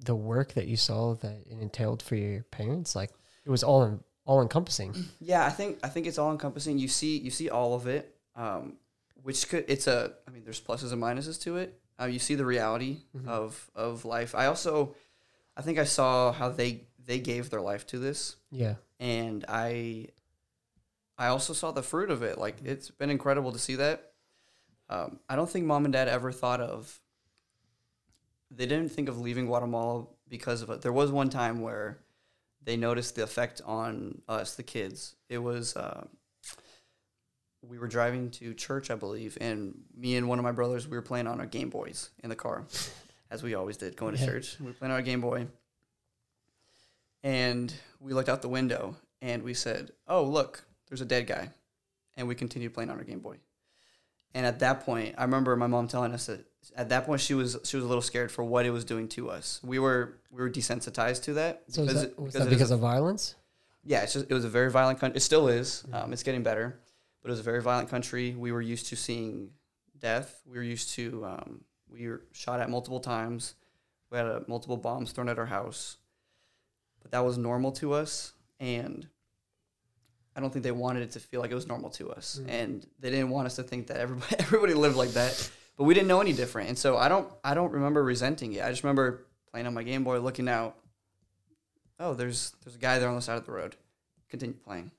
the 0.00 0.14
work 0.14 0.54
that 0.54 0.66
you 0.66 0.76
saw 0.76 1.14
that 1.14 1.44
it 1.46 1.58
entailed 1.60 2.02
for 2.02 2.16
your 2.16 2.42
parents? 2.44 2.96
Like, 2.96 3.10
it 3.44 3.50
was 3.50 3.62
all 3.62 3.84
in, 3.84 4.00
all 4.26 4.40
encompassing. 4.42 4.94
Yeah, 5.20 5.44
I 5.44 5.50
think 5.50 5.78
I 5.82 5.88
think 5.88 6.06
it's 6.06 6.18
all 6.18 6.32
encompassing. 6.32 6.78
You 6.78 6.88
see 6.88 7.18
you 7.18 7.30
see 7.30 7.50
all 7.50 7.74
of 7.74 7.86
it, 7.86 8.16
um, 8.36 8.74
which 9.22 9.48
could 9.48 9.64
it's 9.68 9.86
a. 9.86 10.12
I 10.26 10.30
mean, 10.30 10.44
there's 10.44 10.60
pluses 10.60 10.92
and 10.92 11.02
minuses 11.02 11.40
to 11.42 11.56
it. 11.56 11.80
Uh, 12.00 12.06
you 12.06 12.18
see 12.18 12.34
the 12.34 12.44
reality 12.46 12.98
Mhm. 13.16 13.28
of 13.28 13.70
of 13.74 14.04
life. 14.04 14.34
I 14.34 14.46
also, 14.46 14.94
I 15.56 15.62
think 15.62 15.78
I 15.78 15.84
saw 15.84 16.32
how 16.32 16.48
they 16.48 16.86
they 17.04 17.20
gave 17.20 17.50
their 17.50 17.60
life 17.60 17.86
to 17.88 17.98
this, 17.98 18.36
Yeah. 18.50 18.76
and 18.98 19.44
I, 19.46 20.08
I 21.18 21.26
also 21.26 21.52
saw 21.52 21.70
the 21.70 21.82
fruit 21.82 22.10
of 22.10 22.22
it. 22.22 22.38
Like 22.38 22.56
it's 22.64 22.90
been 22.90 23.10
incredible 23.10 23.52
to 23.52 23.58
see 23.58 23.74
that. 23.76 24.12
Um, 24.88 25.20
I 25.28 25.36
don't 25.36 25.48
think 25.50 25.66
mom 25.66 25.84
and 25.84 25.92
dad 25.92 26.08
ever 26.08 26.32
thought 26.32 26.60
of. 26.62 26.98
They 28.50 28.66
didn't 28.66 28.90
think 28.90 29.08
of 29.08 29.20
leaving 29.20 29.46
Guatemala 29.46 30.06
because 30.28 30.62
of 30.62 30.70
it. 30.70 30.80
There 30.82 30.92
was 30.92 31.10
one 31.10 31.28
time 31.30 31.60
where 31.60 31.98
they 32.64 32.76
noticed 32.76 33.14
the 33.16 33.22
effect 33.22 33.60
on 33.64 34.22
us, 34.28 34.54
the 34.56 34.62
kids. 34.62 35.14
It 35.28 35.38
was 35.38 35.76
uh, 35.76 36.06
we 37.62 37.78
were 37.78 37.88
driving 37.88 38.30
to 38.32 38.54
church, 38.54 38.90
I 38.90 38.94
believe, 38.94 39.36
and 39.40 39.82
me 39.96 40.16
and 40.16 40.28
one 40.28 40.38
of 40.38 40.42
my 40.44 40.52
brothers 40.52 40.86
we 40.88 40.96
were 40.96 41.02
playing 41.02 41.26
on 41.26 41.40
our 41.40 41.46
Game 41.46 41.70
Boys 41.70 42.10
in 42.22 42.28
the 42.30 42.36
car, 42.36 42.64
as 43.30 43.42
we 43.42 43.54
always 43.54 43.76
did 43.76 43.96
going 43.96 44.14
to 44.14 44.20
Yeah. 44.20 44.26
church. 44.26 44.56
We 44.60 44.66
were 44.66 44.72
playing 44.72 44.92
on 44.92 44.96
our 44.98 45.02
Game 45.02 45.20
Boy, 45.20 45.46
and 47.22 47.72
we 48.00 48.12
looked 48.12 48.28
out 48.28 48.42
the 48.42 48.48
window 48.48 48.96
and 49.22 49.42
we 49.42 49.54
said, 49.54 49.90
"Oh, 50.06 50.24
look, 50.24 50.64
there's 50.88 51.00
a 51.00 51.06
dead 51.06 51.26
guy," 51.26 51.50
and 52.16 52.28
we 52.28 52.34
continued 52.34 52.74
playing 52.74 52.90
on 52.90 52.98
our 52.98 53.04
Game 53.04 53.20
Boy. 53.20 53.36
And 54.34 54.44
at 54.44 54.58
that 54.60 54.80
point, 54.84 55.14
I 55.16 55.22
remember 55.22 55.54
my 55.56 55.66
mom 55.68 55.86
telling 55.88 56.12
us 56.12 56.26
that 56.26 56.44
at 56.76 56.88
that 56.88 57.06
point 57.06 57.20
she 57.20 57.34
was 57.34 57.56
she 57.64 57.76
was 57.76 57.84
a 57.84 57.88
little 57.88 58.02
scared 58.02 58.32
for 58.32 58.42
what 58.42 58.66
it 58.66 58.70
was 58.70 58.84
doing 58.84 59.08
to 59.10 59.30
us. 59.30 59.60
We 59.62 59.78
were 59.78 60.18
we 60.30 60.42
were 60.42 60.50
desensitized 60.50 61.22
to 61.24 61.34
that 61.34 61.62
So 61.68 61.82
is 61.84 61.94
that, 61.94 62.04
it- 62.04 62.16
because 62.16 62.32
that 62.34 62.50
because 62.50 62.70
a- 62.70 62.74
of 62.74 62.80
violence? 62.80 63.36
yeah, 63.84 64.02
it's 64.02 64.14
just 64.14 64.26
it 64.28 64.34
was 64.34 64.44
a 64.44 64.48
very 64.48 64.70
violent 64.70 64.98
country. 64.98 65.16
It 65.16 65.20
still 65.20 65.46
is. 65.48 65.84
Um, 65.92 66.12
it's 66.12 66.22
getting 66.24 66.42
better, 66.42 66.80
but 67.22 67.28
it 67.28 67.32
was 67.32 67.40
a 67.40 67.44
very 67.44 67.62
violent 67.62 67.88
country. 67.90 68.34
We 68.34 68.50
were 68.50 68.62
used 68.62 68.86
to 68.88 68.96
seeing 68.96 69.50
death. 70.00 70.42
We 70.46 70.56
were 70.58 70.64
used 70.64 70.90
to 70.94 71.24
um, 71.24 71.64
we 71.88 72.08
were 72.08 72.22
shot 72.32 72.58
at 72.60 72.68
multiple 72.68 73.00
times. 73.00 73.54
We 74.10 74.18
had 74.18 74.26
uh, 74.26 74.40
multiple 74.48 74.76
bombs 74.76 75.12
thrown 75.12 75.28
at 75.28 75.38
our 75.38 75.46
house, 75.46 75.98
but 77.02 77.10
that 77.12 77.24
was 77.24 77.38
normal 77.38 77.70
to 77.72 77.92
us, 77.92 78.32
and 78.58 79.06
I 80.36 80.40
don't 80.40 80.52
think 80.52 80.62
they 80.64 80.72
wanted 80.72 81.02
it 81.04 81.12
to 81.12 81.20
feel 81.20 81.40
like 81.40 81.50
it 81.50 81.54
was 81.54 81.66
normal 81.68 81.90
to 81.90 82.10
us, 82.10 82.40
Mm. 82.42 82.48
and 82.48 82.86
they 83.00 83.10
didn't 83.10 83.30
want 83.30 83.46
us 83.46 83.56
to 83.56 83.62
think 83.62 83.86
that 83.88 83.98
everybody 83.98 84.36
everybody 84.38 84.74
lived 84.74 84.96
like 84.96 85.10
that. 85.10 85.50
But 85.76 85.84
we 85.84 85.94
didn't 85.94 86.08
know 86.08 86.20
any 86.20 86.32
different, 86.32 86.68
and 86.68 86.78
so 86.78 86.96
I 86.96 87.08
don't 87.08 87.28
I 87.42 87.54
don't 87.54 87.72
remember 87.72 88.02
resenting 88.02 88.52
it. 88.54 88.64
I 88.64 88.70
just 88.70 88.82
remember 88.82 89.26
playing 89.50 89.66
on 89.66 89.74
my 89.74 89.82
Game 89.82 90.04
Boy, 90.04 90.18
looking 90.20 90.48
out. 90.48 90.76
Oh, 92.00 92.14
there's 92.14 92.52
there's 92.64 92.74
a 92.76 92.78
guy 92.78 92.98
there 92.98 93.08
on 93.08 93.16
the 93.16 93.22
side 93.22 93.38
of 93.38 93.46
the 93.46 93.52
road. 93.52 93.76
Continue 94.28 94.56
playing. 94.56 94.90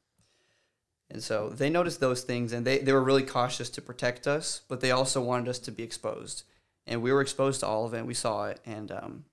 And 1.12 1.22
so 1.22 1.50
they 1.50 1.70
noticed 1.70 2.00
those 2.00 2.24
things, 2.24 2.52
and 2.52 2.66
they, 2.66 2.80
they 2.80 2.92
were 2.92 3.04
really 3.04 3.22
cautious 3.24 3.70
to 3.72 3.82
protect 3.82 4.26
us, 4.28 4.62
but 4.68 4.82
they 4.82 4.90
also 4.92 5.22
wanted 5.22 5.48
us 5.50 5.60
to 5.60 5.72
be 5.72 5.84
exposed. 5.84 6.44
And 6.88 7.02
we 7.04 7.12
were 7.14 7.22
exposed 7.22 7.60
to 7.60 7.68
all 7.68 7.86
of 7.86 7.94
it, 7.94 8.00
and 8.00 8.08
we 8.08 8.16
saw 8.16 8.46
it. 8.48 8.60
And 8.66 8.92
um, 8.92 9.26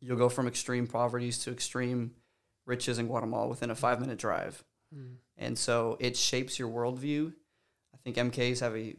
you'll 0.00 0.16
go 0.16 0.28
from 0.28 0.46
extreme 0.46 0.86
poverties 0.86 1.38
to 1.40 1.50
extreme 1.50 2.12
riches 2.66 2.98
in 3.00 3.08
Guatemala 3.08 3.48
within 3.48 3.70
a 3.70 3.74
five 3.74 4.00
minute 4.00 4.18
drive. 4.18 4.62
And 5.38 5.58
so 5.58 5.96
it 6.00 6.16
shapes 6.16 6.58
your 6.58 6.68
worldview. 6.70 7.32
I 7.94 7.96
think 8.04 8.16
MKs 8.16 8.60
have 8.60 8.76
a 8.76 8.96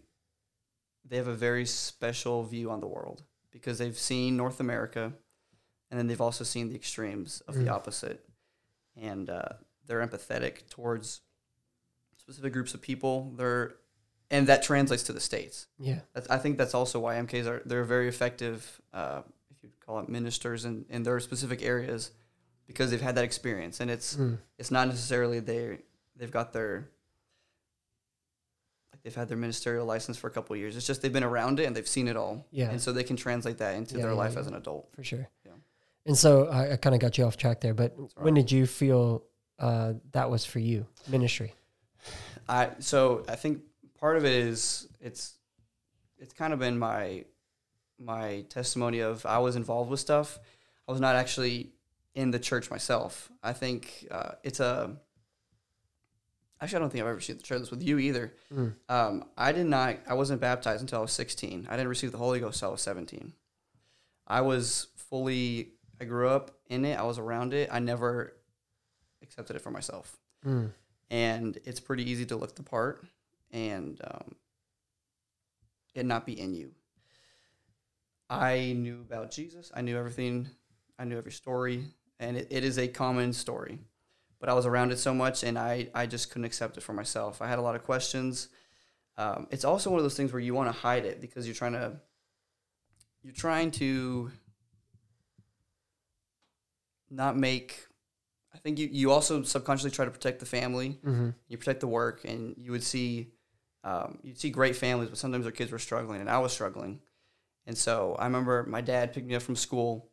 they 1.09 1.15
have 1.17 1.27
a 1.27 1.33
very 1.33 1.65
special 1.65 2.43
view 2.43 2.69
on 2.69 2.79
the 2.81 2.87
world 2.87 3.23
because 3.51 3.77
they've 3.77 3.97
seen 3.97 4.35
North 4.37 4.59
America, 4.59 5.13
and 5.89 5.97
then 5.99 6.07
they've 6.07 6.19
also 6.21 6.43
seen 6.43 6.67
the 6.69 6.75
extremes 6.75 7.41
of 7.47 7.55
Mm. 7.55 7.63
the 7.63 7.69
opposite, 7.69 8.27
and 8.95 9.29
uh, 9.29 9.49
they're 9.85 10.05
empathetic 10.05 10.67
towards 10.69 11.21
specific 12.17 12.53
groups 12.53 12.73
of 12.73 12.81
people. 12.81 13.31
They're 13.37 13.75
and 14.29 14.45
that 14.47 14.61
translates 14.61 15.03
to 15.03 15.13
the 15.13 15.21
states. 15.21 15.67
Yeah. 15.79 15.99
That's, 16.13 16.29
I 16.29 16.37
think 16.37 16.57
that's 16.57 16.73
also 16.73 16.99
why 16.99 17.15
MKs 17.15 17.45
are 17.47 17.61
they're 17.65 17.85
very 17.85 18.09
effective, 18.09 18.81
uh, 18.93 19.21
if 19.49 19.63
you 19.63 19.69
call 19.85 19.99
it 19.99 20.09
ministers 20.09 20.65
in, 20.65 20.85
in 20.89 21.03
their 21.03 21.21
specific 21.21 21.61
areas, 21.63 22.11
because 22.65 22.91
they've 22.91 22.99
had 23.01 23.15
that 23.15 23.23
experience, 23.23 23.79
and 23.79 23.89
it's 23.89 24.17
Mm. 24.17 24.37
it's 24.57 24.71
not 24.71 24.89
necessarily 24.89 25.39
they 25.39 25.79
they've 26.17 26.31
got 26.31 26.53
their 26.53 26.89
like 28.93 29.01
they've 29.03 29.15
had 29.15 29.27
their 29.27 29.37
ministerial 29.37 29.85
license 29.85 30.17
for 30.17 30.27
a 30.27 30.31
couple 30.31 30.53
of 30.53 30.59
years. 30.59 30.75
It's 30.75 30.87
just 30.87 31.01
they've 31.01 31.13
been 31.13 31.23
around 31.23 31.59
it 31.59 31.65
and 31.65 31.75
they've 31.75 31.87
seen 31.87 32.07
it 32.07 32.15
all, 32.17 32.45
Yeah. 32.51 32.69
and 32.69 32.81
so 32.81 32.91
they 32.91 33.03
can 33.03 33.15
translate 33.15 33.57
that 33.59 33.75
into 33.75 33.95
Yeah, 33.95 34.03
their 34.03 34.11
yeah, 34.11 34.17
life 34.17 34.33
yeah. 34.33 34.39
as 34.39 34.47
an 34.47 34.55
adult. 34.55 34.89
for 34.95 35.03
sure. 35.03 35.27
Yeah. 35.45 35.51
And 36.05 36.17
so 36.17 36.47
I, 36.47 36.73
I 36.73 36.75
kind 36.77 36.95
of 36.95 37.01
got 37.01 37.17
you 37.17 37.25
off 37.25 37.37
track 37.37 37.61
there, 37.61 37.73
but 37.73 37.93
all 37.97 38.09
when 38.17 38.33
did 38.33 38.51
you 38.51 38.65
feel 38.65 39.23
uh, 39.59 39.93
that 40.13 40.29
was 40.29 40.45
for 40.45 40.59
you 40.59 40.85
ministry? 41.07 41.53
I 42.47 42.69
so 42.79 43.25
I 43.27 43.35
think 43.35 43.61
part 43.99 44.15
of 44.17 44.23
it 44.25 44.31
is 44.33 44.87
it's 45.01 45.33
it's 46.17 46.33
kind 46.33 46.53
of 46.53 46.59
been 46.59 46.79
my 46.79 47.25
my 47.99 48.45
testimony 48.49 48.99
of 48.99 49.25
I 49.25 49.39
was 49.39 49.55
involved 49.55 49.89
with 49.91 49.99
stuff. 49.99 50.39
I 50.87 50.91
was 50.91 51.01
not 51.01 51.15
actually 51.15 51.71
in 52.15 52.31
the 52.31 52.39
church 52.39 52.69
myself. 52.71 53.29
I 53.43 53.51
think 53.53 54.07
uh, 54.09 54.31
it's 54.43 54.59
a 54.61 54.95
actually 56.61 56.77
I 56.77 56.79
don't 56.79 56.89
think 56.89 57.03
I've 57.03 57.09
ever 57.09 57.19
shared 57.19 57.39
this 57.61 57.71
with 57.71 57.83
you 57.83 57.97
either. 57.99 58.33
Mm. 58.53 58.73
Um, 58.89 59.25
I 59.37 59.51
did 59.51 59.65
not. 59.67 59.97
I 60.07 60.13
wasn't 60.13 60.41
baptized 60.41 60.81
until 60.81 60.99
I 60.99 61.01
was 61.01 61.11
16. 61.11 61.67
I 61.69 61.75
didn't 61.75 61.89
receive 61.89 62.11
the 62.11 62.17
Holy 62.17 62.39
Ghost 62.39 62.57
until 62.57 62.69
I 62.69 62.71
was 62.73 62.81
17. 62.81 63.33
I 64.27 64.41
was 64.41 64.87
fully. 64.95 65.69
I 65.99 66.05
grew 66.05 66.29
up 66.29 66.51
in 66.67 66.85
it. 66.85 66.97
I 66.99 67.03
was 67.03 67.17
around 67.19 67.53
it. 67.53 67.69
I 67.71 67.79
never 67.79 68.33
accepted 69.23 69.55
it 69.55 69.61
for 69.61 69.71
myself 69.71 70.15
Mm. 70.45 70.71
and 71.09 71.57
it's 71.65 71.79
pretty 71.79 72.09
easy 72.09 72.25
to 72.27 72.35
lift 72.35 72.59
apart 72.59 73.03
and 73.51 73.99
um, 74.03 74.35
it 75.95 76.05
not 76.05 76.25
be 76.25 76.39
in 76.39 76.53
you. 76.53 76.71
I 78.29 78.73
knew 78.77 79.01
about 79.01 79.31
Jesus. 79.31 79.71
I 79.73 79.81
knew 79.81 79.97
everything. 79.97 80.47
I 80.99 81.05
knew 81.05 81.17
every 81.17 81.31
story, 81.31 81.85
and 82.19 82.37
it, 82.37 82.47
it 82.51 82.63
is 82.63 82.77
a 82.77 82.87
common 82.87 83.31
story. 83.33 83.79
But 84.39 84.49
I 84.49 84.53
was 84.53 84.65
around 84.65 84.91
it 84.91 84.99
so 84.99 85.13
much, 85.13 85.43
and 85.43 85.57
I, 85.57 85.89
I 85.95 86.05
just 86.05 86.29
couldn't 86.29 86.45
accept 86.45 86.77
it 86.77 86.81
for 86.81 86.93
myself. 86.93 87.41
I 87.41 87.47
had 87.47 87.57
a 87.57 87.61
lot 87.61 87.75
of 87.75 87.83
questions. 87.83 88.49
Um, 89.17 89.47
it's 89.49 89.65
also 89.65 89.89
one 89.89 89.97
of 89.97 90.03
those 90.03 90.15
things 90.15 90.31
where 90.31 90.39
you 90.39 90.53
want 90.53 90.67
to 90.71 90.79
hide 90.79 91.05
it 91.05 91.19
because 91.21 91.47
you're 91.47 91.55
trying 91.55 91.73
to 91.73 91.93
you're 93.23 93.33
trying 93.33 93.71
to 93.71 94.31
not 97.09 97.37
make. 97.37 97.85
I 98.53 98.59
think 98.59 98.79
you, 98.79 98.89
you 98.91 99.11
also 99.11 99.43
subconsciously 99.43 99.91
try 99.91 100.05
to 100.05 100.11
protect 100.11 100.39
the 100.39 100.45
family 100.45 100.99
hmm 101.03 101.29
you 101.47 101.57
protect 101.57 101.79
the 101.79 101.87
work 101.87 102.25
and 102.25 102.55
you 102.57 102.71
would 102.71 102.83
see 102.83 103.29
um, 103.83 104.17
you'd 104.23 104.39
see 104.39 104.49
great 104.49 104.75
families 104.75 105.09
but 105.09 105.17
sometimes 105.17 105.45
their 105.45 105.51
kids 105.51 105.71
were 105.71 105.77
struggling 105.79 106.19
and 106.21 106.29
i 106.29 106.39
was 106.39 106.51
struggling 106.51 106.99
and 107.67 107.77
so 107.77 108.15
i 108.17 108.25
remember 108.25 108.65
my 108.67 108.81
dad 108.81 109.13
picked 109.13 109.27
me 109.27 109.35
up 109.35 109.43
from 109.43 109.55
school 109.55 110.09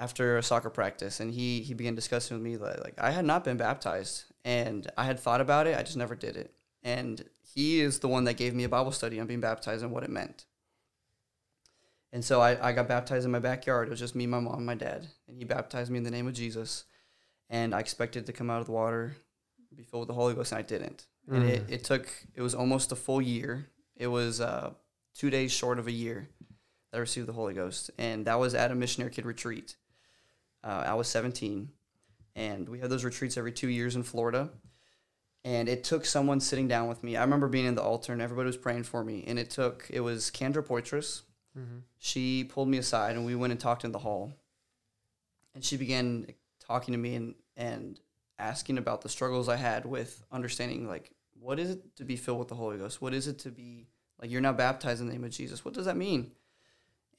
after 0.00 0.36
a 0.36 0.42
soccer 0.42 0.70
practice 0.70 1.20
and 1.20 1.32
he 1.32 1.60
he 1.62 1.74
began 1.74 1.94
discussing 1.94 2.36
with 2.36 2.44
me 2.44 2.56
that 2.56 2.82
like 2.82 2.94
i 2.98 3.10
had 3.10 3.24
not 3.24 3.44
been 3.44 3.56
baptized 3.56 4.24
and 4.44 4.90
i 4.98 5.04
had 5.04 5.18
thought 5.20 5.40
about 5.40 5.66
it 5.66 5.78
i 5.78 5.82
just 5.82 5.96
never 5.96 6.14
did 6.16 6.36
it 6.36 6.52
and 6.82 7.24
he 7.54 7.80
is 7.80 8.00
the 8.00 8.08
one 8.08 8.24
that 8.24 8.34
gave 8.36 8.54
me 8.54 8.64
a 8.64 8.68
bible 8.68 8.92
study 8.92 9.20
on 9.20 9.26
being 9.26 9.40
baptized 9.40 9.82
and 9.82 9.92
what 9.92 10.02
it 10.04 10.10
meant 10.10 10.46
and 12.12 12.24
so 12.24 12.40
I, 12.40 12.68
I 12.68 12.72
got 12.72 12.86
baptized 12.88 13.24
in 13.24 13.30
my 13.32 13.38
backyard 13.38 13.88
it 13.88 13.90
was 13.90 14.00
just 14.00 14.14
me 14.14 14.26
my 14.26 14.40
mom 14.40 14.56
and 14.56 14.66
my 14.66 14.74
dad 14.74 15.06
and 15.28 15.36
he 15.38 15.44
baptized 15.44 15.90
me 15.90 15.98
in 15.98 16.04
the 16.04 16.10
name 16.10 16.26
of 16.26 16.34
jesus 16.34 16.84
and 17.48 17.74
i 17.74 17.80
expected 17.80 18.26
to 18.26 18.32
come 18.32 18.50
out 18.50 18.60
of 18.60 18.66
the 18.66 18.72
water 18.72 19.16
be 19.76 19.82
filled 19.82 20.02
with 20.02 20.06
the 20.08 20.14
Holy 20.14 20.34
Ghost, 20.34 20.52
and 20.52 20.60
I 20.60 20.62
didn't. 20.62 21.06
And 21.26 21.42
it, 21.50 21.66
Mm. 21.66 21.72
it 21.72 21.82
took, 21.82 22.08
it 22.36 22.42
was 22.42 22.54
almost 22.54 22.92
a 22.92 22.94
full 22.94 23.20
year. 23.20 23.66
It 23.96 24.06
was 24.06 24.40
uh, 24.40 24.70
two 25.16 25.30
days 25.30 25.50
short 25.50 25.80
of 25.80 25.88
a 25.88 25.90
year 25.90 26.28
that 26.92 26.98
I 26.98 27.00
received 27.00 27.26
the 27.26 27.32
Holy 27.32 27.54
Ghost. 27.54 27.90
And 27.98 28.24
that 28.26 28.38
was 28.38 28.54
at 28.54 28.70
a 28.70 28.76
missionary 28.76 29.10
kid 29.10 29.26
retreat. 29.26 29.74
Uh, 30.64 30.84
I 30.86 30.94
was 30.94 31.08
17. 31.08 31.70
And 32.36 32.68
we 32.68 32.80
had 32.80 32.90
those 32.90 33.04
retreats 33.04 33.36
every 33.36 33.52
two 33.52 33.68
years 33.68 33.94
in 33.96 34.02
Florida. 34.02 34.50
And 35.44 35.68
it 35.68 35.84
took 35.84 36.04
someone 36.06 36.40
sitting 36.40 36.68
down 36.68 36.88
with 36.88 37.04
me. 37.04 37.16
I 37.16 37.22
remember 37.22 37.48
being 37.48 37.66
in 37.66 37.74
the 37.74 37.82
altar 37.82 38.12
and 38.12 38.22
everybody 38.22 38.46
was 38.46 38.56
praying 38.56 38.84
for 38.84 39.04
me. 39.04 39.24
And 39.26 39.38
it 39.38 39.50
took, 39.50 39.86
it 39.90 40.00
was 40.00 40.30
Kendra 40.30 40.66
Poitras. 40.66 41.22
hmm 41.54 41.80
She 41.98 42.44
pulled 42.44 42.68
me 42.68 42.78
aside 42.78 43.16
and 43.16 43.26
we 43.26 43.34
went 43.34 43.52
and 43.52 43.60
talked 43.60 43.84
in 43.84 43.92
the 43.92 43.98
hall. 43.98 44.32
And 45.54 45.62
she 45.62 45.76
began 45.76 46.26
talking 46.58 46.92
to 46.92 46.98
me 46.98 47.14
and, 47.14 47.34
and 47.56 48.00
asking 48.38 48.78
about 48.78 49.02
the 49.02 49.08
struggles 49.08 49.48
I 49.48 49.56
had 49.56 49.84
with 49.84 50.24
understanding 50.32 50.88
like 50.88 51.10
what 51.38 51.58
is 51.58 51.70
it 51.70 51.96
to 51.96 52.04
be 52.04 52.16
filled 52.16 52.38
with 52.38 52.48
the 52.48 52.54
Holy 52.54 52.78
Ghost? 52.78 53.02
What 53.02 53.12
is 53.12 53.28
it 53.28 53.38
to 53.40 53.50
be 53.50 53.86
like 54.20 54.30
you're 54.30 54.40
now 54.40 54.52
baptized 54.52 55.00
in 55.02 55.06
the 55.06 55.12
name 55.12 55.24
of 55.24 55.30
Jesus? 55.30 55.64
What 55.64 55.74
does 55.74 55.84
that 55.84 55.96
mean? 55.96 56.32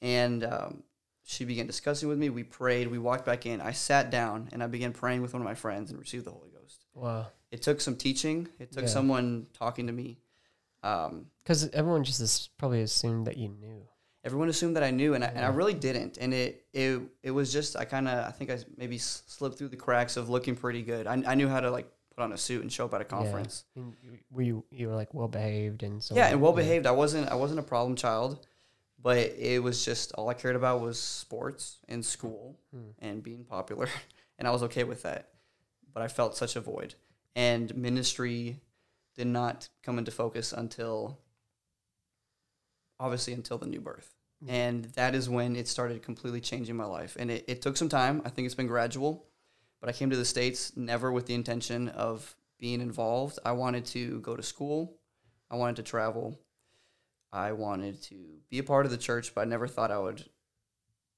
And 0.02 0.44
um, 0.44 0.82
she 1.28 1.44
began 1.44 1.66
discussing 1.66 2.08
with 2.08 2.18
me. 2.18 2.30
We 2.30 2.44
prayed. 2.44 2.86
We 2.88 2.98
walked 2.98 3.26
back 3.26 3.46
in. 3.46 3.60
I 3.60 3.72
sat 3.72 4.10
down 4.10 4.48
and 4.52 4.62
I 4.62 4.68
began 4.68 4.92
praying 4.92 5.22
with 5.22 5.32
one 5.34 5.42
of 5.42 5.46
my 5.46 5.54
friends 5.56 5.90
and 5.90 5.98
received 5.98 6.24
the 6.24 6.30
Holy 6.30 6.50
Ghost. 6.50 6.84
Wow. 6.94 7.26
It 7.50 7.62
took 7.62 7.80
some 7.80 7.96
teaching. 7.96 8.48
It 8.60 8.70
took 8.70 8.82
Yeah. 8.84 8.88
someone 8.88 9.48
talking 9.52 9.88
to 9.88 9.92
me. 9.92 10.20
Um, 10.84 11.26
Because 11.42 11.68
everyone 11.70 12.04
just 12.04 12.20
is 12.20 12.48
probably 12.58 12.80
assumed 12.82 13.26
that 13.26 13.36
you 13.36 13.48
knew. 13.48 13.82
everyone 14.24 14.48
assumed 14.48 14.76
that 14.76 14.82
I 14.84 14.90
knew, 14.92 15.14
and 15.14 15.24
I, 15.24 15.28
and 15.28 15.44
I 15.44 15.48
really 15.48 15.74
didn't. 15.74 16.16
And 16.18 16.32
it 16.32 16.64
it 16.72 17.00
it 17.22 17.30
was 17.32 17.52
just 17.52 17.76
I 17.76 17.84
kind 17.84 18.06
of 18.08 18.26
I 18.26 18.30
think 18.30 18.50
I 18.50 18.58
maybe 18.76 18.98
slipped 18.98 19.58
through 19.58 19.68
the 19.70 19.76
cracks 19.76 20.16
of 20.16 20.28
looking 20.28 20.54
pretty 20.56 20.82
good. 20.82 21.06
I, 21.08 21.14
I 21.26 21.34
knew 21.34 21.48
how 21.48 21.60
to 21.60 21.70
like 21.70 21.88
put 22.14 22.22
on 22.22 22.32
a 22.32 22.38
suit 22.38 22.62
and 22.62 22.72
show 22.72 22.84
up 22.86 22.94
at 22.94 23.00
a 23.00 23.04
conference. 23.04 23.64
Yeah. 23.74 23.82
Were 24.30 24.42
you 24.42 24.64
you 24.70 24.88
were 24.88 24.94
like 24.94 25.12
well 25.12 25.28
behaved 25.28 25.82
and 25.82 26.02
so 26.02 26.14
Yeah, 26.14 26.26
and 26.28 26.40
well 26.40 26.52
behaved. 26.52 26.86
I 26.86 26.92
wasn't 26.92 27.28
I 27.30 27.34
wasn't 27.34 27.58
a 27.60 27.64
problem 27.64 27.94
child, 27.96 28.46
but 29.06 29.18
it 29.38 29.62
was 29.62 29.84
just 29.84 30.10
all 30.14 30.28
I 30.28 30.34
cared 30.34 30.56
about 30.56 30.80
was 30.80 30.98
sports 31.00 31.78
and 31.88 32.04
school 32.04 32.58
Hmm. 32.72 32.90
and 32.98 33.22
being 33.22 33.44
popular, 33.44 33.88
and 34.40 34.48
I 34.48 34.50
was 34.50 34.64
okay 34.64 34.82
with 34.82 35.02
that. 35.04 35.28
But 35.94 36.02
I 36.02 36.08
felt 36.08 36.36
such 36.36 36.56
a 36.56 36.60
void, 36.60 36.96
and 37.36 37.72
ministry 37.76 38.58
did 39.14 39.28
not 39.28 39.68
come 39.84 39.98
into 39.98 40.10
focus 40.10 40.52
until 40.52 41.20
obviously 42.98 43.32
until 43.32 43.58
the 43.58 43.66
new 43.66 43.80
birth. 43.80 44.12
Yeah. 44.40 44.54
And 44.54 44.84
that 44.96 45.14
is 45.14 45.28
when 45.28 45.54
it 45.54 45.68
started 45.68 46.02
completely 46.02 46.40
changing 46.40 46.74
my 46.74 46.84
life. 46.86 47.16
And 47.16 47.30
it, 47.30 47.44
it 47.46 47.62
took 47.62 47.76
some 47.76 47.88
time. 47.88 48.22
I 48.24 48.28
think 48.30 48.46
it's 48.46 48.56
been 48.56 48.66
gradual. 48.66 49.24
But 49.80 49.88
I 49.88 49.92
came 49.92 50.10
to 50.10 50.16
the 50.16 50.24
States 50.24 50.76
never 50.76 51.12
with 51.12 51.26
the 51.26 51.34
intention 51.34 51.90
of 51.90 52.34
being 52.58 52.80
involved. 52.80 53.38
I 53.44 53.52
wanted 53.52 53.84
to 53.86 54.18
go 54.20 54.34
to 54.34 54.42
school. 54.42 54.98
I 55.48 55.54
wanted 55.54 55.76
to 55.76 55.82
travel. 55.84 56.40
I 57.32 57.52
wanted 57.52 58.02
to 58.04 58.16
be 58.50 58.58
a 58.58 58.62
part 58.62 58.86
of 58.86 58.92
the 58.92 58.98
church, 58.98 59.34
but 59.34 59.42
I 59.42 59.44
never 59.44 59.66
thought 59.66 59.90
I 59.90 59.98
would 59.98 60.24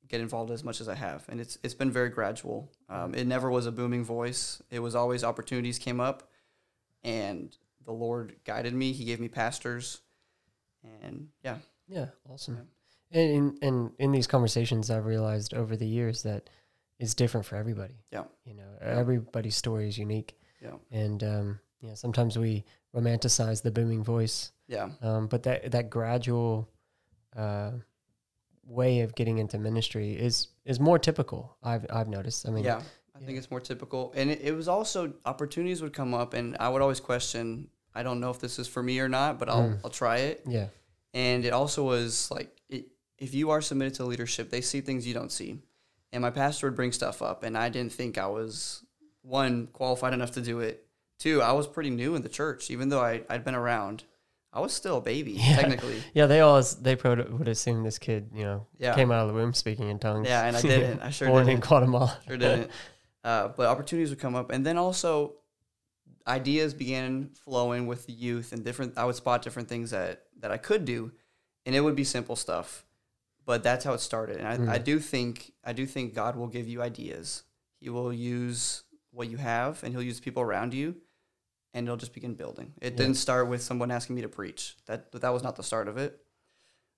get 0.08 0.20
involved 0.20 0.50
as 0.50 0.64
much 0.64 0.80
as 0.80 0.88
I 0.88 0.94
have. 0.94 1.24
And 1.28 1.40
it's 1.40 1.58
it's 1.62 1.74
been 1.74 1.90
very 1.90 2.08
gradual. 2.08 2.72
Um, 2.88 3.14
it 3.14 3.26
never 3.26 3.50
was 3.50 3.66
a 3.66 3.72
booming 3.72 4.04
voice. 4.04 4.62
It 4.70 4.80
was 4.80 4.94
always 4.94 5.22
opportunities 5.22 5.78
came 5.78 6.00
up, 6.00 6.30
and 7.04 7.56
the 7.84 7.92
Lord 7.92 8.36
guided 8.44 8.74
me. 8.74 8.92
He 8.92 9.04
gave 9.04 9.20
me 9.20 9.28
pastors, 9.28 10.00
and 11.02 11.28
yeah, 11.44 11.56
Yeah, 11.86 12.06
awesome. 12.28 12.68
And 13.10 13.30
in, 13.30 13.58
and 13.62 13.90
in 13.98 14.12
these 14.12 14.26
conversations, 14.26 14.90
I've 14.90 15.06
realized 15.06 15.54
over 15.54 15.76
the 15.76 15.86
years 15.86 16.22
that 16.24 16.50
it's 16.98 17.14
different 17.14 17.46
for 17.46 17.56
everybody. 17.56 17.94
Yeah. 18.12 18.24
You 18.44 18.54
know, 18.54 18.68
everybody's 18.80 19.56
story 19.56 19.88
is 19.88 19.96
unique. 19.96 20.38
yeah, 20.62 20.72
And, 20.90 21.22
um, 21.24 21.60
yeah, 21.80 21.94
sometimes 21.94 22.38
we 22.38 22.64
romanticize 22.94 23.62
the 23.62 23.70
booming 23.70 24.02
voice, 24.02 24.52
yeah, 24.66 24.90
um, 25.02 25.26
but 25.26 25.42
that, 25.44 25.70
that 25.70 25.90
gradual, 25.90 26.68
uh, 27.36 27.72
way 28.64 29.00
of 29.00 29.14
getting 29.14 29.38
into 29.38 29.58
ministry 29.58 30.12
is, 30.12 30.48
is 30.64 30.78
more 30.78 30.98
typical. 30.98 31.56
I've, 31.62 31.86
I've 31.90 32.08
noticed. 32.08 32.46
I 32.46 32.50
mean, 32.50 32.64
yeah. 32.64 32.82
I 33.14 33.20
yeah. 33.20 33.26
think 33.26 33.38
it's 33.38 33.50
more 33.50 33.60
typical, 33.60 34.12
and 34.14 34.30
it, 34.30 34.40
it 34.42 34.52
was 34.52 34.68
also 34.68 35.12
opportunities 35.24 35.82
would 35.82 35.92
come 35.92 36.14
up, 36.14 36.34
and 36.34 36.56
I 36.60 36.68
would 36.68 36.82
always 36.82 37.00
question. 37.00 37.68
I 37.94 38.02
don't 38.02 38.20
know 38.20 38.30
if 38.30 38.38
this 38.38 38.58
is 38.58 38.68
for 38.68 38.82
me 38.82 39.00
or 39.00 39.08
not, 39.08 39.38
but 39.38 39.48
I'll 39.48 39.70
Mm. 39.70 39.80
I'll 39.82 39.90
try 39.90 40.18
it. 40.18 40.42
yeah, 40.46 40.68
And 41.14 41.44
it 41.44 41.52
also 41.52 41.82
was 41.82 42.30
like, 42.30 42.60
it, 42.68 42.86
if 43.16 43.34
you 43.34 43.50
are 43.50 43.60
submitted 43.60 43.94
to 43.94 44.04
leadership, 44.04 44.50
they 44.50 44.60
see 44.60 44.80
things 44.80 45.04
you 45.06 45.14
don't 45.14 45.32
see. 45.32 45.58
And 46.12 46.22
my 46.22 46.30
pastor 46.30 46.68
would 46.68 46.76
bring 46.76 46.92
stuff 46.92 47.20
up, 47.22 47.42
and 47.42 47.56
I 47.58 47.70
didn't 47.70 47.92
think 47.92 48.16
I 48.18 48.26
was 48.28 48.84
one 49.22 49.66
qualified 49.72 50.12
enough 50.12 50.30
to 50.32 50.40
do 50.40 50.60
it. 50.60 50.86
Two, 51.18 51.42
I 51.42 51.52
was 51.52 51.66
pretty 51.66 51.90
new 51.90 52.14
in 52.14 52.22
the 52.22 52.28
church, 52.28 52.70
even 52.70 52.88
though 52.88 53.00
I 53.00 53.22
I'd 53.28 53.44
been 53.44 53.54
around. 53.54 54.04
I 54.52 54.60
was 54.60 54.72
still 54.72 54.96
a 54.98 55.00
baby 55.00 55.32
Yeah. 55.36 55.56
technically. 55.56 56.02
yeah. 56.14 56.26
They 56.26 56.40
always, 56.40 56.74
they 56.76 56.96
probably 56.96 57.24
would 57.32 57.48
assume 57.48 57.82
this 57.82 57.98
kid, 57.98 58.30
you 58.34 58.44
know, 58.44 58.66
Yeah, 58.78 58.94
came 58.94 59.10
out 59.12 59.20
of 59.22 59.28
the 59.28 59.34
womb 59.34 59.52
speaking 59.52 59.88
in 59.90 59.98
tongues. 59.98 60.26
yeah, 60.26 60.46
and 60.46 60.56
I 60.56 60.62
didn't. 60.74 61.00
I 61.00 61.10
sure 61.10 61.28
Born 61.28 61.42
in 61.42 61.48
didn't. 61.48 61.64
Guatemala. 61.68 62.18
Sure 62.26 62.36
didn't. 62.38 62.70
Uh, 63.22 63.48
but 63.48 63.66
opportunities 63.66 64.08
would 64.10 64.18
come 64.20 64.34
up, 64.34 64.50
and 64.50 64.64
then 64.64 64.78
also 64.78 65.34
ideas 66.26 66.72
began 66.74 67.30
flowing 67.34 67.86
with 67.86 68.06
the 68.06 68.12
youth, 68.12 68.52
and 68.52 68.64
different. 68.64 68.96
I 68.96 69.04
would 69.04 69.16
spot 69.16 69.42
different 69.42 69.68
things 69.68 69.90
that 69.90 70.22
that 70.40 70.50
I 70.50 70.56
could 70.56 70.84
do, 70.84 71.12
and 71.66 71.74
it 71.74 71.80
would 71.80 71.96
be 71.96 72.04
simple 72.04 72.36
stuff. 72.36 72.84
But 73.44 73.62
that's 73.62 73.84
how 73.84 73.92
it 73.94 74.00
started, 74.00 74.36
and 74.38 74.46
I, 74.48 74.56
Mm. 74.56 74.68
I 74.68 74.78
do 74.78 74.98
think 74.98 75.52
I 75.64 75.72
do 75.72 75.84
think 75.84 76.14
God 76.14 76.36
will 76.36 76.48
give 76.48 76.68
you 76.68 76.80
ideas. 76.82 77.42
He 77.80 77.90
will 77.90 78.12
use 78.12 78.82
what 79.10 79.28
you 79.28 79.36
have, 79.36 79.82
and 79.82 79.92
He'll 79.92 80.02
use 80.02 80.20
people 80.20 80.42
around 80.42 80.74
you, 80.74 80.96
and 81.74 81.86
it'll 81.86 81.96
just 81.96 82.14
begin 82.14 82.34
building. 82.34 82.74
It 82.80 82.92
Yeah. 82.92 82.96
didn't 82.98 83.14
start 83.16 83.48
with 83.48 83.62
someone 83.62 83.90
asking 83.90 84.16
me 84.16 84.22
to 84.22 84.28
preach. 84.28 84.76
That 84.86 85.12
that 85.12 85.30
was 85.30 85.42
not 85.42 85.56
the 85.56 85.62
start 85.62 85.88
of 85.88 85.96
it. 85.96 86.24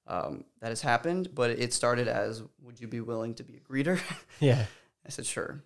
Um, 0.06 0.44
that 0.61 0.68
has 0.68 0.80
happened, 0.80 1.35
but 1.35 1.50
it 1.50 1.72
started 1.72 2.09
as, 2.09 2.42
"Would 2.62 2.80
you 2.80 2.88
be 2.88 3.00
willing 3.00 3.35
to 3.35 3.44
be 3.44 3.56
a 3.56 3.61
greeter?" 3.61 4.00
yeah. 4.40 4.66
I 5.06 5.09
said, 5.11 5.24
sure. 5.26 5.62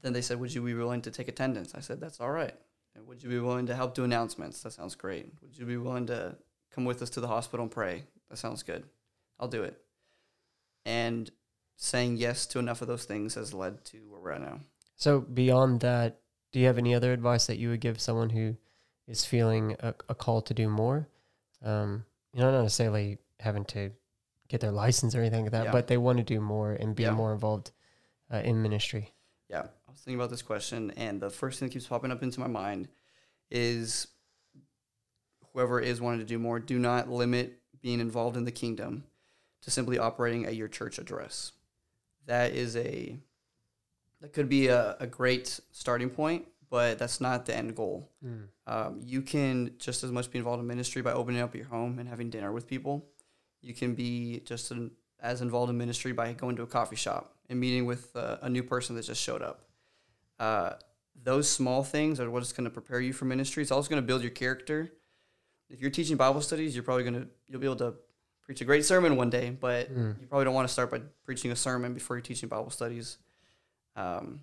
Then 0.00 0.12
they 0.12 0.22
said, 0.22 0.38
would 0.40 0.54
you 0.54 0.62
be 0.62 0.74
willing 0.74 1.02
to 1.02 1.10
take 1.10 1.28
attendance? 1.28 1.74
I 1.74 1.80
said, 1.80 2.00
that's 2.00 2.20
all 2.20 2.30
right. 2.30 2.54
And 2.94 3.06
would 3.08 3.22
you 3.22 3.28
be 3.28 3.38
willing 3.40 3.66
to 3.66 3.74
help 3.74 3.94
do 3.94 4.04
announcements? 4.04 4.62
That 4.62 4.72
sounds 4.72 4.94
great. 4.94 5.32
Would 5.42 5.56
you 5.58 5.64
be 5.66 5.76
willing 5.76 6.06
to 6.06 6.36
come 6.70 6.84
with 6.84 7.02
us 7.02 7.10
to 7.10 7.20
the 7.20 7.26
hospital 7.28 7.64
and 7.64 7.70
pray? 7.70 8.04
That 8.30 8.36
sounds 8.36 8.62
good. 8.62 8.84
I'll 9.40 9.48
do 9.48 9.62
it. 9.64 9.80
And 10.84 11.30
saying 11.76 12.16
yes 12.16 12.46
to 12.46 12.58
enough 12.58 12.80
of 12.82 12.88
those 12.88 13.04
things 13.04 13.34
has 13.34 13.52
led 13.54 13.84
to 13.86 13.98
where 14.08 14.20
we're 14.20 14.32
at 14.32 14.40
now. 14.40 14.60
So 14.96 15.20
beyond 15.20 15.80
that, 15.80 16.20
do 16.52 16.60
you 16.60 16.66
have 16.66 16.78
any 16.78 16.94
other 16.94 17.12
advice 17.12 17.46
that 17.46 17.58
you 17.58 17.70
would 17.70 17.80
give 17.80 18.00
someone 18.00 18.30
who 18.30 18.56
is 19.06 19.24
feeling 19.24 19.76
a, 19.80 19.94
a 20.08 20.14
call 20.14 20.42
to 20.42 20.54
do 20.54 20.68
more? 20.68 21.08
Um, 21.62 22.04
you 22.32 22.40
know, 22.40 22.50
not 22.50 22.62
necessarily 22.62 23.18
having 23.40 23.64
to 23.66 23.90
get 24.48 24.60
their 24.60 24.70
license 24.72 25.14
or 25.14 25.20
anything 25.20 25.42
like 25.44 25.52
that, 25.52 25.64
Yeah. 25.66 25.72
but 25.72 25.86
they 25.86 25.96
want 25.96 26.18
to 26.18 26.24
do 26.24 26.40
more 26.40 26.72
and 26.72 26.94
be 26.94 27.04
Yeah. 27.04 27.12
more 27.12 27.32
involved 27.32 27.72
uh, 28.32 28.38
in 28.38 28.62
ministry. 28.62 29.12
Yeah, 29.48 29.60
I 29.86 29.90
was 29.90 30.00
thinking 30.00 30.18
about 30.18 30.30
this 30.30 30.42
question, 30.42 30.90
and 30.92 31.20
the 31.20 31.30
first 31.30 31.58
thing 31.58 31.68
that 31.68 31.72
keeps 31.72 31.86
popping 31.86 32.10
up 32.10 32.22
into 32.22 32.40
my 32.40 32.46
mind 32.46 32.88
is 33.50 34.06
whoever 35.52 35.80
is 35.80 36.00
wanting 36.00 36.20
to 36.20 36.26
do 36.26 36.38
more, 36.38 36.58
do 36.58 36.78
not 36.78 37.10
limit 37.10 37.58
being 37.82 38.00
involved 38.00 38.36
in 38.36 38.44
the 38.44 38.52
kingdom 38.52 39.04
to 39.62 39.70
simply 39.70 39.98
operating 39.98 40.46
at 40.46 40.56
your 40.56 40.68
church 40.68 40.98
address. 40.98 41.52
That 42.26 42.52
is 42.52 42.76
a 42.76 43.18
that 44.22 44.32
could 44.32 44.48
be 44.48 44.68
a, 44.68 44.96
a 45.00 45.06
great 45.06 45.60
starting 45.72 46.08
point, 46.10 46.46
but 46.70 46.98
that's 46.98 47.20
not 47.20 47.44
the 47.46 47.54
end 47.56 47.76
goal. 47.76 48.08
Um, 48.66 49.00
you 49.04 49.20
can 49.22 49.74
just 49.78 50.02
as 50.04 50.10
much 50.10 50.30
be 50.30 50.38
involved 50.38 50.60
in 50.60 50.66
ministry 50.66 51.02
by 51.02 51.12
opening 51.12 51.40
up 51.42 51.54
your 51.54 51.66
home 51.66 51.98
and 51.98 52.08
having 52.08 52.30
dinner 52.30 52.50
with 52.52 52.66
people. 52.66 53.04
You 53.60 53.74
can 53.74 53.94
be 53.94 54.40
just 54.44 54.70
an, 54.70 54.92
as 55.20 55.40
involved 55.42 55.70
in 55.70 55.76
ministry 55.76 56.12
by 56.12 56.32
going 56.32 56.56
to 56.56 56.62
a 56.62 56.66
coffee 56.66 56.96
shop 56.96 57.34
and 57.50 57.60
meeting 57.60 57.84
with 57.84 58.14
uh, 58.16 58.38
a 58.42 58.48
new 58.48 58.62
person 58.62 58.96
that 58.96 59.02
just 59.04 59.20
showed 59.22 59.42
up. 59.42 59.66
Uh, 60.38 60.74
those 61.22 61.48
small 61.50 61.84
things 61.84 62.18
are 62.20 62.30
what's 62.30 62.52
going 62.52 62.64
to 62.64 62.70
prepare 62.70 63.00
you 63.00 63.12
for 63.12 63.24
ministry. 63.26 63.62
It's 63.62 63.70
also 63.70 63.88
going 63.90 64.02
to 64.02 64.06
build 64.06 64.22
your 64.22 64.30
character. 64.30 64.92
If 65.68 65.80
you're 65.80 65.90
teaching 65.90 66.16
Bible 66.16 66.40
studies, 66.40 66.74
you're 66.74 66.82
probably 66.84 67.04
going 67.04 67.20
to 67.22 67.28
you'll 67.46 67.60
be 67.60 67.66
able 67.66 67.76
to 67.76 67.94
preach 68.42 68.60
a 68.60 68.64
great 68.64 68.84
sermon 68.84 69.16
one 69.16 69.30
day, 69.30 69.50
but 69.50 69.92
Mm. 69.94 70.20
you 70.20 70.26
probably 70.26 70.44
don't 70.44 70.54
want 70.54 70.66
to 70.66 70.72
start 70.72 70.90
by 70.90 71.00
preaching 71.24 71.52
a 71.52 71.56
sermon 71.56 71.94
before 71.94 72.16
you're 72.16 72.22
teaching 72.22 72.48
Bible 72.48 72.70
studies. 72.70 73.18
Um, 73.96 74.40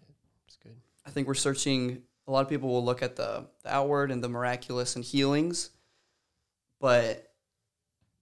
It's 0.48 0.58
good. 0.58 0.76
I 1.06 1.10
think 1.12 1.28
we're 1.28 1.34
searching. 1.34 2.04
A 2.28 2.32
lot 2.32 2.42
of 2.42 2.50
people 2.50 2.70
will 2.70 2.86
look 2.86 3.02
at 3.02 3.16
the, 3.16 3.48
the 3.64 3.74
outward 3.74 4.12
and 4.12 4.24
the 4.24 4.30
miraculous 4.30 4.96
and 4.96 5.04
healings, 5.04 5.72
but 6.80 7.34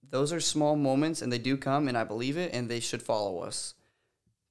those 0.08 0.32
are 0.32 0.40
small 0.40 0.76
moments 0.76 1.20
and 1.22 1.30
they 1.32 1.38
do 1.38 1.56
come, 1.56 1.88
and 1.88 1.98
I 1.98 2.04
believe 2.04 2.36
it, 2.38 2.52
and 2.54 2.68
they 2.70 2.80
should 2.80 3.02
follow 3.02 3.40
us. 3.40 3.74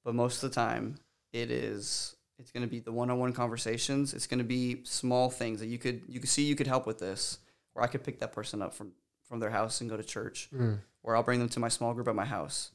But 0.04 0.14
most 0.14 0.42
of 0.42 0.50
the 0.50 0.54
time, 0.54 0.96
it 1.32 1.50
is 1.50 2.14
it's 2.38 2.52
going 2.52 2.62
to 2.62 2.68
be 2.70 2.78
the 2.78 2.92
one-on-one 2.92 3.32
conversations. 3.32 4.14
It's 4.14 4.28
going 4.28 4.38
to 4.38 4.44
be 4.44 4.82
small 4.84 5.28
things 5.28 5.58
that 5.58 5.66
you 5.66 5.78
could 5.78 6.02
you 6.08 6.20
could 6.20 6.28
see 6.28 6.44
you 6.44 6.54
could 6.54 6.68
help 6.68 6.86
with 6.86 6.98
this, 7.00 7.38
or 7.74 7.82
I 7.82 7.88
could 7.88 8.04
pick 8.04 8.20
that 8.20 8.32
person 8.32 8.62
up 8.62 8.72
from 8.74 8.92
from 9.24 9.40
their 9.40 9.50
house 9.50 9.80
and 9.80 9.90
go 9.90 9.96
to 9.96 10.04
church, 10.04 10.48
Mm. 10.54 10.78
or 11.02 11.16
I'll 11.16 11.24
bring 11.24 11.40
them 11.40 11.48
to 11.50 11.60
my 11.60 11.68
small 11.68 11.92
group 11.94 12.06
at 12.08 12.14
my 12.14 12.24
house. 12.24 12.70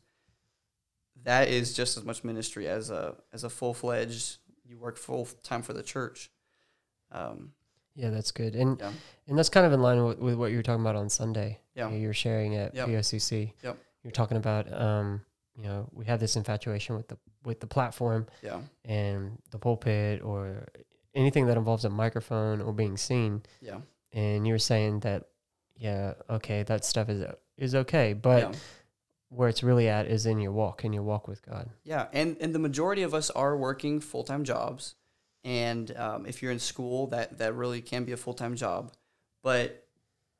That 1.23 1.47
is 1.47 1.73
just 1.73 1.95
as 1.97 2.03
much 2.03 2.23
ministry 2.23 2.67
as 2.67 2.89
a 2.89 3.15
as 3.31 3.43
a 3.43 3.49
full 3.49 3.73
fledged. 3.73 4.37
You 4.65 4.77
work 4.77 4.97
full 4.97 5.25
time 5.43 5.61
for 5.61 5.73
the 5.73 5.83
church. 5.83 6.31
Um, 7.11 7.53
Yeah, 7.95 8.09
that's 8.09 8.31
good. 8.31 8.55
And 8.55 8.79
Yeah. 8.79 8.91
and 9.27 9.37
that's 9.37 9.49
kind 9.49 9.65
of 9.65 9.71
in 9.73 9.81
line 9.81 10.03
with, 10.03 10.17
with 10.19 10.35
what 10.35 10.51
you 10.51 10.57
were 10.57 10.63
talking 10.63 10.81
about 10.81 10.95
on 10.95 11.09
Sunday. 11.09 11.59
Yeah. 11.75 11.89
You 11.91 12.07
were 12.07 12.13
sharing 12.13 12.55
at 12.55 12.73
Yep. 12.73 12.87
POCC. 12.89 13.53
Yep. 13.61 13.77
You're 14.03 14.11
talking 14.11 14.37
about 14.37 14.71
um, 14.73 15.21
you 15.55 15.63
know, 15.63 15.87
we 15.93 16.05
have 16.05 16.19
this 16.19 16.35
infatuation 16.35 16.95
with 16.95 17.07
the 17.07 17.17
with 17.45 17.59
the 17.59 17.67
platform 17.67 18.25
yeah, 18.41 18.61
and 18.85 19.37
the 19.51 19.59
pulpit 19.59 20.21
or 20.23 20.65
anything 21.13 21.45
that 21.47 21.57
involves 21.57 21.85
a 21.85 21.89
microphone 21.89 22.61
or 22.61 22.73
being 22.73 22.97
seen. 22.97 23.43
yeah, 23.61 23.81
And 24.13 24.47
you 24.47 24.53
were 24.53 24.59
saying 24.59 25.01
that 25.01 25.25
yeah, 25.75 26.13
okay, 26.29 26.63
that 26.63 26.83
stuff 26.85 27.09
is 27.09 27.23
is 27.57 27.75
okay, 27.75 28.13
but 28.13 28.53
yeah, 28.53 28.59
where 29.35 29.49
it's 29.49 29.63
really 29.63 29.87
at 29.89 30.07
is 30.07 30.25
in 30.25 30.39
your 30.39 30.51
walk, 30.51 30.85
in 30.85 30.93
your 30.93 31.03
walk 31.03 31.27
with 31.27 31.45
God. 31.45 31.69
yeah. 31.83 32.07
And 32.13 32.37
and 32.39 32.53
the 32.53 32.59
majority 32.59 33.03
of 33.03 33.13
us 33.13 33.29
are 33.31 33.57
working 33.57 33.99
full 33.99 34.23
time 34.23 34.43
jobs, 34.43 34.95
and 35.43 35.95
um, 35.97 36.25
if 36.25 36.41
you're 36.41 36.51
in 36.51 36.59
school, 36.59 37.07
that 37.07 37.37
that 37.39 37.55
really 37.55 37.81
can 37.81 38.03
be 38.03 38.11
a 38.11 38.17
full 38.17 38.33
time 38.33 38.55
job. 38.55 38.93
But 39.41 39.87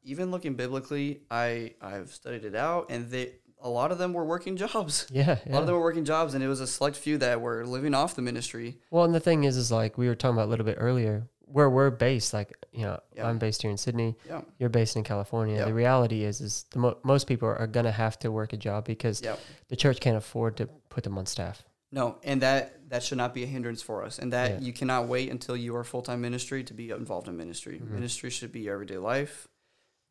even 0.04 0.32
looking 0.32 0.56
biblically, 0.56 1.22
I 1.32 1.74
I've 1.82 2.12
studied 2.12 2.46
it 2.46 2.56
out, 2.56 2.88
and 2.90 3.10
they 3.10 3.34
a 3.64 3.70
lot 3.70 3.92
of 3.92 3.98
them 3.98 4.14
were 4.14 4.26
working 4.26 4.58
jobs. 4.66 5.08
Yeah. 5.10 5.40
A 5.46 5.52
lot 5.52 5.62
of 5.62 5.68
them 5.68 5.76
were 5.76 5.82
working 5.82 6.06
jobs, 6.06 6.34
and 6.34 6.44
it 6.44 6.48
was 6.48 6.60
a 6.60 6.68
select 6.68 6.98
few 6.98 7.18
that 7.20 7.42
were 7.42 7.66
living 7.66 7.94
off 7.94 8.16
the 8.16 8.22
ministry. 8.22 8.78
Well, 8.92 9.06
and 9.06 9.16
the 9.16 9.20
thing 9.20 9.46
is, 9.46 9.58
is 9.58 9.72
like 9.72 9.98
we 9.98 10.08
were 10.08 10.16
talking 10.16 10.36
about 10.36 10.48
a 10.48 10.52
little 10.52 10.66
bit 10.66 10.78
earlier. 10.80 11.28
Where 11.54 11.70
we're 11.70 11.92
based, 11.92 12.34
like 12.34 12.50
you 12.72 12.82
know, 12.82 13.00
Yeah. 13.16 13.28
I'm 13.28 13.38
based 13.38 13.62
here 13.62 13.72
in 13.72 13.78
Sydney. 13.78 14.16
Yeah. 14.28 14.42
You're 14.60 14.70
based 14.82 14.96
in 14.96 15.04
California. 15.04 15.58
Yeah. 15.58 15.66
The 15.66 15.74
reality 15.74 16.24
is, 16.24 16.42
is 16.42 16.66
the 16.72 16.80
mo- 16.80 16.98
most 17.04 17.28
people 17.28 17.48
are 17.48 17.68
gonna 17.68 17.92
have 17.92 18.18
to 18.20 18.32
work 18.32 18.54
a 18.54 18.58
job 18.58 18.86
because 18.86 19.22
the 19.70 19.76
church 19.76 20.00
can't 20.00 20.18
afford 20.18 20.58
to 20.58 20.66
put 20.90 21.04
them 21.04 21.18
on 21.18 21.26
staff. 21.28 21.64
No, 21.92 22.18
and 22.24 22.42
that 22.42 22.90
that 22.90 23.04
should 23.04 23.20
not 23.20 23.34
be 23.36 23.44
a 23.44 23.46
hindrance 23.48 23.82
for 23.84 24.04
us. 24.04 24.18
And 24.20 24.34
that 24.34 24.62
you 24.64 24.74
cannot 24.74 25.08
wait 25.08 25.30
until 25.30 25.56
you 25.56 25.76
are 25.76 25.84
full 25.84 26.02
time 26.02 26.22
ministry 26.22 26.64
to 26.64 26.74
be 26.74 26.90
involved 26.90 27.28
in 27.28 27.38
ministry. 27.38 27.80
Mhm. 27.80 27.92
Ministry 27.92 28.30
should 28.32 28.52
be 28.52 28.62
your 28.62 28.74
everyday 28.74 28.98
life. 28.98 29.48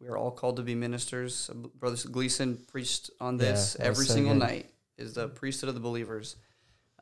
We 0.00 0.07
are 0.09 0.16
all 0.16 0.31
called 0.31 0.57
to 0.57 0.62
be 0.62 0.74
ministers. 0.76 1.50
Brother 1.81 1.96
Gleason 2.09 2.57
preached 2.72 3.11
on 3.20 3.37
this 3.37 3.76
every 3.81 4.07
so 4.07 4.14
single 4.14 4.35
good. 4.35 4.38
night. 4.48 4.66
Is 4.96 5.14
the 5.14 5.28
priesthood 5.28 5.68
of 5.68 5.74
the 5.74 5.81
believers. 5.81 6.37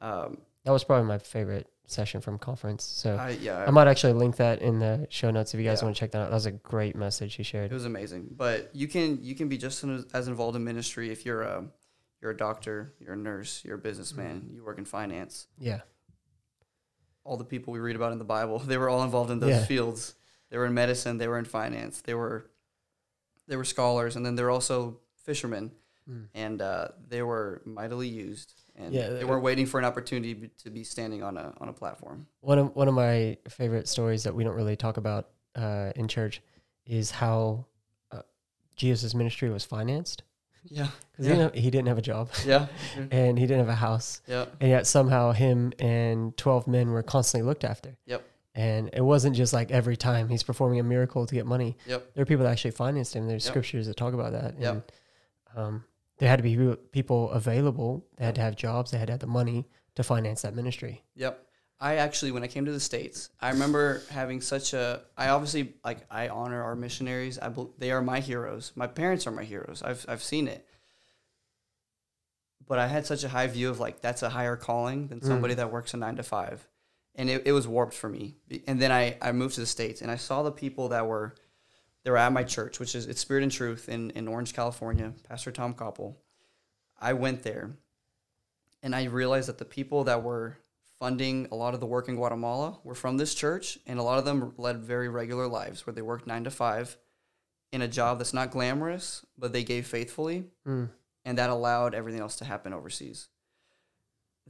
Um, 0.00 0.38
That 0.64 0.72
was 0.72 0.84
probably 0.84 1.06
my 1.08 1.18
favorite 1.18 1.66
session 1.90 2.20
from 2.20 2.38
conference. 2.38 2.84
So 2.84 3.16
I, 3.16 3.30
yeah, 3.30 3.64
I 3.66 3.70
might 3.70 3.88
actually 3.88 4.12
link 4.14 4.36
that 4.36 4.60
in 4.62 4.78
the 4.78 5.06
show 5.10 5.30
notes 5.30 5.52
if 5.54 5.60
you 5.60 5.66
guys 5.66 5.80
Yeah. 5.80 5.86
want 5.86 5.96
to 5.96 6.00
check 6.00 6.10
that 6.12 6.18
out. 6.20 6.30
That 6.30 6.34
was 6.36 6.46
a 6.46 6.52
great 6.52 6.96
message 6.96 7.34
he 7.34 7.42
shared. 7.42 7.70
It 7.70 7.74
was 7.74 7.84
amazing. 7.84 8.28
But 8.36 8.70
you 8.74 8.88
can 8.88 9.18
you 9.22 9.34
can 9.34 9.48
be 9.48 9.58
just 9.58 9.82
as, 9.84 10.06
as 10.14 10.28
involved 10.28 10.56
in 10.56 10.64
ministry 10.64 11.10
if 11.10 11.24
you're 11.26 11.42
a 11.42 11.64
you're 12.22 12.30
a 12.32 12.36
doctor, 12.36 12.94
you're 13.00 13.14
a 13.14 13.16
nurse, 13.16 13.62
you're 13.64 13.76
a 13.76 13.78
businessman, 13.78 14.40
Mm-hmm. 14.42 14.54
you 14.56 14.64
work 14.64 14.78
in 14.78 14.84
finance. 14.84 15.46
Yeah. 15.58 15.80
All 17.24 17.36
the 17.36 17.44
people 17.44 17.72
we 17.72 17.78
read 17.78 17.96
about 17.96 18.12
in 18.12 18.18
the 18.18 18.24
Bible, 18.24 18.58
they 18.70 18.76
were 18.78 18.88
all 18.88 19.02
involved 19.02 19.30
in 19.30 19.38
those 19.40 19.50
Yeah. 19.50 19.64
fields. 19.64 20.14
They 20.50 20.58
were 20.58 20.66
in 20.66 20.74
medicine, 20.74 21.18
they 21.18 21.28
were 21.28 21.38
in 21.38 21.44
finance, 21.44 22.00
they 22.00 22.14
were 22.14 22.46
they 23.46 23.56
were 23.56 23.64
scholars, 23.64 24.14
and 24.16 24.24
then 24.24 24.36
they're 24.36 24.50
also 24.50 24.98
fishermen, 25.24 25.72
Mm. 26.08 26.26
and 26.34 26.62
uh, 26.62 26.88
they 27.08 27.22
were 27.22 27.60
mightily 27.64 28.08
used. 28.08 28.54
And 28.76 28.94
Yeah, 28.94 29.08
they 29.10 29.22
uh, 29.22 29.26
weren't 29.26 29.42
waiting 29.42 29.66
for 29.66 29.78
an 29.78 29.84
opportunity 29.84 30.50
to 30.62 30.70
be 30.70 30.84
standing 30.84 31.22
on 31.22 31.36
a 31.36 31.52
on 31.60 31.68
a 31.68 31.72
platform. 31.72 32.26
One 32.40 32.58
of 32.58 32.74
one 32.74 32.88
of 32.88 32.94
my 32.94 33.36
favorite 33.48 33.88
stories 33.88 34.22
that 34.24 34.34
we 34.34 34.44
don't 34.44 34.54
really 34.56 34.76
talk 34.76 34.96
about 34.96 35.28
uh, 35.56 35.92
in 35.96 36.08
church 36.08 36.40
is 36.86 37.10
how 37.10 37.66
uh, 38.12 38.22
Jesus' 38.76 39.14
ministry 39.14 39.50
was 39.50 39.64
financed 39.64 40.22
Yeah, 40.64 40.88
because 41.12 41.26
he, 41.26 41.32
yeah, 41.32 41.36
didn't 41.38 41.54
have, 41.54 41.64
he 41.64 41.70
didn't 41.70 41.88
have 41.88 41.98
a 41.98 42.02
job 42.02 42.30
yeah, 42.46 42.66
and 43.10 43.38
he 43.38 43.46
didn't 43.46 43.60
have 43.60 43.68
a 43.68 43.74
house, 43.74 44.20
yeah, 44.26 44.46
and 44.60 44.70
yet 44.70 44.86
somehow 44.86 45.32
him 45.32 45.72
and 45.78 46.36
twelve 46.36 46.66
men 46.66 46.90
were 46.90 47.02
constantly 47.02 47.46
looked 47.46 47.64
after. 47.64 47.96
Yep. 48.06 48.24
And 48.52 48.90
it 48.92 49.00
wasn't 49.00 49.36
just 49.36 49.52
like 49.52 49.70
every 49.70 49.96
time 49.96 50.28
he's 50.28 50.42
performing 50.42 50.80
a 50.80 50.82
miracle 50.82 51.24
to 51.24 51.34
get 51.34 51.46
money. 51.46 51.76
Yep. 51.86 52.14
There 52.14 52.22
are 52.22 52.26
people 52.26 52.44
that 52.44 52.50
actually 52.50 52.72
financed 52.72 53.14
him. 53.14 53.28
There's 53.28 53.44
Yep. 53.44 53.52
scriptures 53.52 53.86
that 53.86 53.96
talk 53.96 54.12
about 54.12 54.32
that. 54.32 54.58
Yep. 54.58 54.72
And, 54.74 54.82
um, 55.56 55.84
there 56.20 56.28
had 56.28 56.36
to 56.36 56.42
be 56.42 56.76
people 56.92 57.30
available. 57.32 58.06
They 58.16 58.24
had 58.26 58.36
to 58.36 58.40
have 58.42 58.54
jobs. 58.54 58.90
They 58.92 58.98
had 58.98 59.08
to 59.08 59.14
have 59.14 59.20
the 59.20 59.26
money 59.26 59.66
to 59.96 60.02
finance 60.04 60.42
that 60.42 60.54
ministry. 60.54 61.02
Yep. 61.16 61.44
I 61.82 61.96
actually, 61.96 62.30
when 62.30 62.42
I 62.42 62.46
came 62.46 62.66
to 62.66 62.72
the 62.72 62.78
states, 62.78 63.30
I 63.40 63.48
remember 63.50 64.02
having 64.10 64.42
such 64.42 64.74
a. 64.74 65.00
I 65.16 65.28
obviously 65.30 65.72
like 65.82 66.00
I 66.10 66.28
honor 66.28 66.62
our 66.62 66.76
missionaries. 66.76 67.38
I 67.38 67.50
they 67.78 67.90
are 67.90 68.02
my 68.02 68.20
heroes. 68.20 68.72
My 68.76 68.86
parents 68.86 69.26
are 69.26 69.30
my 69.30 69.44
heroes. 69.44 69.82
I've 69.82 70.04
I've 70.06 70.22
seen 70.22 70.46
it. 70.46 70.66
But 72.68 72.78
I 72.78 72.86
had 72.86 73.06
such 73.06 73.24
a 73.24 73.28
high 73.30 73.46
view 73.46 73.70
of 73.70 73.80
like 73.80 74.00
that's 74.00 74.22
a 74.22 74.28
higher 74.28 74.56
calling 74.56 75.08
than 75.08 75.20
Mm. 75.20 75.26
somebody 75.26 75.54
that 75.54 75.72
works 75.72 75.94
a 75.94 75.96
nine 75.96 76.16
to 76.16 76.22
five, 76.22 76.68
and 77.14 77.28
it, 77.30 77.42
it 77.46 77.52
was 77.52 77.66
warped 77.66 77.94
for 77.94 78.08
me. 78.10 78.36
And 78.66 78.80
then 78.80 78.92
I 78.92 79.16
I 79.22 79.32
moved 79.32 79.54
to 79.54 79.60
the 79.60 79.66
states 79.66 80.02
and 80.02 80.10
I 80.10 80.16
saw 80.16 80.42
the 80.42 80.52
people 80.52 80.88
that 80.90 81.06
were, 81.06 81.34
they 82.04 82.10
were 82.10 82.16
at 82.16 82.32
my 82.32 82.42
church, 82.44 82.78
which 82.80 82.94
is 82.94 83.06
it's 83.06 83.20
Spirit 83.20 83.42
and 83.42 83.52
Truth 83.52 83.88
in 83.88 84.10
in 84.10 84.28
Orange, 84.28 84.54
California. 84.54 85.12
Pastor 85.28 85.50
Tom 85.52 85.74
Koppel. 85.74 86.14
I 87.00 87.12
went 87.14 87.42
there, 87.42 87.76
and 88.82 88.94
I 88.94 89.04
realized 89.04 89.48
that 89.48 89.58
the 89.58 89.64
people 89.64 90.04
that 90.04 90.22
were 90.22 90.58
funding 90.98 91.48
a 91.50 91.54
lot 91.54 91.72
of 91.72 91.80
the 91.80 91.86
work 91.86 92.08
in 92.08 92.16
Guatemala 92.16 92.78
were 92.84 92.94
from 92.94 93.16
this 93.16 93.34
church, 93.34 93.78
and 93.86 93.98
a 93.98 94.02
lot 94.02 94.18
of 94.18 94.24
them 94.26 94.52
led 94.58 94.78
very 94.84 95.08
regular 95.08 95.46
lives 95.46 95.86
where 95.86 95.94
they 95.94 96.02
worked 96.02 96.26
nine 96.26 96.44
to 96.44 96.50
five 96.50 96.98
in 97.72 97.80
a 97.80 97.88
job 97.88 98.18
that's 98.18 98.34
not 98.34 98.50
glamorous, 98.50 99.24
but 99.38 99.52
they 99.54 99.64
gave 99.64 99.86
faithfully, 99.86 100.44
Mm. 100.66 100.90
and 101.24 101.38
that 101.38 101.48
allowed 101.48 101.94
everything 101.94 102.20
else 102.20 102.36
to 102.36 102.44
happen 102.44 102.72
overseas. 102.74 103.28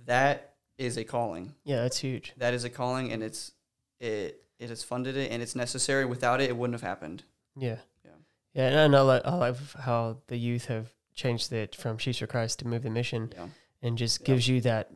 That 0.07 0.55
is 0.79 0.97
a 0.97 1.05
calling. 1.05 1.55
Yeah, 1.65 1.83
that's 1.83 1.99
huge. 1.99 2.33
That 2.37 2.55
is 2.55 2.65
a 2.65 2.71
calling, 2.71 3.13
and 3.13 3.23
it's 3.23 3.53
it 4.01 4.43
it 4.59 4.69
has 4.71 4.83
funded 4.83 5.17
it, 5.17 5.31
and 5.31 5.43
it's 5.43 5.55
necessary. 5.55 6.05
Without 6.05 6.41
it, 6.41 6.49
it 6.51 6.57
wouldn't 6.57 6.75
have 6.81 6.87
happened. 6.89 7.23
Yeah. 7.57 7.79
Yeah. 8.05 8.11
Yeah, 8.55 8.85
and 8.85 8.97
I 8.97 9.01
like, 9.01 9.23
I 9.25 9.35
love 9.35 9.77
how 9.81 10.19
the 10.29 10.37
youth 10.37 10.67
have 10.67 10.93
changed 11.15 11.53
it 11.53 11.75
from 11.77 11.99
Sheaves 11.99 12.19
for 12.19 12.27
Christ 12.27 12.59
to 12.61 12.67
Move 12.67 12.83
the 12.83 12.91
Mission 12.91 13.33
Yeah, 13.35 13.49
and 13.83 13.99
just 13.99 14.21
Yeah. 14.21 14.27
gives 14.27 14.49
you 14.49 14.61
that 14.63 14.91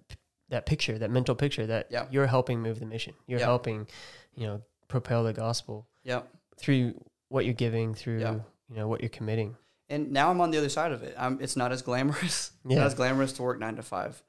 that 0.50 0.66
picture, 0.66 0.98
that 0.98 1.10
mental 1.10 1.34
picture 1.34 1.66
that 1.66 1.88
Yeah. 1.90 2.06
you're 2.10 2.26
helping 2.26 2.60
move 2.60 2.78
the 2.78 2.86
mission. 2.86 3.14
You're 3.26 3.40
Yeah. 3.40 3.46
helping, 3.46 3.88
you 4.34 4.46
know, 4.46 4.62
propel 4.88 5.24
the 5.24 5.32
gospel 5.32 5.88
yeah. 6.04 6.22
through 6.58 7.02
what 7.28 7.44
you're 7.46 7.54
giving, 7.54 7.94
through 7.94 8.20
Yeah. 8.20 8.34
you 8.68 8.76
know 8.76 8.86
what 8.86 9.00
you're 9.00 9.08
committing. 9.08 9.56
And 9.88 10.12
now 10.12 10.30
I'm 10.30 10.40
on 10.40 10.50
the 10.50 10.58
other 10.58 10.68
side 10.68 10.92
of 10.92 11.02
it. 11.02 11.14
I'm, 11.18 11.40
it's 11.40 11.56
not 11.56 11.72
as 11.72 11.82
glamorous. 11.82 12.52
It's 12.64 12.72
Yeah. 12.72 12.78
not 12.78 12.86
as 12.86 12.94
glamorous 12.94 13.32
to 13.34 13.42
work 13.42 13.58
nine 13.58 13.76
to 13.76 13.82
five. 13.82 14.22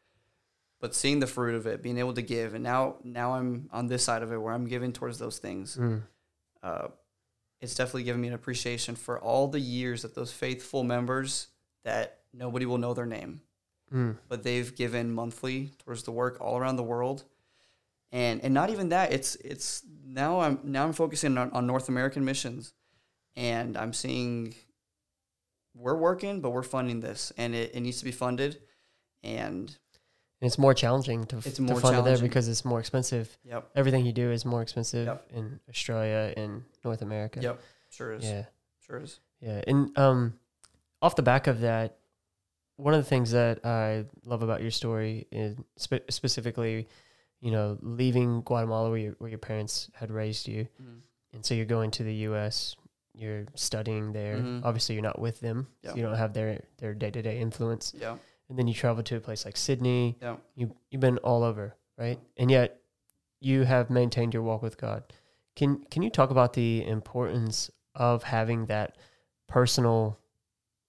But 0.79 0.95
seeing 0.95 1.19
the 1.19 1.27
fruit 1.27 1.53
of 1.55 1.67
it, 1.67 1.81
being 1.83 1.97
able 1.97 2.13
to 2.13 2.21
give, 2.21 2.53
and 2.53 2.63
now 2.63 2.97
now 3.03 3.33
I'm 3.33 3.69
on 3.71 3.87
this 3.87 4.03
side 4.03 4.23
of 4.23 4.31
it 4.31 4.37
where 4.37 4.53
I'm 4.53 4.65
giving 4.67 4.93
towards 4.93 5.19
those 5.19 5.37
things. 5.39 5.75
Mm. 5.77 6.03
Uh, 6.63 6.87
it's 7.65 7.75
definitely 7.75 8.03
given 8.03 8.21
me 8.21 8.27
an 8.29 8.33
appreciation 8.33 8.95
for 8.95 9.19
all 9.19 9.47
the 9.49 9.59
years 9.59 10.03
that 10.03 10.15
those 10.15 10.31
faithful 10.31 10.83
members 10.83 11.47
that 11.83 12.19
nobody 12.33 12.65
will 12.65 12.77
know 12.77 12.93
their 12.93 13.05
name, 13.05 13.41
Mm. 13.93 14.17
but 14.29 14.43
they've 14.43 14.73
given 14.75 15.13
monthly 15.13 15.71
towards 15.83 16.03
the 16.03 16.11
work 16.11 16.39
all 16.41 16.57
around 16.57 16.75
the 16.77 16.83
world. 16.83 17.23
And 18.11 18.41
and 18.43 18.53
not 18.53 18.69
even 18.69 18.89
that, 18.89 19.11
it's 19.11 19.35
it's 19.37 19.83
now 20.05 20.39
I'm 20.39 20.59
now 20.63 20.85
I'm 20.85 20.93
focusing 20.93 21.37
on, 21.37 21.51
on 21.51 21.67
North 21.67 21.89
American 21.89 22.23
missions 22.23 22.73
and 23.35 23.75
I'm 23.77 23.93
seeing 23.93 24.55
we're 25.75 25.95
working, 25.97 26.39
but 26.41 26.51
we're 26.51 26.63
funding 26.63 27.01
this 27.01 27.33
and 27.37 27.53
it, 27.53 27.75
it 27.75 27.81
needs 27.81 27.99
to 27.99 28.05
be 28.05 28.11
funded. 28.11 28.61
And 29.23 29.75
And 30.41 30.47
it's 30.47 30.57
more 30.57 30.73
challenging 30.73 31.23
to, 31.27 31.37
It's 31.37 31.53
to 31.53 31.61
more 31.61 31.79
fund 31.79 31.97
it 31.97 32.03
there 32.03 32.17
because 32.17 32.47
it's 32.49 32.65
more 32.65 32.79
expensive. 32.79 33.37
yep, 33.45 33.69
Everything 33.75 34.05
you 34.05 34.11
do 34.11 34.31
is 34.31 34.43
more 34.45 34.61
expensive 34.61 35.07
Yep. 35.07 35.27
in 35.33 35.59
Australia 35.69 36.33
and 36.35 36.63
North 36.83 37.01
America. 37.01 37.39
yep, 37.41 37.61
sure 37.89 38.13
is. 38.13 38.23
Yeah. 38.25 38.45
Sure 38.85 38.99
is. 38.99 39.19
Yeah, 39.39 39.61
and 39.65 39.97
um, 39.97 40.37
off 41.01 41.15
the 41.15 41.23
back 41.23 41.47
of 41.47 41.61
that, 41.61 41.97
one 42.77 42.93
of 42.93 43.01
the 43.01 43.07
things 43.09 43.31
that 43.31 43.65
I 43.65 44.05
love 44.25 44.43
about 44.43 44.61
your 44.61 44.71
story 44.71 45.25
is 45.31 45.55
spe- 45.77 46.09
specifically, 46.09 46.87
you 47.39 47.51
know, 47.51 47.77
leaving 47.81 48.41
Guatemala 48.41 48.89
where 48.89 48.99
your, 48.99 49.15
where 49.19 49.29
your 49.29 49.39
parents 49.39 49.89
had 49.93 50.11
raised 50.11 50.47
you, 50.47 50.67
Mhm. 50.81 50.99
and 51.33 51.45
so 51.45 51.53
you're 51.53 51.65
going 51.65 51.91
to 51.91 52.03
the 52.03 52.13
U.S. 52.29 52.75
You're 53.13 53.45
studying 53.55 54.11
there. 54.11 54.37
Mhm. 54.37 54.65
Obviously, 54.65 54.95
you're 54.95 55.03
not 55.03 55.19
with 55.19 55.39
them. 55.39 55.67
Yeah. 55.81 55.91
So 55.91 55.95
you 55.95 56.03
don't 56.03 56.17
have 56.17 56.33
their 56.33 56.61
their 56.77 56.93
day 56.93 57.09
to 57.11 57.21
day 57.21 57.39
influence. 57.39 57.93
Yeah, 57.97 58.17
And 58.49 58.59
then 58.59 58.67
you 58.67 58.73
travel 58.73 59.03
to 59.03 59.15
a 59.15 59.19
place 59.19 59.45
like 59.45 59.57
Sydney. 59.57 60.17
yeah. 60.21 60.37
You 60.55 60.75
you've 60.89 61.01
been 61.01 61.17
all 61.19 61.43
over, 61.43 61.75
right? 61.97 62.19
And 62.37 62.51
yet, 62.51 62.79
you 63.39 63.63
have 63.63 63.89
maintained 63.89 64.33
your 64.33 64.43
walk 64.43 64.61
with 64.61 64.77
God. 64.77 65.03
Can 65.55 65.83
can 65.85 66.03
you 66.03 66.09
talk 66.09 66.29
about 66.29 66.53
the 66.53 66.85
importance 66.85 67.71
of 67.95 68.23
having 68.23 68.65
that 68.67 68.97
personal 69.47 70.19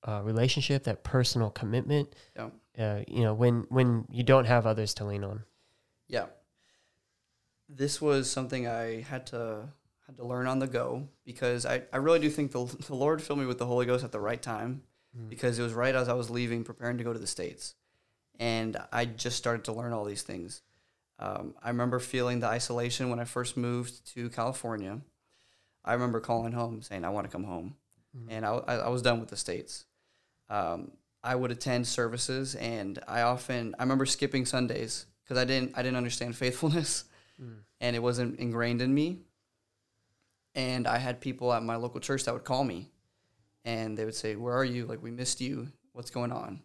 uh, 0.06 0.20
relationship, 0.22 0.84
that 0.84 1.04
personal 1.04 1.50
commitment? 1.50 2.14
Yeah. 2.34 2.50
Uh, 2.78 3.02
you 3.08 3.22
know, 3.22 3.32
when 3.32 3.66
when 3.70 4.06
you 4.10 4.22
don't 4.22 4.44
have 4.46 4.66
others 4.66 4.92
to 4.94 5.04
lean 5.04 5.24
on. 5.24 5.44
Yeah. 6.08 6.26
This 7.68 8.00
was 8.00 8.30
something 8.30 8.66
I 8.66 9.00
had 9.00 9.26
to 9.28 9.68
had 10.06 10.16
to 10.18 10.24
learn 10.24 10.46
on 10.46 10.58
the 10.58 10.66
go 10.66 11.08
because 11.24 11.66
I, 11.66 11.82
I 11.92 11.96
really 11.96 12.20
do 12.20 12.30
think 12.30 12.52
the, 12.52 12.64
the 12.86 12.94
Lord 12.94 13.22
filled 13.22 13.40
me 13.40 13.46
with 13.46 13.58
the 13.58 13.66
Holy 13.66 13.86
Ghost 13.86 14.04
at 14.04 14.12
the 14.12 14.20
right 14.20 14.40
time 14.40 14.82
Mm. 15.18 15.28
because 15.28 15.58
it 15.58 15.62
was 15.62 15.72
right 15.72 15.94
as 15.94 16.08
I 16.08 16.12
was 16.14 16.28
leaving, 16.30 16.64
preparing 16.64 16.98
to 16.98 17.04
go 17.04 17.12
to 17.12 17.18
the 17.18 17.26
States. 17.26 17.74
And 18.38 18.76
I 18.92 19.04
just 19.06 19.36
started 19.36 19.64
to 19.64 19.72
learn 19.72 19.92
all 19.92 20.04
these 20.04 20.22
things. 20.22 20.62
Um, 21.18 21.54
I 21.62 21.68
remember 21.70 21.98
feeling 21.98 22.40
the 22.40 22.46
isolation 22.48 23.08
when 23.08 23.18
I 23.18 23.24
first 23.24 23.56
moved 23.56 24.06
to 24.14 24.28
California. 24.28 25.00
I 25.84 25.94
remember 25.94 26.20
calling 26.20 26.52
home 26.52 26.82
saying, 26.82 27.04
I 27.04 27.08
want 27.10 27.26
to 27.26 27.30
come 27.32 27.44
home. 27.44 27.76
Mhm. 28.16 28.26
And 28.28 28.44
I, 28.44 28.50
I, 28.50 28.74
I 28.76 28.88
was 28.88 29.00
done 29.02 29.20
with 29.20 29.30
the 29.30 29.36
States. 29.36 29.86
Um, 30.50 30.90
I 31.24 31.34
would 31.34 31.50
attend 31.50 31.86
services 31.86 32.54
and 32.54 32.98
I 33.08 33.22
often, 33.22 33.74
I 33.78 33.82
remember 33.84 34.04
skipping 34.06 34.44
Sundays 34.44 35.06
because 35.24 35.38
I 35.38 35.44
didn't, 35.44 35.72
I 35.76 35.82
didn't 35.82 35.96
understand 35.96 36.36
faithfulness 36.44 37.04
Mm. 37.42 37.58
and 37.82 37.94
it 37.94 37.98
wasn't 38.02 38.38
ingrained 38.38 38.80
in 38.80 38.94
me. 38.94 39.18
And 40.54 40.86
I 40.86 40.96
had 40.98 41.20
people 41.20 41.52
at 41.52 41.62
my 41.62 41.76
local 41.76 42.00
church 42.00 42.24
that 42.24 42.32
would 42.32 42.44
call 42.44 42.64
me 42.64 42.88
and 43.66 43.98
they 43.98 44.06
would 44.06 44.14
say, 44.14 44.36
Where 44.36 44.54
are 44.54 44.64
you? 44.64 44.86
Like, 44.86 45.02
we 45.02 45.10
missed 45.10 45.42
you. 45.42 45.68
What's 45.92 46.10
going 46.10 46.32
on? 46.32 46.62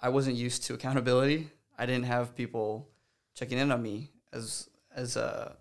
I 0.00 0.10
wasn't 0.10 0.36
used 0.36 0.64
to 0.64 0.74
accountability. 0.74 1.50
I 1.76 1.86
didn't 1.86 2.04
have 2.04 2.36
people 2.36 2.88
checking 3.34 3.58
in 3.58 3.72
on 3.72 3.82
me 3.82 4.10
as, 4.32 4.68
as, 4.94 5.16
uh, 5.16 5.54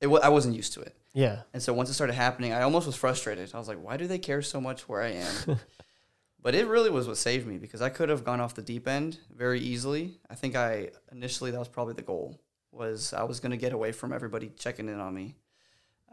it, 0.00 0.08
I 0.08 0.30
wasn't 0.30 0.56
used 0.56 0.72
to 0.72 0.80
it. 0.80 0.96
Yeah. 1.12 1.42
And 1.52 1.62
so 1.62 1.72
once 1.72 1.90
it 1.90 1.94
started 1.94 2.14
happening, 2.14 2.52
I 2.52 2.62
almost 2.62 2.86
was 2.86 2.96
frustrated. 2.96 3.54
I 3.54 3.58
was 3.58 3.68
like, 3.68 3.82
why 3.82 3.96
do 3.96 4.06
they 4.06 4.18
care 4.18 4.42
so 4.42 4.60
much 4.60 4.88
where 4.88 5.02
I 5.02 5.12
am? 5.12 5.60
but 6.42 6.54
it 6.54 6.66
really 6.66 6.90
was 6.90 7.06
what 7.06 7.16
saved 7.18 7.46
me 7.46 7.58
because 7.58 7.82
I 7.82 7.88
could 7.88 8.08
have 8.08 8.24
gone 8.24 8.40
off 8.40 8.54
the 8.54 8.62
deep 8.62 8.88
end 8.88 9.18
very 9.34 9.60
easily. 9.60 10.18
I 10.28 10.34
think 10.34 10.56
I 10.56 10.90
initially 11.12 11.50
that 11.50 11.58
was 11.58 11.68
probably 11.68 11.94
the 11.94 12.02
goal 12.02 12.40
was 12.72 13.12
I 13.12 13.22
was 13.22 13.40
going 13.40 13.52
to 13.52 13.56
get 13.56 13.72
away 13.72 13.92
from 13.92 14.12
everybody 14.12 14.50
checking 14.58 14.88
in 14.88 14.98
on 14.98 15.14
me. 15.14 15.36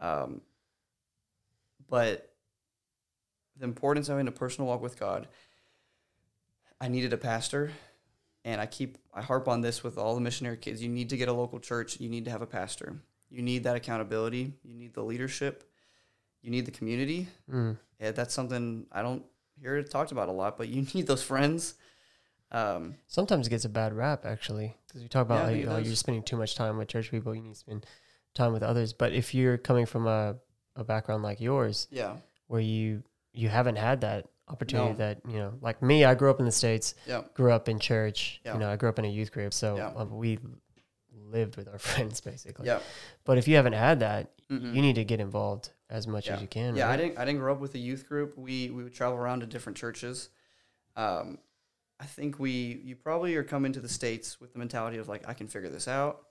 Um, 0.00 0.40
but 1.88 2.31
the 3.56 3.64
importance 3.64 4.08
of 4.08 4.12
having 4.12 4.28
a 4.28 4.32
personal 4.32 4.68
walk 4.68 4.82
with 4.82 4.98
God, 4.98 5.28
I 6.80 6.88
needed 6.88 7.12
a 7.12 7.16
pastor, 7.16 7.70
and 8.44 8.60
I 8.60 8.66
keep 8.66 8.98
I 9.14 9.22
harp 9.22 9.48
on 9.48 9.60
this 9.60 9.82
with 9.82 9.98
all 9.98 10.14
the 10.14 10.20
missionary 10.20 10.56
kids. 10.56 10.82
You 10.82 10.88
need 10.88 11.10
to 11.10 11.16
get 11.16 11.28
a 11.28 11.32
local 11.32 11.60
church. 11.60 12.00
You 12.00 12.08
need 12.08 12.24
to 12.24 12.30
have 12.30 12.42
a 12.42 12.46
pastor. 12.46 12.96
You 13.30 13.42
need 13.42 13.64
that 13.64 13.76
accountability. 13.76 14.52
You 14.62 14.74
need 14.74 14.94
the 14.94 15.02
leadership. 15.02 15.64
You 16.42 16.50
need 16.50 16.66
the 16.66 16.72
community. 16.72 17.28
Mm. 17.50 17.78
Yeah, 18.00 18.10
that's 18.10 18.34
something 18.34 18.86
I 18.90 19.02
don't 19.02 19.24
hear 19.60 19.76
it 19.76 19.90
talked 19.90 20.12
about 20.12 20.28
a 20.28 20.32
lot, 20.32 20.58
but 20.58 20.68
you 20.68 20.86
need 20.94 21.06
those 21.06 21.22
friends. 21.22 21.74
Um, 22.50 22.96
Sometimes 23.06 23.46
it 23.46 23.50
gets 23.50 23.64
a 23.64 23.70
bad 23.70 23.94
rap 23.94 24.26
actually 24.26 24.76
because 24.86 25.02
we 25.02 25.08
talk 25.08 25.22
about 25.22 25.54
Yeah, 25.54 25.70
like 25.70 25.84
oh, 25.84 25.86
you're 25.86 25.96
spending 25.96 26.22
too 26.22 26.36
much 26.36 26.54
time 26.54 26.76
with 26.76 26.88
church 26.88 27.10
people. 27.10 27.34
You 27.34 27.42
need 27.42 27.54
to 27.54 27.58
spend 27.58 27.86
time 28.34 28.52
with 28.52 28.62
others. 28.62 28.92
But 28.92 29.12
if 29.12 29.34
you're 29.34 29.56
coming 29.56 29.86
from 29.86 30.06
a, 30.06 30.36
a 30.76 30.84
background 30.84 31.22
like 31.22 31.40
yours, 31.40 31.88
yeah, 31.90 32.16
where 32.48 32.60
you 32.60 33.02
you 33.32 33.48
haven't 33.48 33.76
had 33.76 34.00
that 34.02 34.26
opportunity 34.48 34.90
No. 34.92 34.96
that 34.98 35.20
you 35.26 35.38
know 35.38 35.54
like 35.60 35.82
me 35.82 36.04
i 36.04 36.14
grew 36.14 36.30
up 36.30 36.38
in 36.40 36.44
the 36.46 36.52
states 36.52 36.94
yeah, 37.06 37.22
grew 37.34 37.52
up 37.52 37.68
in 37.68 37.78
church 37.78 38.40
Yeah. 38.44 38.54
you 38.54 38.58
know 38.60 38.70
i 38.70 38.76
grew 38.76 38.88
up 38.88 38.98
in 38.98 39.04
a 39.04 39.08
youth 39.08 39.32
group 39.32 39.54
so 39.54 39.76
Yeah. 39.76 39.92
um, 39.96 40.10
we 40.16 40.38
lived 41.30 41.56
with 41.56 41.68
our 41.68 41.78
friends 41.90 42.20
basically 42.20 42.66
yeah. 42.66 42.80
but 43.24 43.38
if 43.38 43.48
you 43.48 43.56
haven't 43.56 43.72
had 43.74 44.00
that 44.00 44.30
Mhm. 44.50 44.74
you 44.74 44.82
need 44.82 44.96
to 44.96 45.04
get 45.04 45.20
involved 45.20 45.70
as 45.88 46.06
much 46.06 46.26
Yeah. 46.26 46.34
as 46.34 46.42
you 46.42 46.48
can 46.48 46.74
Yeah, 46.76 46.90
I 46.90 46.96
didn't. 46.96 47.16
I 47.18 47.24
didn't 47.24 47.40
grow 47.40 47.52
up 47.54 47.60
with 47.60 47.74
a 47.74 47.78
youth 47.78 48.06
group. 48.08 48.36
We 48.36 48.68
we 48.70 48.82
would 48.82 48.92
travel 48.94 49.16
around 49.18 49.40
to 49.40 49.46
different 49.46 49.76
churches. 49.78 50.28
Um, 50.96 51.38
I 52.00 52.04
think 52.06 52.38
we 52.38 52.50
you 52.84 52.96
probably 52.96 53.34
are 53.36 53.44
coming 53.44 53.72
to 53.72 53.80
the 53.80 53.88
states 53.88 54.40
with 54.40 54.52
the 54.52 54.58
mentality 54.58 54.98
of 54.98 55.08
like 55.08 55.26
I 55.28 55.32
can 55.34 55.48
figure 55.48 55.70
this 55.70 55.86
out. 55.88 56.22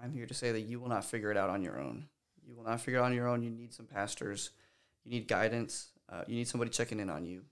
I'm 0.00 0.12
here 0.12 0.26
to 0.26 0.34
say 0.34 0.52
that 0.52 0.60
you 0.62 0.78
will 0.80 0.88
not 0.88 1.04
figure 1.04 1.30
it 1.30 1.36
out 1.36 1.50
on 1.50 1.62
your 1.62 1.80
own. 1.80 2.08
You 2.46 2.54
will 2.54 2.64
not 2.64 2.80
figure 2.80 2.98
it 3.00 3.02
out 3.02 3.06
on 3.06 3.14
your 3.14 3.26
own. 3.28 3.42
You 3.42 3.50
need 3.50 3.72
some 3.72 3.86
pastors. 3.86 4.50
You 5.04 5.10
need 5.12 5.26
guidance. 5.26 5.88
Uh, 6.10 6.22
you 6.26 6.36
need 6.36 6.48
somebody 6.48 6.70
checking 6.70 7.00
in 7.00 7.10
on 7.10 7.24
you, 7.24 7.42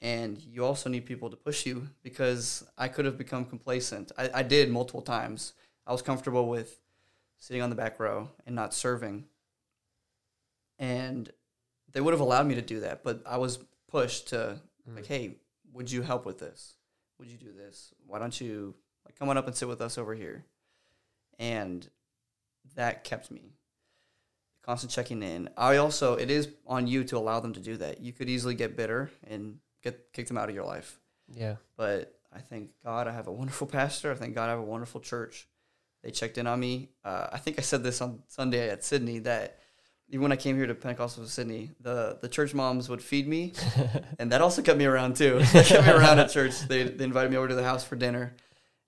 and 0.00 0.40
you 0.42 0.64
also 0.64 0.88
need 0.88 1.04
people 1.06 1.30
to 1.30 1.36
push 1.36 1.66
you 1.66 1.88
because 2.02 2.64
I 2.78 2.88
could 2.88 3.04
have 3.04 3.18
become 3.18 3.44
complacent. 3.44 4.12
I, 4.16 4.30
I 4.34 4.42
did 4.42 4.70
multiple 4.70 5.02
times. 5.02 5.52
I 5.86 5.92
was 5.92 6.02
comfortable 6.02 6.48
with 6.48 6.80
sitting 7.38 7.62
on 7.62 7.70
the 7.70 7.76
back 7.76 8.00
row 8.00 8.28
and 8.46 8.54
not 8.54 8.72
serving. 8.72 9.24
And 10.78 11.30
they 11.92 12.00
would 12.00 12.14
have 12.14 12.20
allowed 12.20 12.46
me 12.46 12.54
to 12.54 12.62
do 12.62 12.80
that 12.80 13.04
but 13.04 13.22
i 13.26 13.36
was 13.36 13.58
pushed 13.88 14.28
to 14.28 14.58
like 14.94 15.06
hey 15.06 15.36
would 15.72 15.90
you 15.90 16.02
help 16.02 16.26
with 16.26 16.38
this? 16.38 16.74
Would 17.18 17.28
you 17.28 17.38
do 17.38 17.52
this? 17.52 17.92
Why 18.06 18.18
don't 18.18 18.38
you 18.40 18.74
like 19.04 19.18
come 19.18 19.28
on 19.28 19.38
up 19.38 19.46
and 19.46 19.56
sit 19.56 19.68
with 19.68 19.80
us 19.80 19.98
over 19.98 20.14
here? 20.14 20.44
And 21.38 21.88
that 22.74 23.04
kept 23.04 23.30
me 23.30 23.54
constant 24.62 24.92
checking 24.92 25.22
in 25.22 25.48
i 25.56 25.76
also 25.76 26.14
it 26.14 26.30
is 26.30 26.48
on 26.66 26.86
you 26.86 27.04
to 27.04 27.16
allow 27.16 27.40
them 27.40 27.52
to 27.52 27.60
do 27.60 27.76
that 27.76 28.00
you 28.00 28.12
could 28.12 28.28
easily 28.28 28.54
get 28.54 28.76
bitter 28.76 29.10
and 29.28 29.58
get 29.82 30.12
kick 30.12 30.28
them 30.28 30.38
out 30.38 30.48
of 30.48 30.54
your 30.54 30.64
life 30.64 30.98
yeah 31.34 31.56
but 31.76 32.14
I 32.34 32.40
thank 32.40 32.70
God 32.82 33.06
I 33.06 33.12
have 33.12 33.26
a 33.26 33.32
wonderful 33.32 33.66
pastor. 33.78 34.10
I 34.10 34.14
thank 34.14 34.34
God 34.34 34.46
I 34.46 34.50
have 34.50 34.58
a 34.58 34.64
wonderful 34.64 35.00
church. 35.00 35.48
They 36.02 36.10
checked 36.10 36.38
in 36.38 36.46
on 36.46 36.58
me. 36.58 36.88
Uh, 37.04 37.28
I 37.32 37.38
think 37.38 37.58
I 37.58 37.62
said 37.62 37.84
this 37.84 38.00
on 38.00 38.22
Sunday 38.26 38.70
at 38.70 38.82
Sydney 38.82 39.20
that 39.20 39.58
even 40.08 40.22
when 40.22 40.32
I 40.32 40.36
came 40.36 40.56
here 40.56 40.66
to 40.66 40.74
Pentecostal 40.74 41.24
Sydney, 41.26 41.70
the, 41.80 42.18
the 42.20 42.28
church 42.28 42.54
moms 42.54 42.88
would 42.88 43.00
feed 43.00 43.28
me, 43.28 43.52
and 44.18 44.32
that 44.32 44.42
also 44.42 44.60
kept 44.60 44.78
me 44.78 44.84
around 44.84 45.16
too. 45.16 45.38
they 45.52 45.62
kept 45.62 45.86
me 45.86 45.92
around 45.92 46.18
at 46.18 46.30
church. 46.30 46.60
They, 46.60 46.82
they 46.82 47.04
invited 47.04 47.30
me 47.30 47.36
over 47.36 47.48
to 47.48 47.54
the 47.54 47.62
house 47.62 47.84
for 47.84 47.96
dinner, 47.96 48.34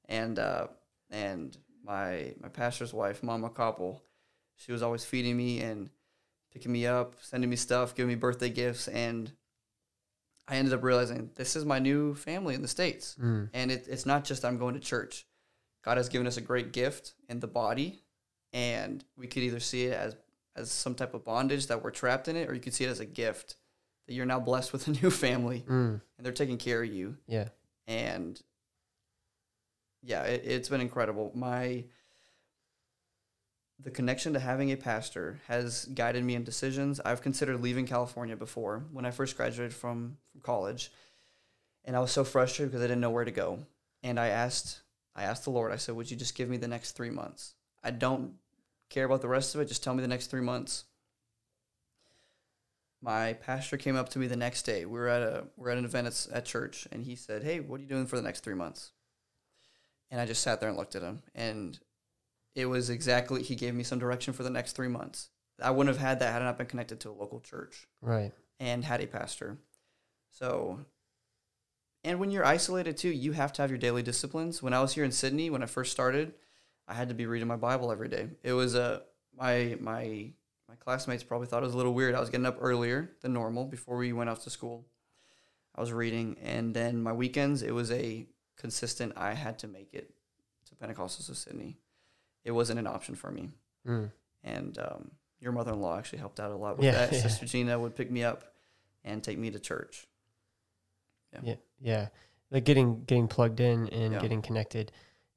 and 0.09 0.39
uh, 0.39 0.67
and 1.11 1.57
my 1.85 2.35
my 2.43 2.49
pastor's 2.49 2.93
wife, 2.93 3.23
Mama 3.23 3.49
Koppel, 3.49 4.01
she 4.57 4.73
was 4.73 4.83
always 4.83 5.05
feeding 5.05 5.37
me 5.37 5.61
and 5.61 5.91
picking 6.53 6.73
me 6.73 6.87
up, 6.87 7.17
sending 7.21 7.51
me 7.51 7.57
stuff, 7.57 7.95
giving 7.95 8.09
me 8.09 8.15
birthday 8.15 8.49
gifts, 8.51 8.89
and 8.89 9.33
I 10.47 10.57
ended 10.57 10.75
up 10.75 10.83
realizing 10.83 11.31
this 11.35 11.57
is 11.57 11.65
my 11.65 11.79
new 11.79 12.15
family 12.15 12.55
in 12.55 12.63
the 12.63 12.69
States. 12.69 13.17
Mm. 13.21 13.49
And 13.55 13.71
it, 13.73 13.87
it's 13.89 14.07
not 14.07 14.25
just 14.25 14.45
I'm 14.45 14.59
going 14.59 14.75
to 14.75 14.81
church. 14.81 15.27
God 15.85 15.97
has 15.97 16.09
given 16.09 16.27
us 16.27 16.37
a 16.37 16.41
great 16.43 16.73
gift 16.73 17.15
in 17.29 17.41
the 17.41 17.47
body, 17.47 18.03
and 18.53 19.05
we 19.17 19.27
could 19.27 19.43
either 19.43 19.61
see 19.61 19.85
it 19.87 19.95
as, 19.95 20.17
as 20.55 20.71
some 20.71 20.95
type 20.95 21.15
of 21.15 21.25
bondage 21.25 21.67
that 21.69 21.83
we're 21.83 21.91
trapped 21.91 22.29
in 22.29 22.37
it, 22.37 22.49
or 22.49 22.55
you 22.55 22.61
could 22.61 22.75
see 22.75 22.85
it 22.85 22.89
as 22.91 23.01
a 23.01 23.07
gift 23.07 23.57
that 24.07 24.15
you're 24.15 24.27
now 24.27 24.39
blessed 24.39 24.73
with 24.73 24.87
a 24.87 24.91
new 24.93 25.11
family 25.27 25.65
Mm. 25.69 26.01
and 26.17 26.25
they're 26.27 26.33
taking 26.33 26.59
care 26.59 26.83
of 26.83 26.93
you. 26.93 27.17
yeah 27.27 27.49
And 27.89 28.41
yeah, 30.03 30.23
it, 30.25 30.43
it's 30.45 30.69
been 30.69 30.81
incredible. 30.83 31.33
My 31.35 31.85
the 33.79 33.91
connection 33.91 34.33
to 34.33 34.41
having 34.41 34.71
a 34.71 34.77
pastor 34.77 35.41
has 35.49 35.85
guided 35.87 36.25
me 36.25 36.35
in 36.35 36.45
decisions. 36.45 37.01
I've 37.05 37.23
considered 37.23 37.61
leaving 37.61 37.87
California 37.87 38.37
before 38.37 38.85
when 38.93 39.05
I 39.05 39.11
first 39.11 39.37
graduated 39.37 39.75
from, 39.75 40.17
from 40.33 40.41
college, 40.41 40.93
and 41.85 41.97
I 41.97 42.01
was 42.01 42.13
so 42.13 42.25
frustrated 42.25 42.71
because 42.71 42.85
I 42.85 42.89
didn't 42.89 43.01
know 43.01 43.11
where 43.11 43.25
to 43.25 43.31
go. 43.31 43.67
And 44.03 44.19
I 44.19 44.29
asked, 44.29 44.81
I 45.15 45.25
asked 45.25 45.45
the 45.45 45.51
Lord. 45.51 45.73
I 45.73 45.77
said, 45.77 45.97
"Would 45.97 46.11
you 46.11 46.17
just 46.17 46.35
give 46.35 46.49
me 46.49 46.57
the 46.57 46.69
next 46.69 46.93
three 46.93 47.11
months? 47.11 47.55
I 47.83 47.91
don't 47.91 48.35
care 48.91 49.05
about 49.05 49.23
the 49.23 49.29
rest 49.29 49.55
of 49.55 49.61
it. 49.61 49.69
Just 49.69 49.83
tell 49.83 49.95
me 49.95 50.03
the 50.03 50.09
next 50.09 50.29
three 50.29 50.41
months." 50.41 50.85
My 53.01 53.35
pastor 53.35 53.77
came 53.77 53.97
up 53.97 54.09
to 54.11 54.19
me 54.19 54.29
the 54.29 54.37
next 54.37 54.63
day. 54.63 54.87
We 54.87 54.99
were 54.99 55.09
at 55.09 55.23
a 55.23 55.45
we 55.57 55.65
we're 55.65 55.71
at 55.71 55.79
an 55.79 55.85
event 55.85 56.07
at, 56.07 56.27
at 56.33 56.45
church, 56.47 56.89
and 56.91 57.05
he 57.05 57.17
said, 57.17 57.43
"Hey, 57.43 57.61
what 57.61 57.81
are 57.81 57.83
you 57.83 57.89
doing 57.89 58.07
for 58.07 58.17
the 58.17 58.23
next 58.23 58.41
three 58.41 58.55
months?" 58.55 58.93
And 60.11 60.21
I 60.21 60.27
just 60.27 60.43
sat 60.43 60.61
there 60.61 60.69
and 60.69 60.79
looked 60.79 60.97
at 60.97 61.03
him, 61.03 61.23
and 61.35 61.79
it 62.55 62.67
was 62.67 62.91
exactly 62.91 63.43
he 63.43 63.55
gave 63.55 63.75
me 63.75 63.83
some 63.83 63.99
direction 63.99 64.33
for 64.33 64.43
the 64.43 64.51
next 64.51 64.73
three 64.73 64.89
months. 64.89 65.31
I 65.63 65.71
wouldn't 65.71 65.95
have 65.95 66.05
had 66.05 66.21
that 66.21 66.33
had 66.33 66.43
I 66.43 66.47
not 66.47 66.59
been 66.59 66.67
connected 66.67 67.01
to 67.01 67.11
a 67.11 67.13
local 67.13 67.41
church 67.41 67.87
right 68.01 68.33
and 68.61 68.85
had 68.85 69.01
a 69.01 69.07
pastor. 69.07 69.59
So, 70.31 70.81
and 72.03 72.19
when 72.19 72.31
you're 72.31 72.45
isolated 72.45 72.97
too, 72.97 73.11
you 73.11 73.33
have 73.33 73.53
to 73.55 73.63
have 73.63 73.71
your 73.71 73.79
daily 73.79 74.03
disciplines. 74.03 74.63
When 74.63 74.75
I 74.75 74.81
was 74.81 74.95
here 74.95 75.05
in 75.05 75.13
Sydney, 75.13 75.51
when 75.51 75.63
I 75.63 75.67
first 75.67 75.93
started, 75.93 76.35
I 76.89 76.95
had 76.95 77.09
to 77.09 77.15
be 77.15 77.27
reading 77.27 77.49
my 77.49 77.57
Bible 77.57 77.93
every 77.93 78.09
day. 78.09 78.29
It 78.43 78.53
was 78.53 78.75
a 78.75 79.03
my 79.37 79.77
my 79.81 80.33
my 80.69 80.75
classmates 80.77 81.23
probably 81.23 81.47
thought 81.47 81.63
it 81.63 81.67
was 81.67 81.75
a 81.75 81.79
little 81.79 81.95
weird. 81.95 82.15
I 82.15 82.21
was 82.21 82.31
getting 82.31 82.47
up 82.47 82.59
earlier 82.61 83.11
than 83.23 83.33
normal 83.33 83.65
before 83.65 83.97
we 83.97 84.13
went 84.13 84.31
off 84.31 84.43
to 84.45 84.51
school. 84.51 84.87
I 85.77 85.81
was 85.81 85.93
reading, 85.93 86.37
and 86.43 86.75
then 86.75 87.03
my 87.03 87.13
weekends 87.13 87.63
it 87.63 87.75
was 87.75 87.91
a 87.91 88.27
consistent. 88.57 89.13
I 89.17 89.35
had 89.35 89.59
to 89.61 89.69
make 89.69 89.93
it 89.93 90.15
to 90.67 90.75
Pentecostals 90.75 91.29
of 91.29 91.37
Sydney. 91.37 91.79
It 92.45 92.53
wasn't 92.53 92.79
an 92.79 92.87
option 92.87 93.15
for 93.15 93.31
me 93.31 93.51
mm. 93.87 94.11
and 94.43 94.79
um, 94.79 95.11
your 95.41 95.53
mother-in-law 95.53 95.99
actually 95.99 96.19
helped 96.21 96.41
out 96.41 96.51
a 96.51 96.57
lot 96.57 96.77
with 96.77 96.85
Yeah, 96.87 96.93
that. 96.93 97.13
yeah. 97.13 97.21
Sister 97.21 97.47
Gina 97.47 97.79
would 97.79 97.95
pick 97.97 98.11
me 98.11 98.23
up 98.25 98.45
and 99.05 99.23
take 99.23 99.39
me 99.39 99.51
to 99.51 99.59
church. 99.59 100.07
yeah 101.43 101.55
yeah 101.81 102.09
like 102.51 102.65
getting 102.65 103.03
getting 103.05 103.27
plugged 103.29 103.61
in 103.61 103.89
and 103.89 104.13
Yeah. 104.15 104.21
getting 104.21 104.41
connected 104.43 104.93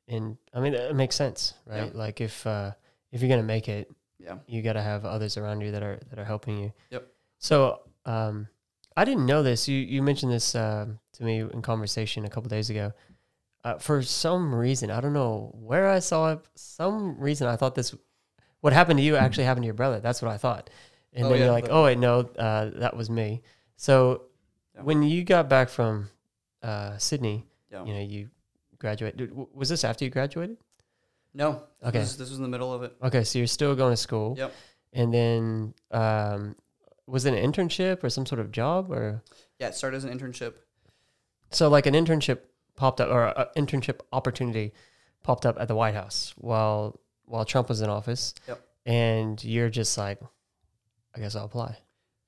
and 0.07 0.37
i 0.53 0.59
mean 0.59 0.73
it 0.75 0.95
makes 0.95 1.15
sense 1.15 1.53
right 1.65 1.91
Yeah. 1.91 1.97
like 1.99 2.21
if 2.21 2.45
uh 2.45 2.71
if 3.11 3.21
you're 3.21 3.29
gonna 3.29 3.43
make 3.43 3.67
it 3.67 3.89
Yeah, 4.19 4.37
you 4.47 4.61
got 4.61 4.73
to 4.73 4.81
have 4.81 5.05
others 5.05 5.37
around 5.37 5.61
you 5.61 5.71
that 5.71 5.83
are 5.83 5.99
that 6.09 6.17
are 6.19 6.25
helping 6.25 6.57
you. 6.57 6.73
Yep. 6.89 7.07
So, 7.37 7.81
um, 8.05 8.47
I 8.97 9.05
didn't 9.05 9.27
know 9.27 9.43
this. 9.43 9.67
You 9.67 9.77
you 9.77 10.01
mentioned 10.01 10.31
this 10.31 10.55
um 10.55 10.99
to 11.13 11.23
me 11.23 11.39
in 11.41 11.61
conversation 11.61 12.25
a 12.25 12.29
couple 12.29 12.49
days 12.49 12.69
ago. 12.71 12.93
Uh, 13.67 13.77
for 13.79 14.01
some 14.01 14.55
reason, 14.55 14.89
I 14.89 15.01
don't 15.01 15.13
know 15.13 15.51
where 15.59 15.89
I 15.89 15.99
saw 15.99 16.31
it. 16.33 16.39
Some 16.55 17.19
reason 17.19 17.47
I 17.47 17.55
thought 17.57 17.75
this, 17.75 17.93
what 18.61 18.71
happened 18.71 18.99
to 18.99 19.03
you 19.03 19.17
actually 19.17 19.43
happened 19.43 19.63
to 19.63 19.67
your 19.67 19.73
brother. 19.73 19.99
That's 19.99 20.21
what 20.21 20.31
I 20.31 20.37
thought. 20.37 20.69
And 21.11 21.25
Oh, 21.25 21.29
then 21.29 21.39
yeah, 21.39 21.45
you're 21.45 21.53
like, 21.53 21.67
oh 21.69 21.83
wait, 21.83 21.97
no, 21.97 22.19
uh, 22.39 22.71
that 22.75 22.95
was 22.95 23.09
me. 23.09 23.41
So 23.75 24.23
Yeah. 24.75 24.83
when 24.83 25.03
you 25.03 25.23
got 25.25 25.49
back 25.49 25.67
from 25.69 26.09
uh, 26.63 26.97
Sydney, 26.97 27.45
yeah. 27.71 27.83
you 27.83 27.93
know, 27.93 27.99
you 28.01 28.29
graduated. 28.79 29.31
Was 29.53 29.67
this 29.69 29.83
after 29.83 30.05
you 30.05 30.11
graduated? 30.11 30.57
No, 31.33 31.63
Okay. 31.83 31.99
was, 31.99 32.15
this 32.17 32.29
was 32.29 32.37
in 32.37 32.43
the 32.43 32.49
middle 32.49 32.71
of 32.73 32.83
it. 32.83 32.95
Okay, 33.03 33.23
so 33.25 33.37
you're 33.37 33.47
still 33.47 33.75
going 33.75 33.91
to 33.91 33.97
school. 33.97 34.35
Yep. 34.37 34.53
And 34.93 35.13
then 35.13 35.73
um, 35.91 36.55
was 37.05 37.25
it 37.25 37.33
an 37.33 37.51
internship 37.51 38.01
or 38.03 38.09
some 38.09 38.25
sort 38.25 38.39
of 38.39 38.51
job 38.51 38.91
or 38.91 39.23
Yeah, 39.59 39.67
it 39.67 39.75
started 39.75 39.97
as 39.97 40.05
an 40.05 40.17
internship. 40.17 40.53
so 41.51 41.67
like 41.69 41.85
an 41.85 41.95
internship 41.95 42.39
popped 42.77 43.01
up 43.01 43.09
or 43.09 43.25
an 43.25 43.47
internship 43.57 43.99
opportunity 44.13 44.71
popped 45.23 45.45
up 45.45 45.57
at 45.59 45.67
the 45.67 45.75
White 45.75 45.95
House 45.95 46.33
while 46.37 46.97
while 47.25 47.43
Trump 47.43 47.67
was 47.67 47.81
in 47.81 47.89
office. 47.89 48.33
Yep. 48.47 48.61
And 48.85 49.43
you're 49.43 49.69
just 49.69 49.97
like, 49.97 50.21
I 51.13 51.19
guess 51.19 51.35
I'll 51.35 51.43
apply. 51.43 51.77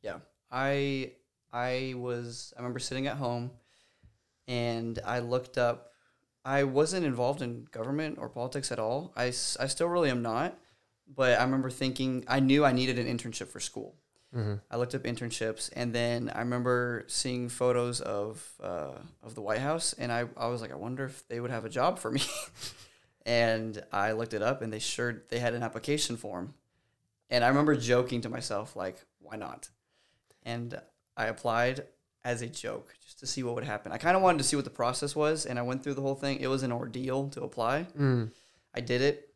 Yeah, 0.01 0.17
I 0.51 1.13
I 1.53 1.93
was 1.95 2.53
I 2.57 2.59
remember 2.59 2.79
sitting 2.79 3.07
at 3.07 3.15
home 3.15 3.51
and 4.47 4.99
I 5.05 5.19
looked 5.19 5.57
up 5.57 5.93
I 6.43 6.63
wasn't 6.63 7.05
involved 7.05 7.41
in 7.41 7.67
government 7.71 8.17
or 8.19 8.27
politics 8.27 8.71
at 8.71 8.79
all. 8.79 9.13
I 9.15 9.27
I 9.27 9.31
still 9.67 9.87
really 9.87 10.09
am 10.09 10.21
not, 10.21 10.57
but 11.07 11.39
I 11.39 11.43
remember 11.43 11.69
thinking 11.69 12.25
I 12.27 12.41
knew 12.41 12.65
I 12.65 12.73
needed 12.73 12.99
an 12.99 13.07
internship 13.07 13.47
for 13.47 13.59
school. 13.61 13.95
Mm-hmm. 14.35 14.55
I 14.69 14.77
looked 14.77 14.93
up 14.93 15.03
internships, 15.03 15.71
and 15.75 15.93
then 15.93 16.31
I 16.33 16.39
remember 16.39 17.03
seeing 17.07 17.49
photos 17.49 17.99
of 17.99 18.47
uh, 18.61 18.91
of 19.23 19.33
the 19.33 19.41
White 19.41 19.59
House, 19.59 19.93
and 19.93 20.11
I, 20.11 20.25
I 20.37 20.47
was 20.47 20.61
like, 20.61 20.71
I 20.71 20.75
wonder 20.75 21.05
if 21.05 21.27
they 21.27 21.39
would 21.39 21.51
have 21.51 21.65
a 21.65 21.69
job 21.69 21.97
for 21.97 22.11
me. 22.11 22.21
and 23.25 23.83
I 23.91 24.11
looked 24.11 24.33
it 24.33 24.43
up, 24.43 24.61
and 24.61 24.71
they 24.71 24.79
sure 24.79 25.23
they 25.29 25.39
had 25.39 25.53
an 25.55 25.63
application 25.63 26.15
form. 26.15 26.53
and 27.29 27.43
I 27.43 27.47
remember 27.47 27.75
joking 27.75 28.21
to 28.21 28.29
myself 28.29 28.75
like, 28.75 29.03
why 29.19 29.35
not? 29.35 29.69
And 30.43 30.79
I 31.17 31.25
applied 31.25 31.85
as 32.23 32.41
a 32.41 32.47
joke 32.47 32.93
just 33.03 33.19
to 33.19 33.27
see 33.27 33.43
what 33.43 33.55
would 33.55 33.63
happen. 33.63 33.91
I 33.91 33.97
kind 33.97 34.15
of 34.15 34.21
wanted 34.21 34.39
to 34.39 34.43
see 34.43 34.55
what 34.55 34.65
the 34.65 34.71
process 34.71 35.15
was, 35.15 35.45
and 35.45 35.57
I 35.57 35.63
went 35.63 35.83
through 35.83 35.95
the 35.95 36.01
whole 36.01 36.15
thing. 36.15 36.39
It 36.39 36.47
was 36.47 36.63
an 36.63 36.71
ordeal 36.71 37.29
to 37.29 37.43
apply. 37.43 37.87
Mm. 37.97 38.31
I 38.75 38.81
did 38.81 39.01
it. 39.01 39.28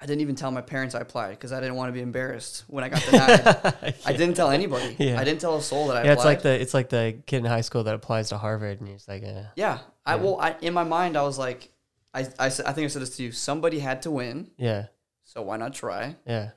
I 0.00 0.06
didn't 0.06 0.20
even 0.20 0.36
tell 0.36 0.50
my 0.52 0.60
parents 0.60 0.94
I 0.94 1.00
applied 1.00 1.30
because 1.30 1.52
I 1.52 1.58
didn't 1.60 1.74
want 1.74 1.88
to 1.88 1.92
be 1.92 2.00
embarrassed 2.00 2.64
when 2.68 2.84
I 2.84 2.88
got 2.88 3.02
denied. 3.04 3.94
I 4.06 4.12
didn't 4.12 4.34
tell 4.34 4.50
anybody. 4.50 4.94
Yeah. 4.98 5.18
I 5.20 5.24
didn't 5.24 5.40
tell 5.40 5.56
a 5.56 5.62
soul 5.62 5.88
that 5.88 5.96
I 5.96 6.04
Yeah, 6.04 6.12
applied. 6.12 6.14
it's 6.14 6.24
like 6.24 6.42
the 6.42 6.60
it's 6.62 6.74
like 6.74 6.88
the 6.90 7.16
kid 7.26 7.38
in 7.38 7.44
high 7.46 7.62
school 7.62 7.82
that 7.84 7.94
applies 7.94 8.28
to 8.28 8.38
Harvard, 8.38 8.78
and 8.80 8.88
he's 8.88 9.08
like, 9.08 9.22
eh. 9.24 9.42
yeah. 9.56 9.78
I 10.06 10.14
Yeah. 10.14 10.22
well, 10.22 10.40
I, 10.40 10.54
in 10.62 10.72
my 10.72 10.84
mind, 10.84 11.16
I 11.16 11.22
was 11.22 11.36
like, 11.38 11.72
I, 12.14 12.20
I, 12.38 12.46
I 12.46 12.48
think 12.50 12.78
I 12.78 12.86
said 12.86 13.02
this 13.02 13.16
to 13.16 13.22
you. 13.24 13.32
Somebody 13.32 13.80
had 13.80 14.02
to 14.02 14.10
win, 14.10 14.50
yeah, 14.56 14.86
so 15.24 15.42
why 15.42 15.56
not 15.56 15.74
try? 15.74 16.16
yeah. 16.26 16.50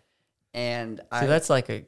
And 0.54 0.98
So 1.00 1.04
I, 1.12 1.26
that's 1.28 1.50
like 1.50 1.70
a 1.70 1.86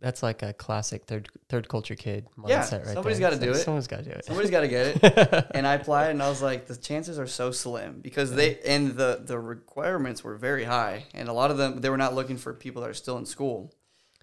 that's 0.00 0.22
like 0.22 0.42
a 0.42 0.52
classic 0.54 1.04
third 1.04 1.28
third 1.48 1.68
culture 1.68 1.94
kid 1.94 2.26
mindset 2.36 2.48
Yeah, 2.48 2.56
right 2.56 2.70
there. 2.70 2.94
somebody's 2.94 3.20
gotta 3.20 3.36
It's 3.36 3.44
do 3.44 3.50
it. 3.52 3.54
Someone's 3.56 3.86
got 3.86 3.98
to 3.98 4.02
do 4.04 4.10
it. 4.10 4.24
somebody's 4.24 4.50
got 4.50 4.60
to 4.62 4.68
get 4.68 4.96
it. 5.04 5.46
and 5.54 5.66
I 5.66 5.74
applied, 5.74 6.10
and 6.10 6.22
I 6.22 6.28
was 6.28 6.40
like, 6.42 6.66
the 6.66 6.74
chances 6.76 7.18
are 7.18 7.26
so 7.26 7.52
slim 7.52 8.00
because 8.00 8.32
they 8.32 8.58
and 8.66 8.92
the 8.96 9.20
the 9.24 9.38
requirements 9.38 10.24
were 10.24 10.34
very 10.36 10.64
high, 10.64 11.04
and 11.14 11.28
a 11.28 11.32
lot 11.32 11.50
of 11.50 11.56
them 11.58 11.80
they 11.82 11.90
were 11.90 11.98
not 11.98 12.14
looking 12.14 12.36
for 12.38 12.52
people 12.54 12.82
that 12.82 12.90
are 12.90 12.94
still 12.94 13.18
in 13.18 13.26
school. 13.26 13.72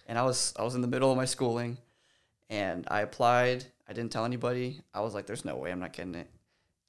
And 0.08 0.18
I 0.18 0.24
was 0.24 0.54
I 0.58 0.64
was 0.64 0.74
in 0.76 0.82
the 0.82 0.88
middle 0.88 1.12
of 1.12 1.18
my 1.18 1.26
schooling, 1.26 1.78
and 2.50 2.86
I 2.90 3.02
applied. 3.02 3.66
I 3.88 3.94
didn't 3.94 4.12
tell 4.12 4.26
anybody. 4.26 4.82
I 4.94 5.00
was 5.02 5.14
like, 5.14 5.28
"There's 5.28 5.46
no 5.46 5.56
way 5.56 5.72
I'm 5.72 5.80
not 5.80 5.94
getting 5.94 6.16
it." 6.16 6.30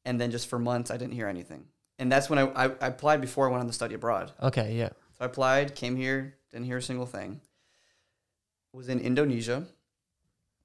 And 0.05 0.21
then 0.21 0.31
just 0.31 0.49
for 0.49 0.59
months, 0.59 0.91
I 0.91 0.97
didn't 0.97 1.15
hear 1.15 1.29
anything. 1.29 1.67
And 1.99 2.11
that's 2.11 2.31
when 2.31 2.39
I, 2.39 2.47
I, 2.55 2.65
I 2.81 2.87
applied 2.89 3.21
before 3.21 3.47
I 3.47 3.51
went 3.51 3.61
on 3.61 3.67
the 3.67 3.73
study 3.73 3.95
abroad. 3.95 4.33
Okay, 4.43 4.75
yeah. 4.75 4.89
So 5.19 5.21
I 5.21 5.25
applied, 5.27 5.75
came 5.75 5.97
here, 5.97 6.38
didn't 6.51 6.67
hear 6.67 6.79
a 6.79 6.83
single 6.83 7.07
thing. 7.07 7.41
Was 8.73 8.89
in 8.89 9.01
Indonesia. 9.01 9.67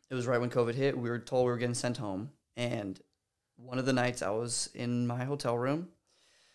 It 0.09 0.15
was 0.15 0.27
right 0.27 0.39
when 0.39 0.49
COVID 0.49 0.75
hit. 0.75 0.97
We 0.97 1.09
were 1.09 1.19
told 1.19 1.45
we 1.45 1.51
were 1.51 1.57
getting 1.57 1.73
sent 1.73 1.97
home. 1.97 2.31
And 2.55 2.99
one 3.55 3.79
of 3.79 3.85
the 3.85 3.93
nights 3.93 4.21
I 4.21 4.29
was 4.29 4.69
in 4.73 5.07
my 5.07 5.23
hotel 5.23 5.57
room. 5.57 5.89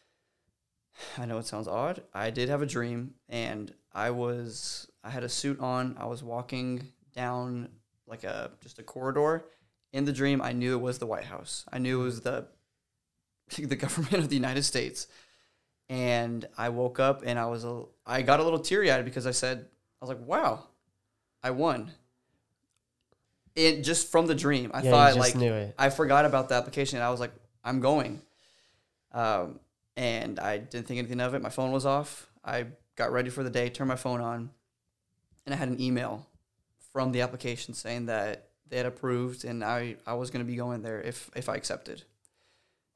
I 1.19 1.27
know 1.27 1.39
it 1.39 1.47
sounds 1.47 1.69
odd. 1.69 2.03
I 2.15 2.31
did 2.31 2.49
have 2.49 2.63
a 2.63 2.67
dream 2.67 3.15
and 3.29 3.73
I 3.93 4.11
was 4.11 4.89
I 5.03 5.11
had 5.11 5.25
a 5.25 5.29
suit 5.29 5.59
on. 5.61 5.97
I 5.99 6.07
was 6.07 6.23
walking 6.23 6.89
down 7.15 7.69
like 8.07 8.25
a 8.25 8.51
just 8.61 8.79
a 8.79 8.83
corridor. 8.83 9.45
In 9.93 10.05
the 10.05 10.13
dream, 10.13 10.43
I 10.43 10.53
knew 10.53 10.75
it 10.75 10.83
was 10.83 10.99
the 10.99 11.07
White 11.07 11.25
House. 11.25 11.65
I 11.73 11.79
knew 11.79 12.01
it 12.03 12.05
was 12.05 12.21
the 12.21 12.47
the 13.59 13.77
government 13.77 14.23
of 14.23 14.29
the 14.29 14.37
United 14.37 14.63
States 14.65 15.07
and 15.89 16.47
I 16.57 16.69
woke 16.69 16.99
up 17.01 17.23
and 17.25 17.39
I 17.39 17.47
was 17.47 17.65
a, 17.65 17.85
I 18.07 18.23
got 18.23 18.41
a 18.41 18.45
little 18.45 18.59
teary 18.59 18.91
eyed 18.91 19.05
because 19.05 19.27
I 19.27 19.31
said 19.33 19.67
I 20.01 20.05
was 20.05 20.09
like, 20.09 20.27
"Wow, 20.27 20.65
I 21.43 21.51
won." 21.51 21.93
It 23.55 23.83
just 23.83 24.11
from 24.11 24.27
the 24.27 24.35
dream. 24.35 24.71
I 24.73 24.83
yeah, 24.83 24.91
thought 24.91 25.17
like. 25.17 25.35
I 25.79 25.91
forgot 25.91 26.25
about 26.25 26.49
the 26.49 26.55
application 26.55 26.99
and 26.99 27.05
I 27.05 27.11
was 27.11 27.21
like, 27.21 27.33
"I'm 27.65 27.81
going," 27.81 28.23
um, 29.13 29.59
and 29.97 30.39
I 30.39 30.59
didn't 30.59 30.87
think 30.87 30.99
anything 30.99 31.21
of 31.21 31.35
it. 31.35 31.43
My 31.43 31.49
phone 31.51 31.73
was 31.73 31.85
off. 31.85 32.31
I 32.45 32.67
got 32.95 33.11
ready 33.13 33.31
for 33.31 33.43
the 33.43 33.51
day, 33.51 33.69
turned 33.69 33.89
my 33.89 33.97
phone 33.97 34.21
on, 34.21 34.51
and 35.45 35.55
I 35.55 35.59
had 35.59 35.69
an 35.69 35.81
email 35.81 36.27
from 36.93 37.13
the 37.13 37.21
application 37.23 37.75
saying 37.75 38.07
that 38.07 38.49
they 38.69 38.77
had 38.77 38.87
approved 38.87 39.45
and 39.45 39.65
I, 39.65 39.97
I 40.07 40.15
was 40.15 40.31
going 40.31 40.45
to 40.45 40.51
be 40.51 40.57
going 40.57 40.83
there 40.83 41.01
if 41.01 41.31
if 41.35 41.49
I 41.49 41.55
accepted 41.55 42.05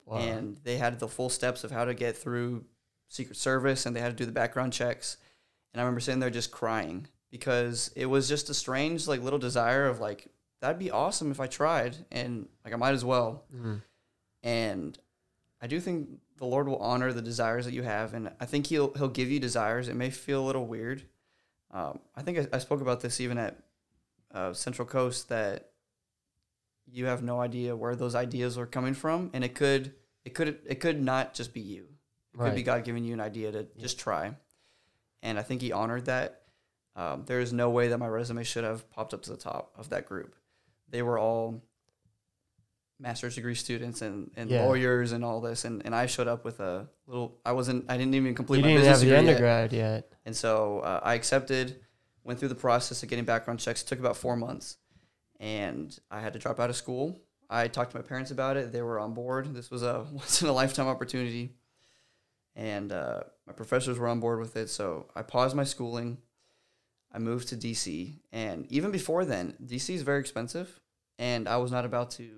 Wow. 0.04 0.18
and 0.18 0.56
they 0.64 0.76
had 0.76 0.98
the 0.98 1.08
full 1.08 1.28
steps 1.28 1.62
of 1.64 1.70
how 1.70 1.84
to 1.84 1.94
get 1.94 2.16
through 2.16 2.64
Secret 3.12 3.36
Service, 3.36 3.84
and 3.84 3.94
they 3.94 4.00
had 4.00 4.10
to 4.10 4.16
do 4.16 4.24
the 4.24 4.32
background 4.32 4.72
checks. 4.72 5.18
And 5.72 5.80
I 5.80 5.84
remember 5.84 6.00
sitting 6.00 6.20
there 6.20 6.30
just 6.30 6.50
crying 6.50 7.08
because 7.30 7.90
it 7.94 8.06
was 8.06 8.28
just 8.28 8.48
a 8.50 8.54
strange, 8.54 9.06
like, 9.06 9.22
little 9.22 9.38
desire 9.38 9.86
of 9.86 10.00
like 10.00 10.28
that'd 10.60 10.78
be 10.78 10.90
awesome 10.90 11.30
if 11.30 11.40
I 11.40 11.46
tried, 11.46 11.96
and 12.10 12.48
like 12.64 12.72
I 12.72 12.76
might 12.76 12.94
as 12.94 13.04
well. 13.04 13.44
Mhm. 13.54 13.82
And 14.42 14.98
I 15.60 15.66
do 15.66 15.78
think 15.80 16.08
the 16.38 16.46
Lord 16.46 16.68
will 16.68 16.78
honor 16.78 17.12
the 17.12 17.22
desires 17.22 17.64
that 17.66 17.74
you 17.74 17.82
have, 17.82 18.14
and 18.14 18.32
I 18.40 18.46
think 18.46 18.66
He'll 18.68 18.92
He'll 18.94 19.08
give 19.08 19.30
you 19.30 19.38
desires. 19.40 19.88
It 19.88 19.94
may 19.96 20.10
feel 20.10 20.42
a 20.42 20.46
little 20.46 20.66
weird. 20.66 21.02
Um, 21.70 22.00
I 22.14 22.22
think 22.22 22.38
I, 22.38 22.56
I 22.56 22.58
spoke 22.58 22.80
about 22.80 23.00
this 23.00 23.20
even 23.20 23.38
at 23.38 23.56
uh, 24.32 24.52
Central 24.54 24.86
Coast 24.88 25.28
that 25.28 25.70
you 26.86 27.06
have 27.06 27.22
no 27.22 27.40
idea 27.40 27.76
where 27.76 27.94
those 27.94 28.14
ideas 28.14 28.56
are 28.58 28.66
coming 28.66 28.94
from, 28.94 29.30
and 29.32 29.44
it 29.44 29.54
could 29.54 29.94
it 30.24 30.34
could 30.34 30.58
it 30.66 30.80
could 30.80 31.02
not 31.02 31.34
just 31.34 31.52
be 31.52 31.60
you. 31.60 31.88
It 32.34 32.38
could 32.38 32.54
be 32.54 32.62
God 32.62 32.84
giving 32.84 33.04
you 33.04 33.12
an 33.12 33.20
idea 33.20 33.52
to 33.52 33.66
just 33.78 33.98
try, 33.98 34.34
and 35.22 35.38
I 35.38 35.42
think 35.42 35.60
He 35.60 35.72
honored 35.72 36.06
that. 36.06 36.42
Um, 36.96 37.24
there 37.26 37.40
is 37.40 37.52
no 37.52 37.70
way 37.70 37.88
that 37.88 37.98
my 37.98 38.06
resume 38.08 38.42
should 38.44 38.64
have 38.64 38.88
popped 38.90 39.14
up 39.14 39.22
to 39.22 39.30
the 39.30 39.36
top 39.36 39.72
of 39.76 39.90
that 39.90 40.06
group. 40.06 40.34
They 40.88 41.02
were 41.02 41.18
all 41.18 41.62
master's 42.98 43.34
degree 43.34 43.54
students 43.54 44.02
and, 44.02 44.30
and 44.36 44.50
Yeah. 44.50 44.64
lawyers 44.64 45.12
and 45.12 45.24
all 45.24 45.40
this, 45.40 45.64
and, 45.64 45.82
and 45.84 45.94
I 45.94 46.06
showed 46.06 46.28
up 46.28 46.44
with 46.44 46.60
a 46.60 46.88
little. 47.06 47.38
I 47.44 47.52
wasn't. 47.52 47.86
I 47.90 47.96
didn't 47.96 48.14
even 48.14 48.34
complete 48.34 48.58
You 48.58 48.62
my 48.64 48.68
didn't 48.68 48.80
business 48.82 49.00
degree 49.00 49.12
yet. 49.14 49.18
undergrad 49.20 49.72
yet. 49.72 50.12
And 50.24 50.36
so 50.36 50.80
uh, 50.80 51.00
I 51.02 51.14
accepted, 51.14 51.80
went 52.24 52.38
through 52.38 52.48
the 52.50 52.54
process 52.54 53.02
of 53.02 53.08
getting 53.08 53.24
background 53.24 53.58
checks. 53.60 53.82
It 53.82 53.86
took 53.86 53.98
about 53.98 54.16
four 54.16 54.36
months. 54.36 54.76
And 55.40 55.98
I 56.10 56.20
had 56.20 56.34
to 56.34 56.38
drop 56.38 56.60
out 56.60 56.70
of 56.70 56.76
school. 56.76 57.20
I 57.50 57.66
talked 57.66 57.90
to 57.90 57.96
my 57.96 58.02
parents 58.02 58.30
about 58.30 58.56
it. 58.56 58.70
They 58.70 58.82
were 58.82 59.00
on 59.00 59.12
board. 59.14 59.52
This 59.54 59.70
was 59.70 59.82
a 59.82 60.06
once 60.12 60.40
in 60.42 60.48
a 60.48 60.52
lifetime 60.52 60.86
opportunity. 60.86 61.54
And 62.54 62.92
uh, 62.92 63.20
my 63.46 63.52
professors 63.52 63.98
were 63.98 64.08
on 64.08 64.20
board 64.20 64.38
with 64.38 64.56
it. 64.56 64.68
So 64.68 65.06
I 65.14 65.22
paused 65.22 65.56
my 65.56 65.64
schooling. 65.64 66.18
I 67.12 67.18
moved 67.18 67.48
to 67.48 67.56
DC. 67.56 68.14
And 68.32 68.66
even 68.70 68.90
before 68.90 69.24
then, 69.24 69.54
DC 69.64 69.94
is 69.94 70.02
very 70.02 70.20
expensive. 70.20 70.80
And 71.18 71.48
I 71.48 71.56
was 71.58 71.70
not 71.72 71.84
about 71.84 72.10
to 72.12 72.28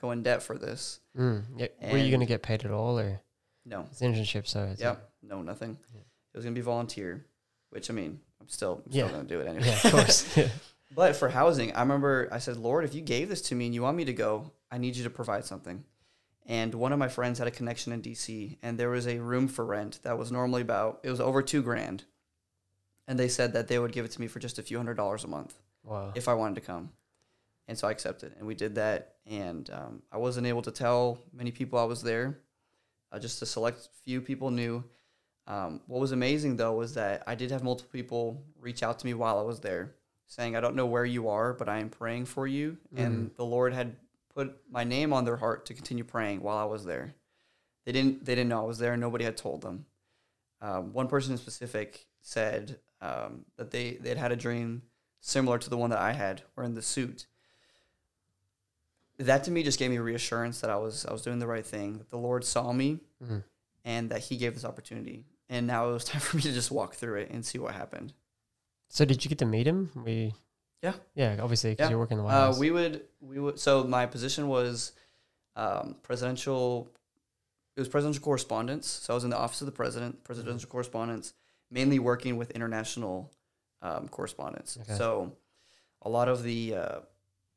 go 0.00 0.10
in 0.10 0.22
debt 0.22 0.42
for 0.42 0.58
this. 0.58 1.00
Mm. 1.16 1.44
Yeah. 1.56 1.68
Were 1.90 1.98
you 1.98 2.10
gonna 2.10 2.26
get 2.26 2.42
paid 2.42 2.64
at 2.64 2.70
all, 2.70 2.98
or 2.98 3.20
No. 3.64 3.86
it's 3.90 4.00
internship? 4.00 4.46
So 4.46 4.64
it's 4.64 4.80
Yep. 4.80 5.10
No, 5.22 5.42
nothing. 5.42 5.78
Yeah. 5.94 6.00
It 6.00 6.38
was 6.38 6.44
going 6.44 6.54
to 6.54 6.58
be 6.58 6.64
volunteer, 6.64 7.26
which 7.70 7.90
I 7.90 7.92
mean, 7.92 8.18
I'm 8.40 8.48
still, 8.48 8.82
I'm 8.86 8.92
Yeah. 8.92 9.04
still 9.06 9.16
going 9.16 9.28
to 9.28 9.34
do 9.34 9.40
it 9.40 9.46
anyway. 9.46 9.66
yeah, 9.66 9.80
of 9.86 9.92
course. 9.92 10.38
But 10.94 11.16
for 11.16 11.30
housing, 11.30 11.72
I 11.72 11.80
remember 11.80 12.28
I 12.30 12.38
said, 12.38 12.58
Lord, 12.58 12.84
if 12.84 12.94
you 12.94 13.00
gave 13.00 13.28
this 13.30 13.40
to 13.42 13.54
me 13.54 13.64
and 13.66 13.74
you 13.74 13.80
want 13.82 13.96
me 13.96 14.04
to 14.04 14.12
go, 14.12 14.52
I 14.70 14.76
need 14.76 14.94
you 14.96 15.04
to 15.04 15.10
provide 15.10 15.44
something. 15.46 15.84
And 16.46 16.74
one 16.74 16.92
of 16.92 16.98
my 16.98 17.08
friends 17.08 17.38
had 17.38 17.46
a 17.48 17.52
connection 17.52 17.92
in 17.92 18.02
DC, 18.02 18.58
and 18.62 18.76
there 18.78 18.90
was 18.90 19.06
a 19.06 19.18
room 19.20 19.46
for 19.48 19.64
rent 19.64 20.00
that 20.02 20.18
was 20.18 20.32
normally 20.32 20.62
about, 20.62 20.98
it 21.04 21.10
was 21.10 21.20
over 21.20 21.40
two 21.42 21.62
grand. 21.62 22.04
And 23.06 23.18
they 23.18 23.28
said 23.28 23.52
that 23.52 23.68
they 23.68 23.78
would 23.78 23.92
give 23.92 24.04
it 24.04 24.10
to 24.12 24.20
me 24.20 24.26
for 24.26 24.38
just 24.40 24.58
a 24.58 24.62
few 24.62 24.76
hundred 24.76 24.96
dollars 24.96 25.24
a 25.24 25.28
month 25.28 25.54
Wow. 25.84 26.12
if 26.14 26.26
I 26.28 26.34
wanted 26.34 26.56
to 26.56 26.60
come. 26.62 26.90
And 27.68 27.78
so 27.78 27.86
I 27.86 27.92
accepted, 27.92 28.34
and 28.38 28.46
we 28.46 28.54
did 28.56 28.74
that. 28.74 29.14
And 29.26 29.70
um, 29.70 30.02
I 30.10 30.16
wasn't 30.18 30.46
able 30.48 30.62
to 30.62 30.72
tell 30.72 31.18
many 31.32 31.52
people 31.52 31.78
I 31.78 31.84
was 31.84 32.02
there. 32.02 32.38
Uh, 33.12 33.18
just 33.20 33.40
a 33.42 33.46
select 33.46 33.88
few 34.04 34.20
people 34.20 34.50
knew. 34.50 34.82
Um, 35.46 35.80
what 35.86 36.00
was 36.00 36.12
amazing 36.12 36.56
though 36.56 36.72
was 36.72 36.94
that 36.94 37.22
I 37.26 37.34
did 37.34 37.50
have 37.50 37.62
multiple 37.62 37.90
people 37.92 38.42
reach 38.60 38.82
out 38.82 38.98
to 39.00 39.06
me 39.06 39.14
while 39.14 39.38
I 39.38 39.42
was 39.42 39.60
there, 39.60 39.94
saying, 40.26 40.56
"I 40.56 40.60
don't 40.60 40.74
know 40.76 40.86
where 40.86 41.04
you 41.04 41.28
are, 41.28 41.52
but 41.52 41.68
I 41.68 41.78
am 41.78 41.88
praying 41.90 42.24
for 42.26 42.46
you." 42.46 42.78
And 42.96 43.30
the 43.36 43.44
Lord 43.44 43.74
had 43.74 43.96
put 44.34 44.56
my 44.70 44.84
name 44.84 45.12
on 45.12 45.24
their 45.24 45.36
heart 45.36 45.66
to 45.66 45.74
continue 45.74 46.04
praying 46.04 46.40
while 46.42 46.56
I 46.58 46.64
was 46.64 46.84
there. 46.84 47.14
They 47.84 47.92
didn't. 47.92 48.24
They 48.24 48.34
didn't 48.34 48.48
know 48.50 48.60
I 48.60 48.66
was 48.66 48.78
there. 48.78 48.96
Nobody 48.96 49.24
had 49.24 49.36
told 49.36 49.60
them. 49.62 49.86
Um, 50.60 50.92
one 50.92 51.08
person 51.08 51.32
in 51.32 51.38
specific 51.38 52.06
said 52.20 52.78
um, 53.00 53.44
that 53.56 53.70
they 53.72 53.94
they 54.00 54.10
had 54.10 54.18
had 54.18 54.32
a 54.32 54.36
dream 54.36 54.82
similar 55.20 55.58
to 55.58 55.68
the 55.70 55.76
one 55.76 55.90
that 55.90 55.98
I 55.98 56.12
had, 56.12 56.42
or 56.56 56.62
in 56.64 56.74
the 56.74 56.82
suit. 56.82 57.26
That 59.18 59.44
to 59.44 59.50
me 59.50 59.62
just 59.62 59.78
gave 59.78 59.90
me 59.90 59.98
reassurance 59.98 60.60
that 60.60 60.70
I 60.70 60.76
was 60.76 61.04
I 61.06 61.12
was 61.12 61.22
doing 61.22 61.38
the 61.38 61.46
right 61.46 61.66
thing. 61.66 61.98
That 61.98 62.10
the 62.10 62.18
Lord 62.18 62.44
saw 62.44 62.72
me, 62.72 63.00
Mhm. 63.22 63.42
and 63.84 64.10
that 64.10 64.20
He 64.20 64.36
gave 64.36 64.54
this 64.54 64.64
opportunity. 64.64 65.24
And 65.48 65.66
now 65.66 65.88
it 65.90 65.92
was 65.92 66.04
time 66.12 66.20
for 66.20 66.36
me 66.36 66.42
to 66.42 66.52
just 66.52 66.70
walk 66.70 66.94
through 66.94 67.16
it 67.20 67.30
and 67.30 67.44
see 67.44 67.58
what 67.58 67.74
happened. 67.74 68.14
So 68.88 69.04
did 69.04 69.24
you 69.24 69.28
get 69.28 69.38
to 69.38 69.46
meet 69.46 69.66
him? 69.66 69.90
We. 69.94 70.34
Yeah. 70.82 70.94
Yeah, 71.14 71.36
obviously, 71.40 71.70
because 71.70 71.84
Yeah. 71.84 71.90
you're 71.90 71.98
working 71.98 72.16
the 72.18 72.24
White 72.24 72.32
Uh, 72.34 72.46
House. 72.46 72.58
we 72.58 72.70
would 72.70 73.04
we 73.20 73.38
would 73.38 73.58
so 73.58 73.84
my 73.84 74.04
position 74.06 74.48
was 74.48 74.92
um, 75.54 75.96
presidential. 76.02 76.90
It 77.76 77.80
was 77.80 77.88
presidential 77.88 78.22
correspondence. 78.22 78.86
So 78.88 79.12
I 79.12 79.14
was 79.14 79.24
in 79.24 79.30
the 79.30 79.36
office 79.38 79.60
of 79.62 79.66
the 79.66 79.72
president, 79.72 80.24
presidential 80.24 80.68
correspondence, 80.68 81.34
mainly 81.70 81.98
working 81.98 82.36
with 82.36 82.50
international 82.50 83.30
um, 83.80 84.08
correspondence. 84.08 84.76
Okay. 84.82 84.94
So 84.96 85.32
a 86.02 86.08
lot 86.08 86.28
of 86.28 86.42
the 86.42 86.74
uh, 86.74 86.98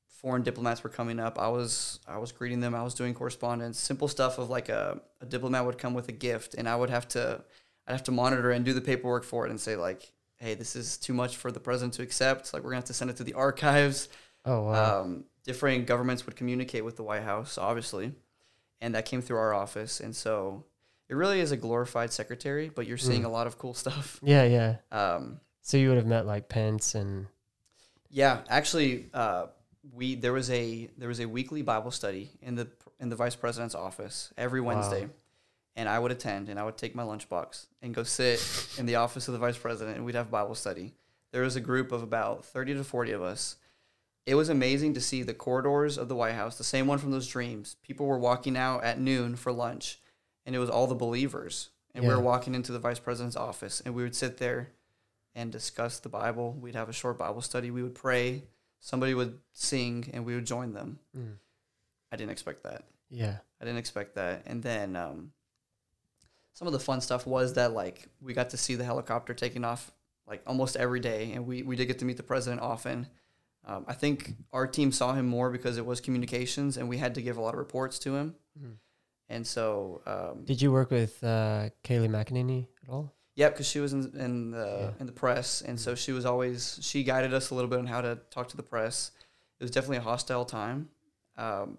foreign 0.08 0.44
diplomats 0.44 0.84
were 0.84 0.90
coming 0.90 1.20
up. 1.20 1.40
I 1.40 1.48
was 1.48 2.00
I 2.08 2.18
was 2.18 2.32
greeting 2.32 2.60
them. 2.60 2.76
I 2.76 2.84
was 2.84 2.94
doing 2.94 3.14
correspondence, 3.14 3.80
simple 3.80 4.08
stuff 4.08 4.38
of 4.38 4.50
like 4.50 4.70
a, 4.70 5.02
a 5.22 5.26
diplomat 5.26 5.66
would 5.66 5.78
come 5.78 5.94
with 5.94 6.08
a 6.10 6.14
gift, 6.14 6.54
and 6.54 6.70
I 6.70 6.76
would 6.76 6.90
have 6.92 7.08
to 7.10 7.44
I'd 7.88 7.92
have 7.94 8.04
to 8.04 8.12
monitor 8.12 8.52
and 8.52 8.64
do 8.66 8.74
the 8.74 8.82
paperwork 8.82 9.24
for 9.24 9.46
it 9.46 9.50
and 9.52 9.60
say 9.60 9.76
like, 9.76 10.12
hey, 10.38 10.54
this 10.56 10.76
is 10.76 10.98
too 10.98 11.14
much 11.14 11.38
for 11.38 11.52
the 11.52 11.60
president 11.60 11.94
to 11.96 12.02
accept. 12.04 12.54
Like 12.54 12.64
we're 12.64 12.72
gonna 12.72 12.78
have 12.78 12.86
to 12.86 12.94
send 12.94 13.10
it 13.10 13.18
to 13.18 13.24
the 13.24 13.34
archives. 13.34 14.10
oh 14.46 14.64
wow. 14.64 15.02
Um, 15.02 15.26
different 15.44 15.86
governments 15.88 16.26
would 16.26 16.36
communicate 16.36 16.84
with 16.84 16.96
the 16.98 17.04
White 17.04 17.24
House, 17.24 17.58
obviously, 17.58 18.12
and 18.82 18.96
that 18.96 19.06
came 19.06 19.22
through 19.22 19.38
our 19.38 19.54
office. 19.54 20.00
And 20.00 20.16
so 20.16 20.66
it 21.08 21.14
really 21.16 21.40
is 21.40 21.52
a 21.52 21.58
glorified 21.58 22.12
secretary, 22.12 22.70
but 22.70 22.88
you're 22.88 22.98
seeing 22.98 23.22
Mm. 23.22 23.26
a 23.26 23.30
lot 23.30 23.46
of 23.48 23.58
cool 23.58 23.74
stuff. 23.74 24.20
yeah, 24.24 24.44
yeah. 24.44 24.76
Um, 24.92 25.40
So 25.62 25.78
you 25.78 25.90
would 25.90 25.98
have 25.98 26.08
met 26.08 26.26
like 26.26 26.50
Pence 26.50 26.96
and 26.96 27.28
Yeah, 28.10 28.42
actually, 28.50 29.10
uh, 29.14 29.48
we 29.94 30.16
there 30.16 30.34
was 30.34 30.50
a 30.50 30.90
there 30.98 31.08
was 31.08 31.20
a 31.20 31.28
weekly 31.28 31.62
Bible 31.62 31.92
study 31.92 32.32
in 32.42 32.56
the 32.56 32.68
in 33.00 33.10
the 33.10 33.16
vice 33.16 33.36
president's 33.36 33.76
office 33.76 34.34
every 34.38 34.62
Wow. 34.62 34.82
And 35.78 35.90
I 35.90 36.00
would 36.00 36.12
attend 36.12 36.48
and 36.50 36.58
I 36.60 36.64
would 36.64 36.78
take 36.78 36.96
my 36.96 37.04
lunchbox 37.04 37.66
and 37.82 37.94
go 37.94 38.04
sit 38.04 38.40
in 38.78 38.86
the 38.86 38.96
office 38.96 39.28
of 39.28 39.34
the 39.34 39.40
vice 39.40 39.58
president 39.58 39.98
and 39.98 40.06
we'd 40.06 40.16
have 40.16 40.32
Bible 40.32 40.56
study. 40.56 40.94
There 41.32 41.42
was 41.44 41.58
a 41.58 41.62
group 41.62 41.92
of 41.92 42.02
about 42.02 42.46
thirty 42.46 42.74
to 42.74 42.84
forty 42.84 43.12
of 43.12 43.22
us. 43.22 43.58
It 44.26 44.36
was 44.36 44.50
amazing 44.50 44.94
to 44.96 45.02
see 45.02 45.22
the 45.22 45.34
corridors 45.34 45.98
of 45.98 46.08
the 46.08 46.16
White 46.16 46.34
House, 46.34 46.58
the 46.58 46.64
same 46.64 46.88
one 46.88 46.98
from 46.98 47.12
those 47.12 47.28
dreams. 47.28 47.76
People 47.84 48.06
were 48.08 48.18
walking 48.18 48.58
out 48.58 48.84
at 48.84 49.00
noon 49.00 49.36
for 49.36 49.52
lunch, 49.52 50.00
and 50.46 50.56
it 50.56 50.60
was 50.60 50.70
all 50.70 50.88
the 50.88 50.96
believers. 50.96 51.70
And 51.94 52.04
we 52.04 52.10
were 52.10 52.22
walking 52.24 52.56
into 52.56 52.72
the 52.72 52.80
vice 52.80 53.00
president's 53.00 53.36
office, 53.38 53.82
and 53.86 53.94
we 53.94 54.02
would 54.04 54.16
sit 54.16 54.38
there 54.38 54.72
and 55.36 55.52
discuss 55.52 56.00
the 56.00 56.10
Bible. 56.10 56.54
We'd 56.54 56.76
have 56.76 56.90
a 56.90 56.94
short 56.94 57.18
Bible 57.20 57.42
study. 57.42 57.70
We 57.70 57.84
would 57.84 57.96
pray. 57.96 58.44
Somebody 58.80 59.14
would 59.14 59.38
sing, 59.54 60.10
and 60.14 60.26
we 60.26 60.36
would 60.36 60.46
join 60.46 60.74
them. 60.74 61.00
Mm. 61.16 61.36
I 62.12 62.16
didn't 62.16 62.32
expect 62.32 62.64
that. 62.64 62.84
yeah. 63.10 63.38
I 63.62 63.66
didn't 63.66 63.78
expect 63.80 64.16
that. 64.16 64.44
And 64.46 64.62
then 64.64 64.96
um, 64.96 65.32
some 66.56 66.68
of 66.68 66.72
the 66.74 66.80
fun 66.80 67.02
stuff 67.02 67.28
was 67.28 67.54
that 67.54 67.74
like 67.74 68.08
we 68.22 68.34
got 68.34 68.50
to 68.52 68.58
see 68.58 68.76
the 68.76 68.84
helicopter 68.86 69.34
taking 69.34 69.64
off 69.64 69.92
like 70.26 70.42
almost 70.48 70.76
every 70.78 71.00
day, 71.02 71.34
and 71.34 71.46
we 71.46 71.62
we 71.62 71.76
did 71.76 71.86
get 71.86 72.00
to 72.00 72.06
meet 72.06 72.18
the 72.18 72.24
president 72.24 72.62
often. 72.62 73.08
Um, 73.66 73.84
I 73.88 73.94
think 73.94 74.34
our 74.54 74.66
team 74.66 74.92
saw 74.92 75.14
him 75.14 75.28
more 75.28 75.50
because 75.52 75.78
it 75.78 75.86
was 75.86 76.00
communications, 76.02 76.78
and 76.78 76.88
we 76.90 76.98
had 76.98 77.14
to 77.16 77.22
give 77.22 77.38
a 77.38 77.42
lot 77.42 77.54
of 77.54 77.60
reports 77.60 78.00
to 78.00 78.16
him. 78.16 78.36
Mhm. 78.60 78.78
And 79.28 79.46
so, 79.46 80.02
um, 80.06 80.46
Did 80.46 80.62
you 80.62 80.72
work 80.72 80.92
with 80.92 81.24
uh, 81.24 81.70
Kayleigh 81.84 82.10
McEnany 82.10 82.68
at 82.84 82.90
all? 82.90 83.12
yeah, 83.36 83.50
because 83.50 83.68
she 83.68 83.80
was 83.80 83.92
in 83.94 84.02
in 84.18 84.52
the 84.52 84.68
Yeah. 84.94 85.00
in 85.02 85.06
the 85.08 85.12
press, 85.12 85.62
and 85.62 85.78
so 85.80 85.94
she 85.94 86.12
was 86.14 86.26
always 86.26 86.80
she 86.82 87.04
guided 87.04 87.34
us 87.34 87.50
a 87.50 87.56
little 87.56 87.70
bit 87.70 87.80
on 87.80 87.88
how 87.88 88.02
to 88.02 88.16
talk 88.30 88.48
to 88.50 88.58
the 88.58 88.64
press. 88.64 89.12
It 89.60 89.64
was 89.64 89.72
definitely 89.72 89.98
a 89.98 90.02
hostile 90.12 90.46
time, 90.46 90.90
um, 91.38 91.78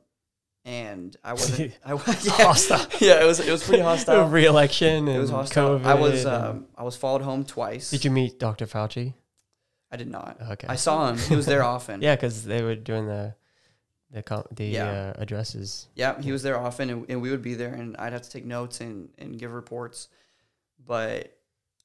and 0.66 1.16
I 1.24 1.32
wasn't. 1.40 1.72
I 1.84 1.94
was 1.94 2.26
yeah, 2.26 2.32
Hostile. 2.32 2.86
yeah, 3.00 3.22
it 3.22 3.26
was 3.26 3.40
it 3.40 3.50
was 3.50 3.62
pretty 3.64 3.82
hostile. 3.82 4.28
Re-election 4.38 5.08
and 5.08 5.16
It 5.16 5.18
was 5.20 5.30
hostile. 5.30 5.78
COVID. 5.78 5.84
I 5.86 5.94
was 5.94 6.26
um, 6.26 6.66
I 6.76 6.82
was 6.82 6.96
followed 6.96 7.22
home 7.22 7.44
twice. 7.44 7.90
did 7.90 8.04
you 8.04 8.10
meet 8.10 8.38
Dr. 8.38 8.66
Fauci? 8.66 9.14
I 9.90 9.96
did 9.96 10.08
not. 10.10 10.36
Okay. 10.50 10.66
I 10.68 10.74
saw 10.76 11.08
him. 11.08 11.16
He 11.16 11.36
was 11.36 11.46
there 11.46 11.62
often. 11.62 12.02
Yeah, 12.02 12.16
because 12.16 12.44
they 12.44 12.62
were 12.62 12.74
doing 12.74 13.06
the 13.06 13.34
the 14.10 14.22
com- 14.22 14.46
the 14.50 14.66
Yeah. 14.66 15.12
uh, 15.16 15.22
addresses. 15.22 15.86
Yeah, 15.94 16.20
he 16.20 16.32
was 16.32 16.42
there 16.42 16.58
often, 16.58 16.90
and, 16.90 17.06
and 17.08 17.22
we 17.22 17.30
would 17.30 17.42
be 17.42 17.54
there, 17.54 17.72
and 17.72 17.96
I'd 17.96 18.12
have 18.12 18.22
to 18.22 18.30
take 18.30 18.44
notes 18.44 18.80
and, 18.80 19.08
and 19.18 19.38
give 19.38 19.52
reports. 19.52 20.08
But 20.84 21.36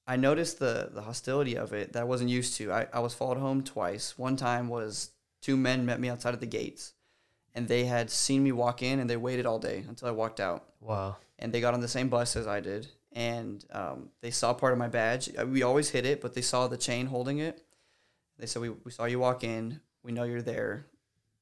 I 0.08 0.16
noticed 0.16 0.58
the 0.60 0.90
the 0.92 1.02
hostility 1.02 1.56
of 1.56 1.74
it 1.74 1.94
that 1.94 2.02
I 2.02 2.04
wasn't 2.06 2.30
used 2.32 2.56
to. 2.58 2.72
I, 2.72 2.88
I 2.92 3.00
was 3.00 3.14
followed 3.14 3.38
home 3.38 3.64
twice. 3.64 4.18
One 4.18 4.36
time 4.36 4.68
was 4.68 5.12
two 5.42 5.56
men 5.58 5.86
met 5.86 6.00
me 6.00 6.10
outside 6.10 6.34
of 6.34 6.40
the 6.40 6.46
gates, 6.48 6.94
and 7.56 7.68
they 7.68 7.86
had 7.86 8.10
seen 8.10 8.44
me 8.44 8.52
walk 8.52 8.82
in, 8.82 9.00
and 9.00 9.10
they 9.10 9.18
waited 9.18 9.46
all 9.46 9.60
day 9.60 9.84
until 9.88 10.08
I 10.08 10.12
walked 10.12 10.40
out. 10.40 10.66
Wow. 10.80 11.18
and 11.40 11.52
they 11.54 11.62
got 11.62 11.74
on 11.74 11.82
the 11.82 11.88
same 11.88 12.10
bus 12.10 12.36
as 12.36 12.48
I 12.48 12.60
did, 12.60 12.88
and 13.12 13.64
um, 13.72 14.10
they 14.22 14.32
saw 14.32 14.54
part 14.54 14.74
of 14.74 14.80
my 14.80 14.88
badge. 14.88 15.30
Uh, 15.38 15.46
We 15.46 15.64
always 15.64 15.90
hid 15.90 16.06
it, 16.06 16.22
but 16.22 16.34
they 16.34 16.42
saw 16.42 16.68
the 16.68 16.78
chain 16.78 17.08
holding 17.08 17.40
it. 17.40 17.64
They 18.38 18.46
said, 18.48 18.62
"We 18.62 18.70
we 18.70 18.92
saw 18.92 19.06
you 19.06 19.20
walk 19.20 19.44
in. 19.44 19.80
We 20.04 20.12
know 20.12 20.24
you're 20.24 20.42
there. 20.42 20.86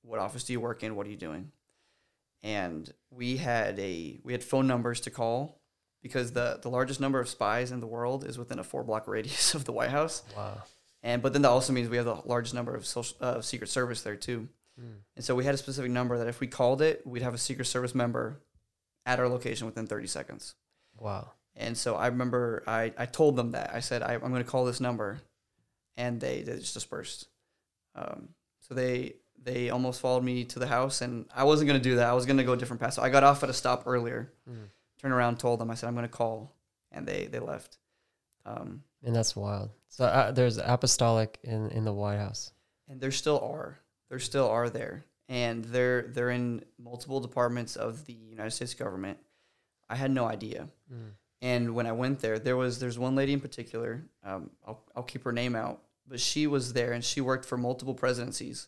What 0.01 0.19
office 0.19 0.43
do 0.43 0.53
you 0.53 0.59
work 0.61 0.83
in? 0.83 0.95
What 0.95 1.05
are 1.07 1.09
you 1.09 1.15
doing?" 1.17 1.51
And 2.43 2.91
we 3.11 3.37
had 3.37 3.77
a 3.79 4.19
we 4.23 4.31
had 4.33 4.43
phone 4.43 4.67
numbers 4.67 4.99
to 5.01 5.09
call 5.11 5.59
because 6.01 6.31
the 6.31 6.59
the 6.61 6.69
largest 6.69 6.99
number 7.01 7.19
of 7.19 7.27
spies 7.27 7.71
in 7.71 7.79
the 7.81 7.87
world 7.87 8.23
is 8.25 8.37
within 8.37 8.59
a 8.59 8.63
four 8.63 8.83
block 8.83 9.07
radius 9.15 9.53
of 9.55 9.65
the 9.65 9.71
White 9.73 9.89
House. 9.89 10.23
Wow. 10.35 10.63
And 11.03 11.21
but 11.21 11.33
then 11.33 11.41
that 11.43 11.49
also 11.49 11.73
means 11.73 11.89
we 11.89 11.97
have 11.97 12.05
the 12.05 12.21
largest 12.25 12.53
number 12.53 12.75
of 12.75 12.85
social 12.85 13.17
uh, 13.21 13.41
Secret 13.41 13.67
Service 13.69 14.01
there 14.01 14.15
too. 14.15 14.47
Mm. 14.79 14.95
And 15.15 15.25
so 15.25 15.35
we 15.35 15.43
had 15.45 15.53
a 15.55 15.57
specific 15.57 15.91
number 15.91 16.17
that 16.19 16.27
if 16.27 16.39
we 16.39 16.47
called 16.47 16.81
it, 16.81 17.05
we'd 17.05 17.21
have 17.23 17.33
a 17.33 17.37
Secret 17.39 17.65
Service 17.65 17.93
member 17.93 18.39
at 19.05 19.19
our 19.19 19.27
location 19.27 19.65
within 19.65 19.87
30 19.87 20.07
seconds. 20.07 20.55
Wow. 20.97 21.31
And 21.55 21.77
so 21.77 21.95
I 21.95 22.07
remember 22.07 22.63
I, 22.67 22.93
I 22.97 23.05
told 23.05 23.35
them 23.35 23.51
that. 23.51 23.71
I 23.73 23.79
said, 23.81 24.01
I, 24.03 24.13
I'm 24.13 24.19
going 24.31 24.43
to 24.43 24.49
call 24.49 24.65
this 24.65 24.79
number. 24.79 25.19
And 25.97 26.21
they, 26.21 26.43
they 26.43 26.57
just 26.57 26.73
dispersed. 26.73 27.27
Um, 27.95 28.29
so 28.61 28.73
they 28.73 29.15
they 29.41 29.69
almost 29.69 29.99
followed 30.01 30.23
me 30.23 30.43
to 30.45 30.59
the 30.59 30.67
house, 30.67 31.01
and 31.01 31.25
I 31.35 31.43
wasn't 31.45 31.67
going 31.69 31.79
to 31.79 31.83
do 31.89 31.95
that. 31.95 32.09
I 32.09 32.13
was 32.13 32.25
going 32.25 32.37
to 32.37 32.43
go 32.43 32.53
a 32.53 32.57
different 32.57 32.81
path. 32.81 32.93
So 32.93 33.01
I 33.01 33.09
got 33.09 33.23
off 33.23 33.41
at 33.43 33.49
a 33.49 33.53
stop 33.53 33.83
earlier, 33.85 34.31
Mm. 34.49 34.67
turned 35.01 35.13
around, 35.13 35.39
told 35.39 35.59
them, 35.59 35.71
I 35.71 35.75
said, 35.75 35.87
I'm 35.87 35.95
going 35.95 36.05
to 36.07 36.11
call. 36.11 36.53
And 36.91 37.05
they, 37.07 37.27
they 37.27 37.39
left. 37.39 37.77
Um, 38.45 38.83
And 39.03 39.15
that's 39.15 39.35
wild. 39.35 39.71
So 39.89 40.05
uh, 40.05 40.31
there's 40.31 40.57
apostolic 40.57 41.39
in 41.43 41.69
in 41.71 41.83
the 41.85 41.93
White 41.93 42.17
House. 42.19 42.51
and 42.87 42.99
there 43.01 43.11
still 43.11 43.39
are. 43.39 43.79
There 44.09 44.19
still 44.19 44.49
are 44.49 44.69
there. 44.69 45.05
And 45.27 45.63
they're, 45.65 46.01
they're 46.01 46.31
in 46.31 46.65
multiple 46.77 47.19
departments 47.19 47.75
of 47.75 48.05
the 48.05 48.13
United 48.13 48.51
States 48.51 48.73
government. 48.73 49.19
I 49.89 49.95
had 49.95 50.11
no 50.11 50.25
idea. 50.25 50.69
Mm. 50.91 51.11
And 51.41 51.75
when 51.75 51.87
I 51.87 51.91
went 51.93 52.19
there, 52.19 52.37
there 52.37 52.57
was 52.57 52.79
there's 52.79 52.99
one 52.99 53.15
lady 53.15 53.33
in 53.33 53.39
particular. 53.39 54.03
Um, 54.23 54.49
I'll 54.67 54.83
I'll 54.95 55.03
keep 55.03 55.23
her 55.23 55.31
name 55.31 55.55
out, 55.55 55.81
but 56.07 56.19
she 56.19 56.47
was 56.47 56.73
there 56.73 56.91
and 56.91 57.03
she 57.03 57.21
worked 57.21 57.45
for 57.45 57.57
multiple 57.57 57.93
presidencies, 57.93 58.67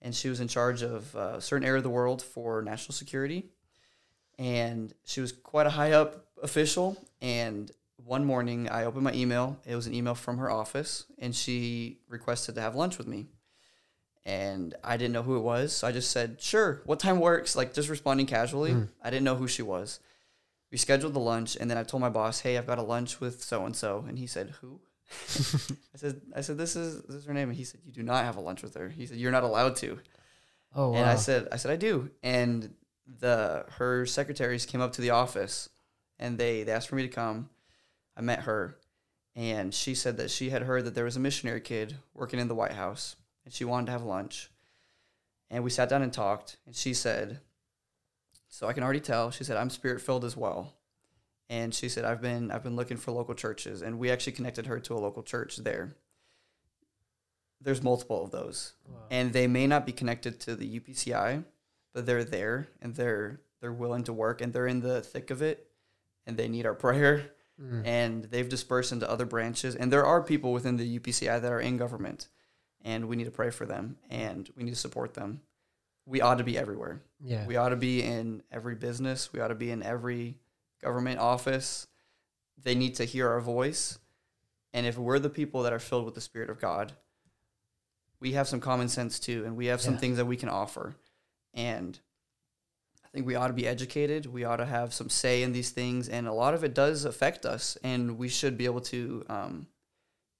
and 0.00 0.14
she 0.14 0.28
was 0.28 0.40
in 0.40 0.48
charge 0.48 0.82
of 0.82 1.14
uh, 1.16 1.34
a 1.36 1.40
certain 1.40 1.66
area 1.66 1.78
of 1.78 1.82
the 1.82 1.90
world 1.90 2.22
for 2.22 2.62
national 2.62 2.94
security, 2.94 3.46
and 4.38 4.94
she 5.04 5.20
was 5.20 5.32
quite 5.32 5.66
a 5.66 5.70
high 5.70 5.92
up 5.92 6.26
official. 6.42 6.96
And 7.20 7.72
one 7.96 8.24
morning, 8.24 8.68
I 8.68 8.84
opened 8.84 9.02
my 9.02 9.12
email. 9.12 9.58
It 9.66 9.74
was 9.74 9.88
an 9.88 9.94
email 9.94 10.14
from 10.14 10.38
her 10.38 10.48
office, 10.48 11.06
and 11.18 11.34
she 11.34 11.98
requested 12.08 12.54
to 12.54 12.60
have 12.60 12.76
lunch 12.76 12.98
with 12.98 13.08
me. 13.08 13.26
And 14.26 14.74
I 14.84 14.98
didn't 14.98 15.12
know 15.14 15.22
who 15.22 15.36
it 15.36 15.42
was, 15.42 15.72
so 15.72 15.86
I 15.86 15.92
just 15.92 16.10
said, 16.10 16.42
"Sure, 16.42 16.82
what 16.84 17.00
time 17.00 17.20
works?" 17.20 17.56
Like 17.56 17.72
just 17.72 17.88
responding 17.88 18.26
casually. 18.26 18.72
Mm. 18.72 18.88
I 19.02 19.08
didn't 19.08 19.24
know 19.24 19.36
who 19.36 19.46
she 19.48 19.62
was 19.62 20.00
we 20.70 20.78
scheduled 20.78 21.14
the 21.14 21.20
lunch 21.20 21.56
and 21.56 21.70
then 21.70 21.78
I 21.78 21.82
told 21.82 22.00
my 22.00 22.08
boss, 22.08 22.40
"Hey, 22.40 22.58
I've 22.58 22.66
got 22.66 22.78
a 22.78 22.82
lunch 22.82 23.20
with 23.20 23.42
so 23.42 23.64
and 23.64 23.74
so." 23.74 24.04
And 24.08 24.18
he 24.18 24.26
said, 24.26 24.54
"Who?" 24.60 24.80
I 25.10 25.96
said, 25.96 26.20
"I 26.34 26.40
said 26.40 26.58
this 26.58 26.76
is 26.76 27.02
this 27.02 27.16
is 27.16 27.24
her 27.24 27.34
name." 27.34 27.48
And 27.48 27.56
he 27.56 27.64
said, 27.64 27.80
"You 27.84 27.92
do 27.92 28.02
not 28.02 28.24
have 28.24 28.36
a 28.36 28.40
lunch 28.40 28.62
with 28.62 28.74
her." 28.74 28.88
He 28.88 29.06
said, 29.06 29.18
"You're 29.18 29.32
not 29.32 29.44
allowed 29.44 29.76
to." 29.76 29.98
Oh 30.74 30.90
wow. 30.90 30.98
And 30.98 31.06
I 31.06 31.16
said, 31.16 31.48
"I 31.52 31.56
said 31.56 31.70
I 31.70 31.76
do." 31.76 32.10
And 32.22 32.74
the 33.06 33.64
her 33.78 34.06
secretaries 34.06 34.66
came 34.66 34.80
up 34.80 34.92
to 34.94 35.00
the 35.00 35.10
office 35.10 35.68
and 36.18 36.38
they 36.38 36.64
they 36.64 36.72
asked 36.72 36.88
for 36.88 36.96
me 36.96 37.02
to 37.02 37.08
come. 37.08 37.50
I 38.16 38.22
met 38.22 38.40
her 38.40 38.78
and 39.36 39.72
she 39.72 39.94
said 39.94 40.16
that 40.16 40.30
she 40.30 40.50
had 40.50 40.62
heard 40.62 40.84
that 40.86 40.94
there 40.94 41.04
was 41.04 41.16
a 41.16 41.20
missionary 41.20 41.60
kid 41.60 41.96
working 42.14 42.40
in 42.40 42.48
the 42.48 42.54
White 42.54 42.72
House 42.72 43.16
and 43.46 43.54
she 43.54 43.64
wanted 43.64 43.86
to 43.86 43.92
have 43.92 44.02
lunch. 44.02 44.50
And 45.50 45.64
we 45.64 45.70
sat 45.70 45.88
down 45.88 46.02
and 46.02 46.12
talked 46.12 46.58
and 46.66 46.74
she 46.76 46.92
said, 46.92 47.40
so 48.48 48.66
I 48.68 48.72
can 48.74 48.82
already 48.82 49.00
tell. 49.00 49.30
She 49.30 49.44
said 49.44 49.56
I'm 49.56 49.70
spirit 49.70 50.00
filled 50.02 50.24
as 50.24 50.36
well, 50.36 50.74
and 51.48 51.74
she 51.74 51.88
said 51.88 52.04
I've 52.04 52.20
been 52.20 52.50
I've 52.50 52.62
been 52.62 52.76
looking 52.76 52.96
for 52.96 53.12
local 53.12 53.34
churches, 53.34 53.80
and 53.82 53.98
we 53.98 54.10
actually 54.10 54.32
connected 54.34 54.66
her 54.66 54.78
to 54.80 54.94
a 54.94 54.98
local 54.98 55.22
church 55.22 55.56
there. 55.58 55.94
There's 57.60 57.82
multiple 57.82 58.22
of 58.24 58.30
those, 58.30 58.74
Wow. 58.88 58.94
and 59.10 59.32
they 59.32 59.46
may 59.46 59.66
not 59.66 59.86
be 59.86 59.92
connected 59.92 60.38
to 60.40 60.54
the 60.54 60.78
UPCI, 60.80 61.44
but 61.92 62.06
they're 62.06 62.24
there 62.24 62.68
and 62.80 62.94
they're 62.94 63.40
they're 63.60 63.72
willing 63.72 64.04
to 64.04 64.12
work 64.12 64.40
and 64.40 64.52
they're 64.52 64.66
in 64.66 64.80
the 64.80 65.00
thick 65.02 65.30
of 65.30 65.42
it, 65.42 65.68
and 66.26 66.36
they 66.36 66.48
need 66.48 66.66
our 66.66 66.74
prayer, 66.86 67.30
Mm. 67.60 67.86
and 67.86 68.24
they've 68.24 68.48
dispersed 68.50 68.92
into 68.92 69.10
other 69.10 69.24
branches, 69.24 69.74
and 69.74 69.90
there 69.90 70.04
are 70.04 70.22
people 70.22 70.52
within 70.52 70.76
the 70.76 70.98
UPCI 70.98 71.40
that 71.40 71.50
are 71.52 71.60
in 71.60 71.78
government, 71.78 72.28
and 72.86 73.06
we 73.06 73.16
need 73.16 73.24
to 73.24 73.30
pray 73.30 73.50
for 73.50 73.66
them 73.66 73.96
and 74.08 74.48
we 74.56 74.62
need 74.64 74.70
to 74.70 74.76
support 74.76 75.12
them. 75.12 75.40
We 76.06 76.20
ought 76.20 76.36
to 76.38 76.44
be 76.44 76.56
everywhere. 76.56 77.02
yeah. 77.20 77.44
We 77.46 77.56
ought 77.56 77.70
to 77.70 77.76
be 77.76 78.02
in 78.02 78.42
every 78.52 78.76
business. 78.76 79.32
We 79.32 79.40
ought 79.40 79.48
to 79.48 79.54
be 79.56 79.70
in 79.72 79.82
every 79.82 80.36
government 80.80 81.18
office. 81.18 81.88
They 82.62 82.74
need 82.76 82.94
to 82.94 83.04
hear 83.04 83.28
our 83.28 83.40
voice. 83.40 83.98
And 84.72 84.86
if 84.86 84.96
we're 84.96 85.18
the 85.18 85.28
people 85.30 85.64
that 85.64 85.72
are 85.72 85.78
filled 85.80 86.04
with 86.04 86.14
the 86.14 86.20
Spirit 86.20 86.48
of 86.48 86.60
God, 86.60 86.92
we 88.20 88.32
have 88.32 88.46
some 88.46 88.60
common 88.60 88.88
sense 88.88 89.18
too, 89.18 89.44
and 89.44 89.56
we 89.56 89.66
have 89.66 89.80
some 89.80 89.94
Yeah. 89.94 90.00
things 90.00 90.16
that 90.18 90.26
we 90.26 90.36
can 90.36 90.48
offer. 90.48 90.94
And 91.54 91.98
I 93.04 93.08
think 93.08 93.26
we 93.26 93.34
ought 93.34 93.48
to 93.48 93.52
be 93.52 93.66
educated. 93.66 94.26
We 94.26 94.44
ought 94.44 94.56
to 94.56 94.66
have 94.66 94.94
some 94.94 95.10
say 95.10 95.42
in 95.42 95.52
these 95.52 95.70
things. 95.70 96.08
And 96.08 96.28
a 96.28 96.32
lot 96.32 96.54
of 96.54 96.62
it 96.62 96.72
does 96.74 97.04
affect 97.04 97.44
us, 97.44 97.76
and 97.82 98.16
we 98.16 98.28
should 98.28 98.56
be 98.56 98.64
able 98.66 98.80
to 98.82 99.24
um, 99.28 99.66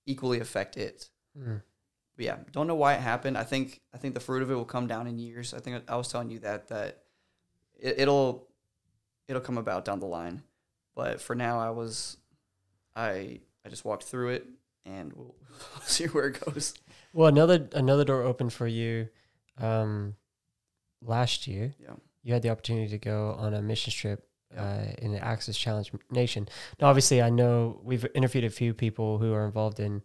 equally 0.06 0.38
affect 0.40 0.76
it. 0.76 1.10
Mm. 1.36 1.62
But 2.16 2.24
yeah, 2.24 2.36
don't 2.52 2.66
know 2.66 2.74
why 2.74 2.94
it 2.94 3.00
happened. 3.00 3.36
I 3.36 3.44
think 3.44 3.80
I 3.94 3.98
think 3.98 4.14
the 4.14 4.20
fruit 4.20 4.42
of 4.42 4.50
it 4.50 4.54
will 4.54 4.64
come 4.64 4.86
down 4.86 5.06
in 5.06 5.18
years. 5.18 5.52
I 5.54 5.58
think 5.60 5.82
I 5.88 5.96
was 5.96 6.08
telling 6.08 6.30
you 6.30 6.38
that 6.40 6.68
that 6.68 7.02
it, 7.78 7.96
it'll 7.98 8.48
it'll 9.28 9.42
come 9.42 9.58
about 9.58 9.84
down 9.84 10.00
the 10.00 10.06
line. 10.06 10.42
But 10.94 11.20
for 11.20 11.34
now, 11.34 11.60
I 11.60 11.70
was 11.70 12.16
I 12.94 13.40
I 13.64 13.68
just 13.68 13.84
walked 13.84 14.04
through 14.04 14.30
it, 14.30 14.46
and 14.86 15.12
we'll 15.12 15.34
see 15.82 16.06
where 16.06 16.28
it 16.28 16.40
goes. 16.44 16.74
Well, 17.12 17.28
another 17.28 17.68
another 17.72 18.04
door 18.04 18.22
opened 18.22 18.52
for 18.54 18.66
you 18.66 19.08
um, 19.58 20.14
last 21.02 21.46
year. 21.46 21.74
Yeah. 21.78 21.94
You 22.22 22.32
had 22.32 22.42
the 22.42 22.50
opportunity 22.50 22.88
to 22.88 22.98
go 22.98 23.36
on 23.38 23.54
a 23.54 23.62
mission 23.62 23.92
trip 23.92 24.26
Yeah. 24.52 24.62
uh, 24.64 24.84
in 24.98 25.12
the 25.12 25.22
Access 25.22 25.56
Challenge 25.56 25.92
Nation. 26.10 26.48
Now, 26.80 26.88
obviously, 26.88 27.22
I 27.22 27.30
know 27.30 27.80
we've 27.84 28.04
interviewed 28.14 28.44
a 28.44 28.50
few 28.50 28.74
people 28.74 29.18
who 29.18 29.32
are 29.32 29.44
involved 29.46 29.78
in 29.80 30.02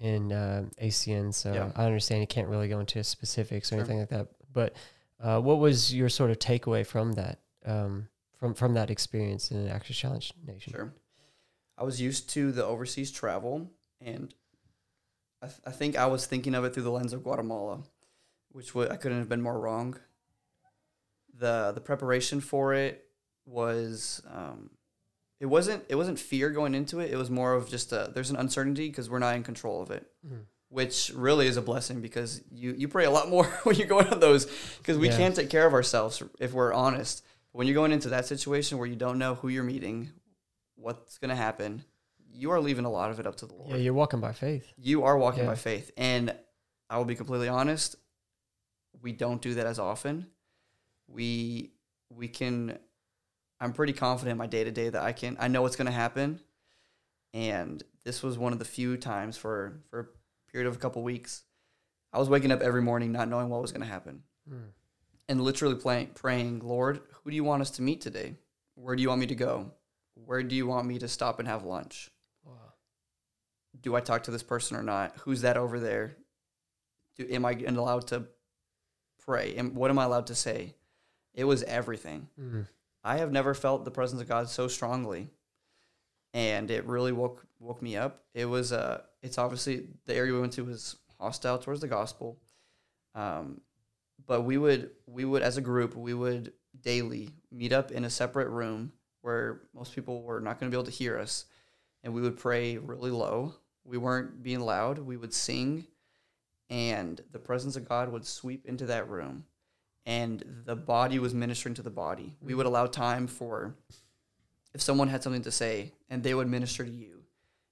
in 0.00 0.32
uh, 0.32 0.64
ACN, 0.82 1.32
so 1.34 1.52
Yeah. 1.52 1.72
I 1.76 1.84
understand 1.84 2.20
you 2.20 2.26
can't 2.26 2.48
really 2.48 2.68
go 2.68 2.80
into 2.80 3.02
specifics 3.04 3.70
or 3.72 3.76
Sure. 3.76 3.80
anything 3.80 3.98
like 4.00 4.08
that. 4.10 4.28
But 4.52 4.74
uh, 5.20 5.40
what 5.40 5.58
was 5.58 5.94
your 5.94 6.08
sort 6.08 6.30
of 6.30 6.38
takeaway 6.38 6.86
from 6.86 7.12
that 7.12 7.40
um, 7.66 8.08
from 8.38 8.54
from 8.54 8.74
that 8.74 8.90
experience 8.90 9.50
in 9.50 9.56
an 9.58 9.68
Access 9.68 9.96
Challenge 9.96 10.32
Nation? 10.46 10.72
Sure. 10.72 10.92
I 11.76 11.84
was 11.84 12.00
used 12.00 12.30
to 12.30 12.50
the 12.52 12.64
overseas 12.64 13.10
travel, 13.12 13.70
and 14.00 14.34
I, 15.42 15.46
th- 15.46 15.60
I 15.66 15.70
think 15.70 15.96
I 15.96 16.06
was 16.06 16.26
thinking 16.26 16.54
of 16.54 16.64
it 16.64 16.74
through 16.74 16.82
the 16.84 16.90
lens 16.90 17.12
of 17.12 17.22
Guatemala, 17.22 17.82
which 18.52 18.74
would 18.74 18.90
I 18.90 18.96
couldn't 18.96 19.18
have 19.18 19.28
been 19.28 19.42
more 19.42 19.58
wrong. 19.60 19.96
the 21.34 21.72
The 21.74 21.80
preparation 21.80 22.40
for 22.40 22.74
it 22.74 23.04
was, 23.46 24.22
um, 24.32 24.70
it 25.40 25.46
wasn't 25.46 25.84
it 25.88 25.94
wasn't 25.94 26.18
fear 26.18 26.50
going 26.50 26.74
into 26.74 27.00
it. 27.00 27.10
It 27.10 27.16
was 27.16 27.30
more 27.30 27.54
of 27.54 27.68
just 27.68 27.92
a, 27.92 28.10
there's 28.14 28.30
an 28.30 28.36
uncertainty 28.36 28.88
because 28.88 29.08
we're 29.08 29.18
not 29.20 29.36
in 29.36 29.42
control 29.42 29.80
of 29.82 29.90
it, 29.90 30.06
Mhm. 30.26 30.44
which 30.68 31.12
really 31.14 31.46
is 31.46 31.56
a 31.56 31.62
blessing 31.62 32.00
because 32.00 32.42
you 32.50 32.74
you 32.76 32.88
pray 32.88 33.04
a 33.04 33.10
lot 33.10 33.28
more 33.28 33.44
when 33.64 33.76
you're 33.76 33.86
going 33.88 34.08
on 34.08 34.20
those 34.20 34.46
because 34.78 34.98
we 34.98 35.08
Yeah. 35.08 35.16
can't 35.16 35.36
take 35.36 35.50
care 35.50 35.66
of 35.66 35.72
ourselves 35.74 36.22
if 36.40 36.52
we're 36.52 36.72
honest. 36.72 37.24
When 37.52 37.66
you're 37.66 37.74
going 37.74 37.92
into 37.92 38.10
that 38.10 38.26
situation 38.26 38.78
where 38.78 38.86
you 38.86 38.96
don't 38.96 39.18
know 39.18 39.34
who 39.36 39.48
you're 39.48 39.64
meeting, 39.64 40.10
what's 40.76 41.18
going 41.18 41.30
to 41.30 41.34
happen, 41.36 41.82
you 42.30 42.50
are 42.50 42.60
leaving 42.60 42.84
a 42.84 42.90
lot 42.90 43.10
of 43.10 43.18
it 43.18 43.26
up 43.26 43.36
to 43.36 43.46
the 43.46 43.54
Lord. 43.54 43.70
Yeah, 43.70 43.76
you're 43.76 43.94
walking 43.94 44.20
by 44.20 44.32
faith. 44.32 44.70
You 44.76 45.04
are 45.04 45.16
walking 45.16 45.44
Yeah. 45.44 45.50
by 45.50 45.54
faith. 45.56 45.90
And 45.96 46.36
I 46.90 46.98
will 46.98 47.06
be 47.06 47.14
completely 47.16 47.48
honest, 47.48 47.96
we 49.00 49.12
don't 49.12 49.40
do 49.40 49.54
that 49.54 49.66
as 49.66 49.78
often. 49.78 50.26
We 51.08 51.72
we 52.10 52.28
can 52.28 52.78
I'm 53.60 53.72
pretty 53.72 53.92
confident 53.92 54.32
in 54.32 54.38
my 54.38 54.46
day 54.46 54.64
to 54.64 54.70
day 54.70 54.88
that 54.88 55.02
I 55.02 55.12
can 55.12 55.36
I 55.40 55.48
know 55.48 55.62
what's 55.62 55.76
gonna 55.76 55.90
happen. 55.90 56.40
And 57.34 57.82
this 58.04 58.22
was 58.22 58.38
one 58.38 58.52
of 58.52 58.58
the 58.58 58.64
few 58.64 58.96
times 58.96 59.36
for 59.36 59.80
for 59.90 60.00
a 60.00 60.52
period 60.52 60.68
of 60.68 60.76
a 60.76 60.78
couple 60.78 61.02
weeks. 61.02 61.42
I 62.12 62.18
was 62.18 62.28
waking 62.28 62.52
up 62.52 62.60
every 62.60 62.82
morning 62.82 63.12
not 63.12 63.28
knowing 63.28 63.48
what 63.48 63.60
was 63.60 63.72
gonna 63.72 63.86
happen. 63.86 64.22
Mm. 64.50 64.70
And 65.28 65.42
literally 65.42 65.74
playing, 65.74 66.08
praying, 66.14 66.60
Lord, 66.60 67.00
who 67.12 67.30
do 67.30 67.36
you 67.36 67.44
want 67.44 67.60
us 67.60 67.70
to 67.72 67.82
meet 67.82 68.00
today? 68.00 68.36
Where 68.76 68.96
do 68.96 69.02
you 69.02 69.08
want 69.08 69.20
me 69.20 69.26
to 69.26 69.34
go? 69.34 69.72
Where 70.14 70.42
do 70.42 70.54
you 70.54 70.66
want 70.66 70.86
me 70.86 70.98
to 70.98 71.08
stop 71.08 71.38
and 71.38 71.46
have 71.46 71.64
lunch? 71.64 72.10
Wow. 72.44 72.52
do 73.82 73.94
I 73.94 74.00
talk 74.00 74.22
to 74.24 74.30
this 74.30 74.42
person 74.42 74.76
or 74.76 74.82
not? 74.82 75.14
Who's 75.20 75.42
that 75.42 75.56
over 75.56 75.78
there? 75.78 76.16
Do, 77.16 77.26
am 77.30 77.44
I 77.44 77.52
allowed 77.66 78.06
to 78.08 78.24
pray? 79.24 79.54
And 79.56 79.74
what 79.74 79.90
am 79.90 79.98
I 79.98 80.04
allowed 80.04 80.28
to 80.28 80.34
say? 80.34 80.74
It 81.34 81.44
was 81.44 81.62
everything. 81.64 82.28
Mm. 82.40 82.66
I 83.08 83.16
have 83.16 83.32
never 83.32 83.54
felt 83.54 83.86
the 83.86 83.90
presence 83.90 84.20
of 84.20 84.28
God 84.28 84.50
so 84.50 84.68
strongly, 84.68 85.30
and 86.34 86.70
it 86.70 86.84
really 86.84 87.10
woke 87.10 87.46
woke 87.58 87.80
me 87.80 87.96
up. 87.96 88.22
It 88.34 88.44
was 88.44 88.70
uh, 88.70 89.00
it's 89.22 89.38
obviously 89.38 89.86
the 90.04 90.14
area 90.14 90.34
we 90.34 90.40
went 90.40 90.52
to 90.54 90.64
was 90.66 90.94
hostile 91.18 91.56
towards 91.56 91.80
the 91.80 91.88
gospel, 91.88 92.38
um, 93.14 93.62
but 94.26 94.42
we 94.42 94.58
would 94.58 94.90
we 95.06 95.24
would 95.24 95.40
as 95.40 95.56
a 95.56 95.62
group 95.62 95.96
we 95.96 96.12
would 96.12 96.52
daily 96.82 97.30
meet 97.50 97.72
up 97.72 97.92
in 97.92 98.04
a 98.04 98.10
separate 98.10 98.50
room 98.50 98.92
where 99.22 99.62
most 99.74 99.94
people 99.94 100.20
were 100.22 100.42
not 100.42 100.60
going 100.60 100.70
to 100.70 100.76
be 100.76 100.78
able 100.78 100.92
to 100.92 100.98
hear 100.98 101.18
us, 101.18 101.46
and 102.04 102.12
we 102.12 102.20
would 102.20 102.36
pray 102.36 102.76
really 102.76 103.10
low. 103.10 103.54
We 103.84 103.96
weren't 103.96 104.42
being 104.42 104.60
loud. 104.60 104.98
We 104.98 105.16
would 105.16 105.32
sing, 105.32 105.86
and 106.68 107.18
the 107.32 107.38
presence 107.38 107.74
of 107.74 107.88
God 107.88 108.12
would 108.12 108.26
sweep 108.26 108.66
into 108.66 108.84
that 108.84 109.08
room 109.08 109.46
and 110.16 110.44
the 110.64 110.74
body 110.76 111.18
was 111.18 111.32
ministering 111.34 111.74
to 111.76 111.82
the 111.82 111.90
body. 112.04 112.36
We 112.40 112.54
would 112.54 112.66
allow 112.66 112.86
time 112.86 113.26
for 113.26 113.74
if 114.74 114.80
someone 114.80 115.08
had 115.08 115.22
something 115.22 115.42
to 115.42 115.50
say 115.52 115.92
and 116.08 116.22
they 116.22 116.34
would 116.34 116.48
minister 116.48 116.84
to 116.84 116.90
you, 116.90 117.22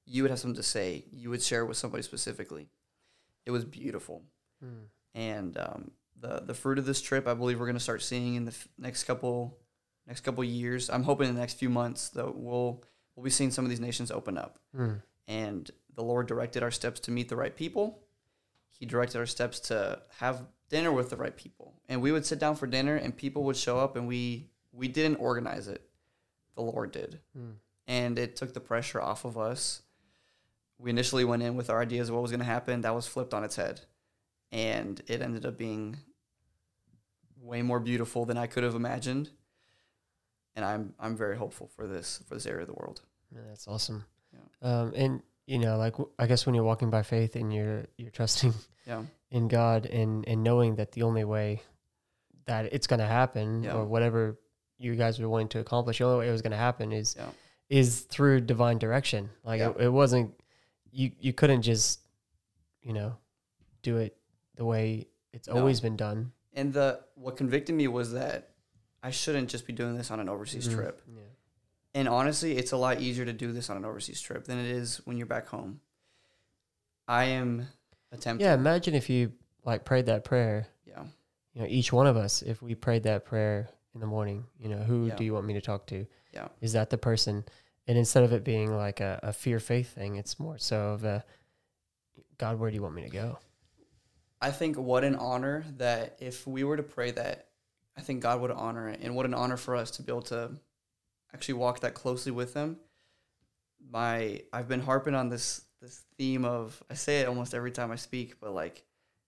you 0.05 0.23
would 0.23 0.31
have 0.31 0.39
something 0.41 0.57
to 0.57 0.63
say. 0.63 1.05
You 1.11 1.31
would 1.31 1.43
share 1.43 1.65
with 1.67 1.77
somebody 1.77 2.03
specifically. 2.03 2.69
It 3.45 3.51
was 3.51 3.65
beautiful, 3.65 4.23
Mm. 4.65 4.85
and 5.15 5.59
um, 5.59 5.91
the 6.19 6.41
the 6.41 6.55
fruit 6.55 6.79
of 6.79 6.87
this 6.87 7.03
trip, 7.03 7.27
I 7.29 7.35
believe 7.35 7.59
we're 7.61 7.67
going 7.73 7.77
to 7.83 7.89
start 7.91 8.03
seeing 8.03 8.35
in 8.37 8.45
the 8.47 8.53
f- 8.53 8.69
next 8.79 9.05
couple 9.05 9.59
next 10.07 10.21
couple 10.23 10.43
years. 10.45 10.89
I'm 10.89 11.03
hoping 11.05 11.29
in 11.29 11.35
the 11.35 11.41
next 11.41 11.55
few 11.59 11.69
months 11.71 12.09
that 12.11 12.35
we'll 12.37 12.83
we'll 13.15 13.25
be 13.25 13.31
seeing 13.31 13.51
some 13.51 13.65
of 13.65 13.71
these 13.71 13.81
nations 13.89 14.11
open 14.11 14.37
up 14.39 14.59
Mm. 14.75 15.03
and 15.29 15.71
the 15.95 16.03
Lord 16.03 16.27
directed 16.27 16.63
our 16.63 16.71
steps 16.71 17.01
to 17.01 17.11
meet 17.11 17.29
the 17.29 17.37
right 17.37 17.55
people. 17.55 17.85
He 18.79 18.87
directed 18.87 19.19
our 19.19 19.27
steps 19.27 19.61
to 19.61 20.03
have 20.19 20.47
dinner 20.69 20.93
with 20.93 21.11
the 21.11 21.17
right 21.17 21.37
people. 21.37 21.75
And 21.89 22.03
we 22.03 22.13
would 22.13 22.27
sit 22.27 22.39
down 22.39 22.57
for 22.57 22.67
dinner 22.67 22.97
and 22.97 23.17
people 23.17 23.45
would 23.45 23.57
show 23.57 23.79
up 23.79 23.97
and 23.97 24.07
we 24.07 24.51
we 24.73 24.89
didn't 24.89 25.17
organize 25.17 25.69
it. 25.69 25.83
The 26.55 26.63
Lord 26.63 26.93
did. 26.93 27.21
Mm. 27.37 27.55
And 27.87 28.19
it 28.19 28.37
took 28.37 28.53
the 28.53 28.61
pressure 28.61 29.01
off 29.01 29.25
of 29.25 29.39
us. 29.39 29.83
We 30.79 30.91
initially 30.91 31.25
went 31.25 31.43
in 31.43 31.57
with 31.57 31.71
our 31.71 31.81
ideas 31.81 32.09
of 32.09 32.15
what 32.15 32.23
was 32.23 32.31
going 32.31 32.41
to 32.41 32.47
happen. 32.47 32.83
That 32.83 32.95
was 32.95 33.07
flipped 33.07 33.33
on 33.33 33.45
its 33.45 33.57
head. 33.57 33.81
And 34.53 35.01
it 35.07 35.23
ended 35.23 35.47
up 35.47 35.57
being 35.57 35.97
way 37.41 37.63
more 37.63 37.81
beautiful 37.81 38.27
than 38.27 38.37
I 38.37 38.47
could 38.47 38.65
have 38.65 38.75
imagined. 38.75 39.31
And 40.55 40.65
I'm 40.65 40.95
I'm 40.99 41.17
very 41.17 41.37
hopeful 41.37 41.69
for 41.69 41.87
this 41.87 42.23
for 42.29 42.35
this 42.35 42.47
area 42.47 42.63
of 42.63 42.69
the 42.69 42.75
world. 42.75 43.03
Yeah, 43.35 43.43
that's 43.49 43.69
awesome. 43.69 44.05
Yeah. 44.33 44.69
Um, 44.69 44.93
and 44.95 45.23
you 45.47 45.59
know, 45.59 45.77
like 45.77 45.95
I 46.19 46.27
guess 46.27 46.45
when 46.47 46.55
you're 46.55 46.65
walking 46.65 46.91
by 46.91 47.03
faith 47.03 47.37
and 47.37 47.53
you're 47.53 47.87
you're 47.97 48.11
trusting 48.11 48.53
Yeah. 48.87 49.03
in 49.31 49.49
God 49.49 49.87
and 49.87 50.27
and 50.29 50.43
knowing 50.43 50.77
that 50.77 50.93
the 50.93 51.03
only 51.03 51.25
way 51.25 51.63
that 52.47 52.67
it's 52.73 52.87
going 52.87 53.01
to 53.01 53.07
happen 53.07 53.63
Yeah. 53.65 53.75
or 53.75 53.85
whatever 53.85 54.39
you 54.79 54.95
guys 54.95 55.19
were 55.19 55.29
wanting 55.29 55.49
to 55.49 55.59
accomplish, 55.61 55.99
the 55.99 56.05
only 56.05 56.19
way 56.21 56.29
it 56.29 56.33
was 56.33 56.43
going 56.43 56.53
to 56.53 56.57
happen 56.59 56.93
is 56.93 57.17
Yeah. 57.19 57.31
is 57.69 58.01
through 58.03 58.41
divine 58.43 58.79
direction. 58.79 59.31
Like 59.45 59.61
it, 59.61 59.77
it 59.81 59.89
wasn't 59.89 60.35
you 60.93 61.13
you 61.21 61.33
couldn't 61.33 61.63
just 61.63 62.01
you 62.83 62.93
know 62.93 63.17
do 63.83 63.97
it 63.99 64.17
the 64.57 64.65
way 64.65 65.07
it's 65.33 65.49
No. 65.49 65.55
always 65.59 65.81
been 65.81 65.97
done. 65.97 66.33
And 66.55 66.73
the 66.73 67.01
what 67.15 67.37
convicted 67.37 67.75
me 67.75 67.87
was 67.89 68.13
that 68.13 68.51
I 69.03 69.11
shouldn't 69.11 69.49
just 69.51 69.67
be 69.67 69.73
doing 69.73 69.97
this 69.97 70.11
on 70.11 70.19
an 70.21 70.29
overseas 70.29 70.69
Mhm. 70.69 70.75
trip. 70.75 71.03
Yeah. 71.07 71.23
And 71.97 72.11
honestly, 72.11 72.59
it's 72.59 72.73
a 72.73 72.77
lot 72.77 73.01
easier 73.01 73.25
to 73.25 73.33
do 73.33 73.53
this 73.53 73.71
on 73.71 73.79
an 73.79 73.87
overseas 73.87 74.21
trip 74.21 74.45
than 74.45 74.59
it 74.59 74.67
is 74.67 75.01
when 75.07 75.17
you're 75.17 75.27
back 75.27 75.47
home. 75.47 75.81
I 77.09 77.25
am 77.25 77.69
attempting. 78.13 78.47
Yeah, 78.47 78.53
imagine 78.53 78.95
if 78.95 79.09
you 79.09 79.33
like 79.65 79.87
prayed 79.87 80.05
that 80.07 80.23
prayer 80.23 80.67
Yeah. 80.85 81.05
you 81.55 81.63
know, 81.63 81.67
each 81.67 81.95
one 81.95 82.07
of 82.07 82.15
us, 82.19 82.43
if 82.43 82.61
we 82.61 82.75
prayed 82.75 83.05
that 83.05 83.25
prayer 83.25 83.71
in 83.95 84.01
the 84.01 84.07
morning, 84.07 84.45
you 84.59 84.69
know, 84.69 84.77
who 84.77 85.07
Yeah. 85.07 85.17
do 85.17 85.25
you 85.25 85.33
want 85.33 85.47
me 85.47 85.55
to 85.55 85.61
talk 85.63 85.87
to? 85.87 86.07
Yeah. 86.35 86.49
Is 86.61 86.75
that 86.75 86.91
the 86.91 86.99
person? 86.99 87.47
And 87.87 87.97
instead 87.97 88.25
of 88.25 88.33
it 88.35 88.45
being 88.45 88.77
like 88.77 89.01
a, 89.01 89.19
a 89.23 89.33
fear 89.33 89.59
faith 89.59 89.95
thing, 89.95 90.17
it's 90.17 90.39
more 90.39 90.59
so 90.59 90.91
of 90.91 91.03
a 91.05 91.25
God, 92.37 92.59
where 92.59 92.71
do 92.71 92.75
you 92.77 92.83
want 92.83 92.95
me 92.95 93.05
to 93.05 93.09
go? 93.09 93.39
I 94.43 94.51
think 94.51 94.77
what 94.77 95.03
an 95.03 95.17
honor 95.17 95.65
that 95.79 96.19
if 96.21 96.47
we 96.47 96.63
were 96.63 96.77
to 96.77 96.83
pray 96.83 97.11
that, 97.13 97.49
I 97.97 98.03
think 98.03 98.21
God 98.21 98.43
would 98.43 98.51
honor 98.51 98.91
it. 98.91 99.01
And 99.03 99.17
what 99.17 99.25
an 99.25 99.33
honor 99.33 99.57
for 99.57 99.75
us 99.75 99.91
to 99.93 100.03
be 100.03 100.13
able 100.13 100.21
to 100.23 100.51
actually 101.37 101.55
walk 101.55 101.81
that 101.81 101.93
closely 101.93 102.33
with 102.33 102.55
Him. 102.55 102.79
My 103.91 104.41
I've 104.55 104.69
been 104.69 104.81
harping 104.81 105.15
on 105.15 105.29
this 105.29 105.63
this 105.83 106.03
theme 106.17 106.47
of 106.47 106.83
I 106.91 106.95
say 106.95 107.21
it 107.21 107.29
almost 107.29 107.53
every 107.53 107.71
time 107.71 107.91
I 107.93 107.97
speak, 107.97 108.41
but 108.41 108.55
like, 108.55 108.85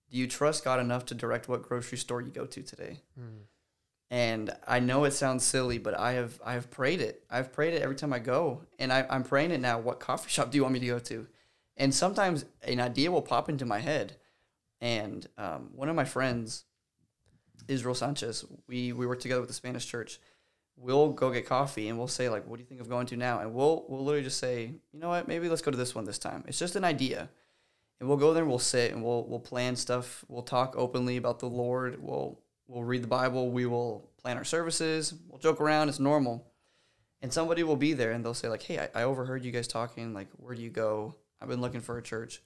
do 0.09 0.17
you 0.17 0.27
trust 0.27 0.63
God 0.63 0.79
enough 0.79 1.05
to 1.05 1.15
direct 1.15 1.47
what 1.47 1.61
grocery 1.61 1.99
store 1.99 2.21
you 2.21 2.31
go 2.31 2.45
to 2.47 2.63
today? 2.63 2.97
And 4.11 4.49
I 4.67 4.79
know 4.79 5.03
it 5.03 5.11
sounds 5.11 5.43
silly, 5.43 5.77
but 5.77 5.93
I 5.93 6.13
have 6.13 6.41
I 6.43 6.53
have 6.53 6.71
prayed 6.71 6.99
it. 6.99 7.23
I've 7.29 7.53
prayed 7.53 7.75
it 7.75 7.83
every 7.83 7.95
time 7.95 8.11
I 8.11 8.17
go, 8.19 8.63
and 8.79 8.91
I, 8.91 9.05
I'm 9.07 9.23
praying 9.23 9.51
it 9.51 9.61
now. 9.61 9.77
What 9.79 9.99
coffee 9.99 10.31
shop 10.31 10.49
do 10.49 10.57
you 10.57 10.63
want 10.63 10.73
me 10.73 10.79
to 10.79 10.87
go 10.87 10.99
to? 10.99 11.27
And 11.77 11.93
sometimes 11.93 12.43
an 12.63 12.79
idea 12.79 13.11
will 13.11 13.21
pop 13.21 13.49
into 13.49 13.65
my 13.65 13.79
head. 13.79 14.17
And 14.81 15.27
um, 15.37 15.69
one 15.75 15.89
of 15.89 15.95
my 15.95 16.05
friends, 16.05 16.63
Israel 17.67 17.93
Sanchez, 17.93 18.45
we 18.67 18.93
we 18.93 19.05
work 19.05 19.19
together 19.19 19.41
with 19.41 19.49
the 19.49 19.61
Spanish 19.61 19.85
church. 19.85 20.19
We'll 20.81 21.09
go 21.09 21.29
get 21.31 21.45
coffee, 21.45 21.89
and 21.89 21.97
we'll 21.97 22.07
say 22.07 22.29
like, 22.29 22.47
"What 22.47 22.55
do 22.57 22.61
you 22.61 22.67
think 22.67 22.79
of 22.79 22.89
going 22.89 23.05
to 23.07 23.17
now?" 23.17 23.39
And 23.39 23.53
we'll 23.53 23.85
we'll 23.89 24.03
literally 24.03 24.23
just 24.23 24.39
say, 24.39 24.73
"You 24.93 24.99
know 24.99 25.09
what? 25.09 25.27
Maybe 25.27 25.49
let's 25.49 25.61
go 25.61 25.71
to 25.71 25.77
this 25.77 25.93
one 25.93 26.05
this 26.05 26.19
time." 26.19 26.43
It's 26.47 26.59
just 26.59 26.75
an 26.75 26.85
idea, 26.85 27.29
and 27.99 28.07
we'll 28.07 28.17
go 28.17 28.33
there 28.33 28.43
and 28.43 28.49
we'll 28.49 28.59
sit 28.59 28.91
and 28.91 29.03
we'll 29.03 29.25
we'll 29.25 29.39
plan 29.39 29.75
stuff. 29.75 30.23
We'll 30.29 30.43
talk 30.43 30.75
openly 30.77 31.17
about 31.17 31.39
the 31.39 31.49
Lord. 31.49 32.01
We'll 32.01 32.39
we'll 32.67 32.83
read 32.83 33.03
the 33.03 33.07
Bible. 33.07 33.51
We 33.51 33.65
will 33.65 34.09
plan 34.17 34.37
our 34.37 34.45
services. 34.45 35.13
We'll 35.27 35.39
joke 35.39 35.59
around. 35.59 35.89
It's 35.89 35.99
normal. 35.99 36.45
And 37.21 37.33
somebody 37.33 37.63
will 37.63 37.75
be 37.75 37.91
there 37.91 38.11
and 38.11 38.23
they'll 38.23 38.33
say 38.33 38.47
like, 38.47 38.63
"Hey, 38.63 38.79
I, 38.79 39.01
I 39.01 39.03
overheard 39.03 39.43
you 39.43 39.51
guys 39.51 39.67
talking. 39.67 40.13
Like, 40.13 40.29
where 40.37 40.55
do 40.55 40.61
you 40.61 40.69
go? 40.69 41.15
I've 41.41 41.49
been 41.49 41.61
looking 41.61 41.81
for 41.81 41.97
a 41.97 42.01
church." 42.01 42.41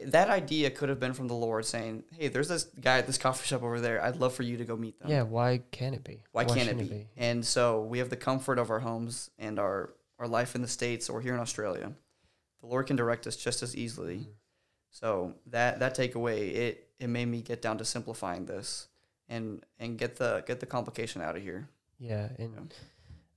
That 0.00 0.28
idea 0.28 0.70
could 0.70 0.88
have 0.88 0.98
been 0.98 1.12
from 1.12 1.28
the 1.28 1.34
Lord 1.34 1.64
saying, 1.64 2.04
"Hey, 2.12 2.28
there's 2.28 2.48
this 2.48 2.64
guy 2.64 2.98
at 2.98 3.06
this 3.06 3.16
coffee 3.16 3.46
shop 3.46 3.62
over 3.62 3.80
there. 3.80 4.02
I'd 4.02 4.16
love 4.16 4.34
for 4.34 4.42
you 4.42 4.56
to 4.56 4.64
go 4.64 4.76
meet 4.76 4.98
them." 4.98 5.10
Yeah, 5.10 5.22
why 5.22 5.62
can't 5.70 5.94
it 5.94 6.02
be? 6.04 6.22
Why, 6.32 6.44
can't 6.44 6.58
it 6.58 6.64
shouldn't 6.64 6.90
be? 6.90 7.08
And 7.16 7.44
so 7.44 7.82
we 7.82 7.98
have 7.98 8.10
the 8.10 8.16
comfort 8.16 8.58
of 8.58 8.70
our 8.70 8.80
homes 8.80 9.30
and 9.38 9.58
our 9.58 9.94
our 10.18 10.28
life 10.28 10.54
in 10.54 10.62
the 10.62 10.68
states 10.68 11.08
or 11.08 11.20
here 11.20 11.34
in 11.34 11.40
Australia. 11.40 11.92
The 12.60 12.66
Lord 12.66 12.86
can 12.86 12.96
direct 12.96 13.26
us 13.26 13.36
just 13.36 13.62
as 13.62 13.76
easily. 13.76 14.18
Mm. 14.18 14.26
So 14.90 15.34
that 15.46 15.78
that 15.80 15.96
takeaway 15.96 16.54
it 16.54 16.90
it 16.98 17.08
made 17.08 17.26
me 17.26 17.42
get 17.42 17.62
down 17.62 17.78
to 17.78 17.84
simplifying 17.84 18.46
this 18.46 18.88
and 19.28 19.64
and 19.78 19.98
get 19.98 20.16
the 20.16 20.42
get 20.46 20.60
the 20.60 20.66
complication 20.66 21.22
out 21.22 21.36
of 21.36 21.42
here. 21.42 21.68
Yeah, 21.98 22.28
and 22.38 22.74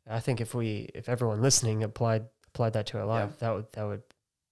I 0.10 0.20
think 0.20 0.42
if 0.42 0.54
we, 0.56 0.90
if 0.94 1.10
everyone 1.10 1.42
listening 1.42 1.84
applied 1.84 2.26
applied 2.48 2.74
that 2.74 2.88
to 2.88 2.98
our 3.00 3.06
Yeah. 3.06 3.24
life, 3.24 3.40
that 3.40 3.54
would 3.54 3.72
that 3.74 3.84
would 3.84 4.04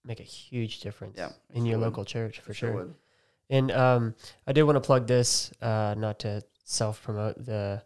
make 0.06 0.20
a 0.20 0.24
huge 0.24 0.80
difference 0.80 1.16
Yeah, 1.18 1.30
in 1.50 1.62
sure 1.62 1.66
your 1.70 1.78
would. 1.78 1.84
local 1.86 2.04
church 2.04 2.40
for 2.40 2.54
sure. 2.54 2.72
would. 2.72 2.94
And 3.50 3.70
um, 3.72 4.14
I 4.46 4.52
did 4.52 4.62
want 4.64 4.76
to 4.76 4.80
plug 4.80 5.06
this, 5.06 5.52
uh, 5.60 5.94
not 5.98 6.18
to 6.20 6.42
self 6.64 7.02
promote 7.02 7.44
the 7.44 7.82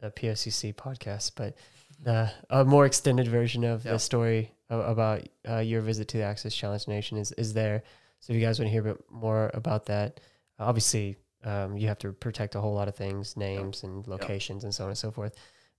the 0.00 0.10
POCC 0.10 0.74
podcast, 0.74 1.32
but 1.36 1.56
the 2.02 2.30
a 2.50 2.64
more 2.64 2.84
extended 2.86 3.28
version 3.28 3.64
of 3.64 3.84
Yeah. 3.84 3.92
the 3.92 3.98
story 3.98 4.52
about 4.68 5.26
uh, 5.48 5.58
your 5.58 5.80
visit 5.80 6.08
to 6.08 6.18
the 6.18 6.22
Access 6.24 6.54
Challenge 6.54 6.86
Nation 6.88 7.16
is 7.18 7.32
is 7.32 7.54
there. 7.54 7.82
So 8.20 8.32
if 8.32 8.38
you 8.38 8.44
guys 8.44 8.58
want 8.58 8.66
to 8.68 8.72
hear 8.72 8.80
a 8.82 8.94
bit 8.94 9.04
more 9.10 9.50
about 9.54 9.86
that, 9.86 10.20
obviously 10.58 11.16
um, 11.44 11.76
you 11.76 11.88
have 11.88 11.98
to 12.00 12.12
protect 12.12 12.54
a 12.54 12.60
whole 12.60 12.74
lot 12.74 12.88
of 12.88 12.96
things, 12.96 13.36
names 13.36 13.84
and 13.84 14.06
locations 14.06 14.64
and 14.64 14.74
so 14.74 14.84
on 14.84 14.90
and 14.90 14.98
so 14.98 15.10
forth. 15.10 15.34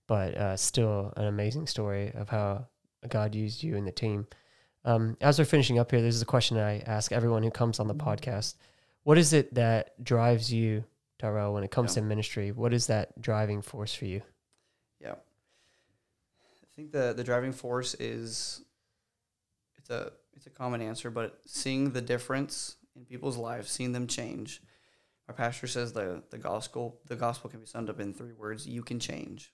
But 0.06 0.34
uh, 0.36 0.56
still, 0.56 1.12
an 1.16 1.26
amazing 1.26 1.66
story 1.66 2.12
of 2.14 2.28
how 2.28 2.66
God 3.08 3.34
used 3.34 3.62
you 3.62 3.76
and 3.76 3.86
the 3.86 3.92
team. 3.92 4.26
Um, 4.88 5.18
as 5.20 5.38
we're 5.38 5.44
finishing 5.44 5.78
up 5.78 5.90
here, 5.90 6.00
this 6.00 6.14
is 6.14 6.22
a 6.22 6.26
question 6.26 6.56
I 6.56 6.78
ask 6.80 7.12
everyone 7.12 7.42
who 7.42 7.50
comes 7.50 7.78
on 7.78 7.88
the 7.88 7.94
podcast. 7.94 8.54
What 9.02 9.18
is 9.18 9.34
it 9.34 9.52
that 9.54 10.02
drives 10.02 10.50
you, 10.50 10.82
Tyrell, 11.18 11.52
when 11.52 11.62
it 11.62 11.70
comes 11.70 11.94
Yeah. 11.94 12.00
to 12.02 12.08
ministry? 12.08 12.52
What 12.52 12.72
is 12.72 12.86
that 12.86 13.20
driving 13.20 13.60
force 13.60 13.92
for 13.92 14.06
you? 14.06 14.22
Yeah. 14.98 15.16
I 16.42 16.66
think 16.74 16.92
the 16.92 17.12
the 17.14 17.22
driving 17.22 17.52
force 17.52 17.92
is 17.96 18.62
it's 19.76 19.90
a 19.90 20.12
it's 20.32 20.46
a 20.46 20.50
common 20.50 20.80
answer, 20.80 21.10
but 21.10 21.38
seeing 21.44 21.92
the 21.92 22.00
difference 22.00 22.76
in 22.96 23.04
people's 23.04 23.36
lives, 23.36 23.70
seeing 23.70 23.92
them 23.92 24.06
change. 24.06 24.62
Our 25.28 25.34
pastor 25.34 25.66
says 25.66 25.92
the 25.92 26.22
the 26.30 26.38
gospel 26.38 26.98
the 27.04 27.16
gospel 27.16 27.50
can 27.50 27.60
be 27.60 27.66
summed 27.66 27.90
up 27.90 28.00
in 28.00 28.14
three 28.14 28.32
words: 28.32 28.66
you 28.66 28.82
can 28.82 29.00
change. 29.00 29.52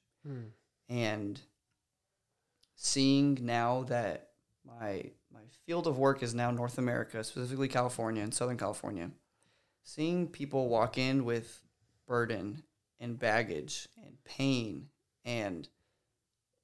And 0.88 1.40
seeing 2.76 3.38
now 3.42 3.82
that 3.84 4.30
my 4.64 5.10
my 5.34 5.40
field 5.66 5.86
of 5.86 5.98
work 5.98 6.22
is 6.22 6.34
now 6.34 6.50
North 6.50 6.78
America, 6.78 7.22
specifically 7.24 7.68
California 7.68 8.22
and 8.22 8.32
Southern 8.32 8.56
California, 8.56 9.10
seeing 9.82 10.28
people 10.28 10.68
walk 10.68 10.96
in 10.96 11.24
with 11.24 11.62
burden 12.06 12.62
and 13.00 13.18
baggage 13.18 13.88
and 14.02 14.16
pain 14.24 14.88
and 15.24 15.68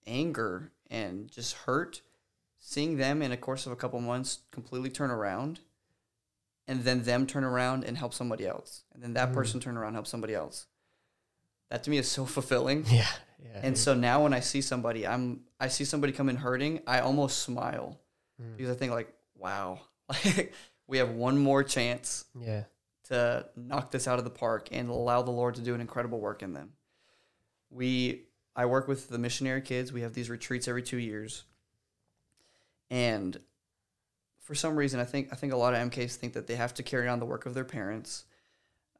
anger 0.06 0.70
and 0.90 1.30
just 1.30 1.54
hurt, 1.54 2.02
seeing 2.58 2.96
them 2.96 3.22
in 3.22 3.32
a 3.32 3.36
course 3.36 3.66
of 3.66 3.72
a 3.72 3.76
couple 3.76 4.00
months 4.00 4.40
completely 4.50 4.90
turn 4.90 5.10
around 5.10 5.60
and 6.68 6.84
then 6.84 7.02
them 7.02 7.26
turn 7.26 7.44
around 7.44 7.84
and 7.84 7.98
help 7.98 8.14
somebody 8.14 8.46
else. 8.46 8.84
And 8.94 9.02
then 9.02 9.14
that 9.14 9.30
Mm. 9.30 9.34
person 9.34 9.60
turn 9.60 9.76
around 9.76 9.88
and 9.88 9.96
help 9.96 10.06
somebody 10.06 10.34
else. 10.34 10.66
That 11.70 11.82
to 11.84 11.90
me 11.90 11.98
is 11.98 12.10
so 12.10 12.24
fulfilling. 12.26 12.84
Yeah, 12.90 13.06
yeah. 13.42 13.60
And 13.62 13.76
so 13.78 13.94
now 13.94 14.22
when 14.22 14.32
I 14.34 14.40
see 14.40 14.60
somebody, 14.60 15.06
I'm 15.06 15.44
I 15.58 15.68
see 15.68 15.84
somebody 15.84 16.12
come 16.12 16.28
in 16.28 16.36
hurting, 16.36 16.82
I 16.86 17.00
almost 17.00 17.38
smile 17.38 17.99
Mm. 18.41 18.57
because 18.57 18.74
I 18.74 18.78
think 18.78 18.93
like, 18.93 19.12
wow, 19.36 19.80
like 20.09 20.53
we 20.86 20.99
have 20.99 21.11
one 21.11 21.38
more 21.38 21.62
chance 21.62 22.24
yeah, 22.38 22.64
to 23.09 23.47
knock 23.57 23.91
this 23.91 24.09
out 24.09 24.18
of 24.18 24.24
the 24.24 24.30
park 24.30 24.68
and 24.72 24.88
allow 24.88 25.22
the 25.22 25.30
Lord 25.30 25.55
to 25.57 25.61
do 25.61 25.74
an 25.74 25.80
incredible 25.80 26.20
work 26.20 26.43
in 26.43 26.53
them. 26.53 26.72
We 27.70 28.22
I 28.57 28.66
work 28.66 28.88
with 28.88 29.09
the 29.09 29.18
missionary 29.18 29.62
kids. 29.62 29.93
We 29.93 30.03
have 30.03 30.14
these 30.14 30.28
retreats 30.28 30.66
every 30.66 30.82
2 30.82 30.97
years. 30.99 31.45
And 32.91 33.38
for 34.41 34.55
some 34.55 34.74
reason 34.74 34.99
I 34.99 35.05
think 35.05 35.28
I 35.32 35.36
think 35.36 35.53
a 35.53 35.57
lot 35.57 35.74
of 35.74 35.91
MKs 35.91 36.16
think 36.16 36.32
that 36.32 36.47
they 36.47 36.57
have 36.57 36.74
to 36.74 36.82
carry 36.82 37.09
on 37.09 37.20
the 37.20 37.26
work 37.26 37.47
of 37.47 37.55
their 37.55 37.64
parents. 37.64 38.24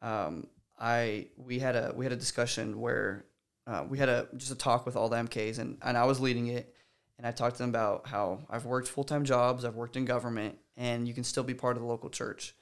Um, 0.01 0.47
I 0.79 1.27
we 1.37 1.59
had 1.59 1.77
a 1.77 1.93
we 1.95 2.05
had 2.05 2.13
a 2.13 2.17
discussion 2.17 2.81
where 2.81 3.25
uh, 3.67 3.85
we 3.89 3.99
had 3.99 4.09
a 4.09 4.29
just 4.37 4.53
a 4.53 4.55
talk 4.55 4.87
with 4.87 4.97
all 4.97 5.09
the 5.09 5.17
MKs 5.17 5.59
and, 5.59 5.77
and 5.83 5.97
I 5.99 6.05
was 6.05 6.21
leading 6.21 6.47
it 6.47 6.75
and 7.21 7.27
I 7.27 7.33
talked 7.33 7.57
to 7.57 7.63
them 7.63 7.69
about 7.69 8.07
how 8.07 8.39
I've 8.49 8.65
worked 8.65 8.89
full 8.89 9.05
time 9.05 9.27
jobs, 9.27 9.67
I've 9.67 9.77
worked 9.77 9.97
in 9.99 10.07
government, 10.07 10.57
and 10.79 11.07
you 11.07 11.13
can 11.13 11.23
still 11.23 11.43
be 11.43 11.53
part 11.53 11.77
of 11.77 11.83
the 11.83 11.89
local 11.89 12.09
church 12.09 12.55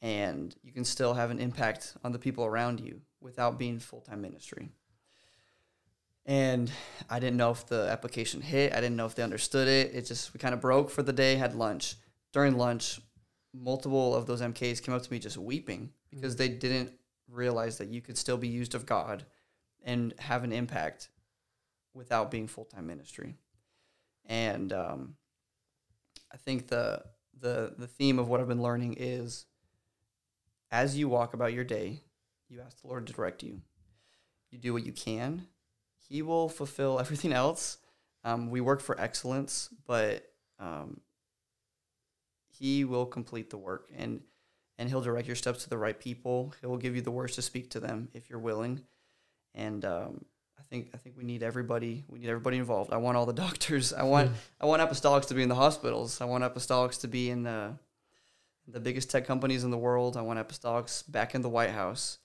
and 0.00 0.54
you 0.62 0.70
can 0.70 0.84
still 0.84 1.14
have 1.14 1.32
an 1.32 1.40
impact 1.40 1.96
on 2.04 2.12
the 2.12 2.18
people 2.18 2.44
around 2.44 2.78
you 2.78 3.00
without 3.20 3.58
being 3.58 3.80
full 3.80 4.00
time 4.00 4.22
ministry. 4.22 4.68
And 6.24 6.70
I 7.08 7.18
didn't 7.18 7.36
know 7.36 7.50
if 7.50 7.66
the 7.66 7.88
application 7.90 8.40
hit. 8.40 8.72
I 8.72 8.76
didn't 8.76 8.96
know 8.96 9.06
if 9.06 9.16
they 9.16 9.24
understood 9.24 9.66
it. 9.66 9.92
It 9.92 10.06
just 10.06 10.32
we 10.32 10.38
kind 10.38 10.54
of 10.54 10.60
broke 10.60 10.88
for 10.88 11.02
the 11.02 11.12
day. 11.12 11.34
Had 11.34 11.56
lunch. 11.56 11.96
During 12.32 12.56
lunch, 12.56 13.00
multiple 13.52 14.14
of 14.14 14.26
those 14.26 14.40
MKs 14.40 14.80
came 14.80 14.94
up 14.94 15.02
to 15.02 15.12
me 15.12 15.18
just 15.18 15.36
weeping 15.36 15.90
because 16.10 16.36
mm-hmm. 16.36 16.42
they 16.42 16.48
didn't 16.48 16.92
realize 17.28 17.78
that 17.78 17.88
you 17.88 18.00
could 18.00 18.16
still 18.16 18.36
be 18.36 18.46
used 18.46 18.76
of 18.76 18.86
God 18.86 19.24
and 19.82 20.14
have 20.20 20.44
an 20.44 20.52
impact 20.52 21.08
without 21.94 22.30
being 22.30 22.46
full 22.46 22.64
time 22.64 22.86
ministry. 22.86 23.34
And 24.26 24.72
um, 24.72 25.16
I 26.32 26.36
think 26.36 26.68
the 26.68 27.02
the 27.38 27.74
the 27.76 27.86
theme 27.86 28.18
of 28.18 28.28
what 28.28 28.40
I've 28.40 28.48
been 28.48 28.62
learning 28.62 28.96
is 28.98 29.46
as 30.70 30.96
you 30.96 31.08
walk 31.08 31.34
about 31.34 31.52
your 31.52 31.64
day, 31.64 32.00
you 32.48 32.60
ask 32.60 32.80
the 32.80 32.88
Lord 32.88 33.06
to 33.06 33.12
direct 33.12 33.42
you. 33.42 33.60
You 34.50 34.58
do 34.58 34.72
what 34.72 34.84
you 34.84 34.92
can. 34.92 35.46
He 36.08 36.22
will 36.22 36.48
fulfill 36.48 36.98
everything 37.00 37.32
else. 37.32 37.78
Um, 38.24 38.50
we 38.50 38.60
work 38.60 38.80
for 38.80 39.00
excellence, 39.00 39.70
but 39.86 40.24
um, 40.58 41.00
He 42.48 42.84
will 42.84 43.06
complete 43.06 43.50
the 43.50 43.56
work, 43.58 43.90
and 43.96 44.20
and 44.78 44.88
He'll 44.88 45.00
direct 45.00 45.26
your 45.26 45.36
steps 45.36 45.64
to 45.64 45.70
the 45.70 45.78
right 45.78 45.98
people. 45.98 46.54
He'll 46.60 46.76
give 46.76 46.94
you 46.94 47.02
the 47.02 47.10
words 47.10 47.34
to 47.36 47.42
speak 47.42 47.70
to 47.70 47.80
them 47.80 48.08
if 48.12 48.28
you're 48.28 48.38
willing. 48.38 48.82
And 49.54 49.84
um, 49.84 50.24
I 50.60 50.62
think 50.68 50.90
I 50.94 50.98
think 50.98 51.16
we 51.16 51.24
need 51.24 51.42
everybody. 51.42 52.04
We 52.08 52.18
need 52.18 52.28
everybody 52.28 52.58
involved. 52.58 52.92
I 52.92 52.98
want 52.98 53.16
all 53.16 53.26
the 53.26 53.32
doctors. 53.46 53.92
I 53.92 54.02
want 54.02 54.30
I 54.60 54.66
want 54.66 54.82
apostolics 54.82 55.26
to 55.28 55.34
be 55.34 55.42
in 55.42 55.48
the 55.48 55.54
hospitals. 55.54 56.20
I 56.20 56.26
want 56.26 56.44
apostolics 56.44 57.00
to 57.00 57.08
be 57.08 57.30
in 57.30 57.42
the 57.42 57.78
the 58.68 58.80
biggest 58.80 59.10
tech 59.10 59.26
companies 59.26 59.64
in 59.64 59.70
the 59.70 59.78
world. 59.78 60.16
I 60.16 60.22
want 60.22 60.38
apostolics 60.38 61.10
back 61.10 61.34
in 61.34 61.42
the 61.42 61.48
White 61.48 61.70
House. 61.70 62.18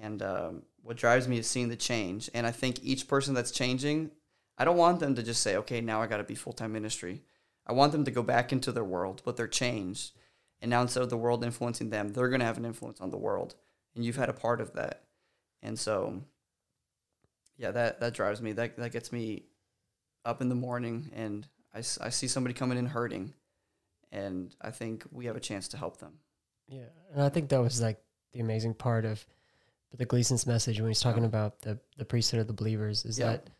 And 0.00 0.22
um, 0.22 0.62
what 0.82 0.96
drives 0.96 1.26
me 1.26 1.38
is 1.38 1.46
seeing 1.48 1.68
the 1.68 1.76
change. 1.76 2.30
And 2.34 2.46
I 2.46 2.50
think 2.50 2.82
each 2.82 3.08
person 3.08 3.34
that's 3.34 3.50
changing, 3.50 4.10
I 4.58 4.64
don't 4.64 4.76
want 4.76 5.00
them 5.00 5.14
to 5.14 5.22
just 5.22 5.42
say, 5.42 5.56
okay, 5.56 5.80
now 5.80 6.02
I 6.02 6.06
got 6.06 6.18
to 6.18 6.24
be 6.24 6.34
full 6.34 6.52
time 6.52 6.72
ministry. 6.72 7.22
I 7.66 7.72
want 7.72 7.92
them 7.92 8.04
to 8.04 8.10
go 8.10 8.22
back 8.22 8.52
into 8.52 8.72
their 8.72 8.84
world, 8.84 9.22
but 9.24 9.36
they're 9.36 9.48
changed. 9.48 10.12
And 10.60 10.70
now 10.70 10.82
instead 10.82 11.02
of 11.02 11.10
the 11.10 11.16
world 11.16 11.44
influencing 11.44 11.90
them, 11.90 12.12
they're 12.12 12.28
going 12.28 12.40
to 12.40 12.46
have 12.46 12.58
an 12.58 12.64
influence 12.64 13.00
on 13.00 13.10
the 13.10 13.16
world. 13.16 13.54
And 13.94 14.04
you've 14.04 14.16
had 14.16 14.28
a 14.28 14.34
part 14.34 14.60
of 14.60 14.74
that. 14.74 15.02
And 15.62 15.78
so, 15.78 16.22
yeah, 17.58 17.70
that, 17.70 18.00
that 18.00 18.14
drives 18.14 18.40
me. 18.42 18.52
That, 18.52 18.76
that 18.76 18.92
gets 18.92 19.12
me 19.12 19.44
up 20.24 20.40
in 20.40 20.48
the 20.48 20.54
morning 20.54 21.10
and 21.14 21.46
I, 21.74 21.78
I 21.78 22.08
see 22.10 22.28
somebody 22.28 22.54
coming 22.54 22.78
in 22.78 22.86
hurting. 22.86 23.32
And 24.12 24.54
I 24.62 24.70
think 24.70 25.04
we 25.10 25.26
have 25.26 25.36
a 25.36 25.40
chance 25.40 25.68
to 25.68 25.76
help 25.76 25.98
them. 25.98 26.14
yeah. 26.68 26.88
And 27.12 27.22
I 27.22 27.28
think 27.28 27.48
that 27.50 27.60
was 27.60 27.80
like 27.82 27.98
the 28.32 28.40
amazing 28.40 28.74
part 28.74 29.04
of 29.04 29.26
the 29.96 30.04
Gleason's 30.06 30.46
message 30.46 30.80
when 30.80 30.88
he's 30.90 31.00
talking 31.00 31.22
Yeah. 31.22 31.28
about 31.28 31.60
the 31.62 31.78
the 31.96 32.04
priesthood 32.04 32.40
of 32.40 32.46
the 32.46 32.52
believers 32.52 33.04
is 33.04 33.18
Yeah. 33.18 33.32
that 33.32 33.50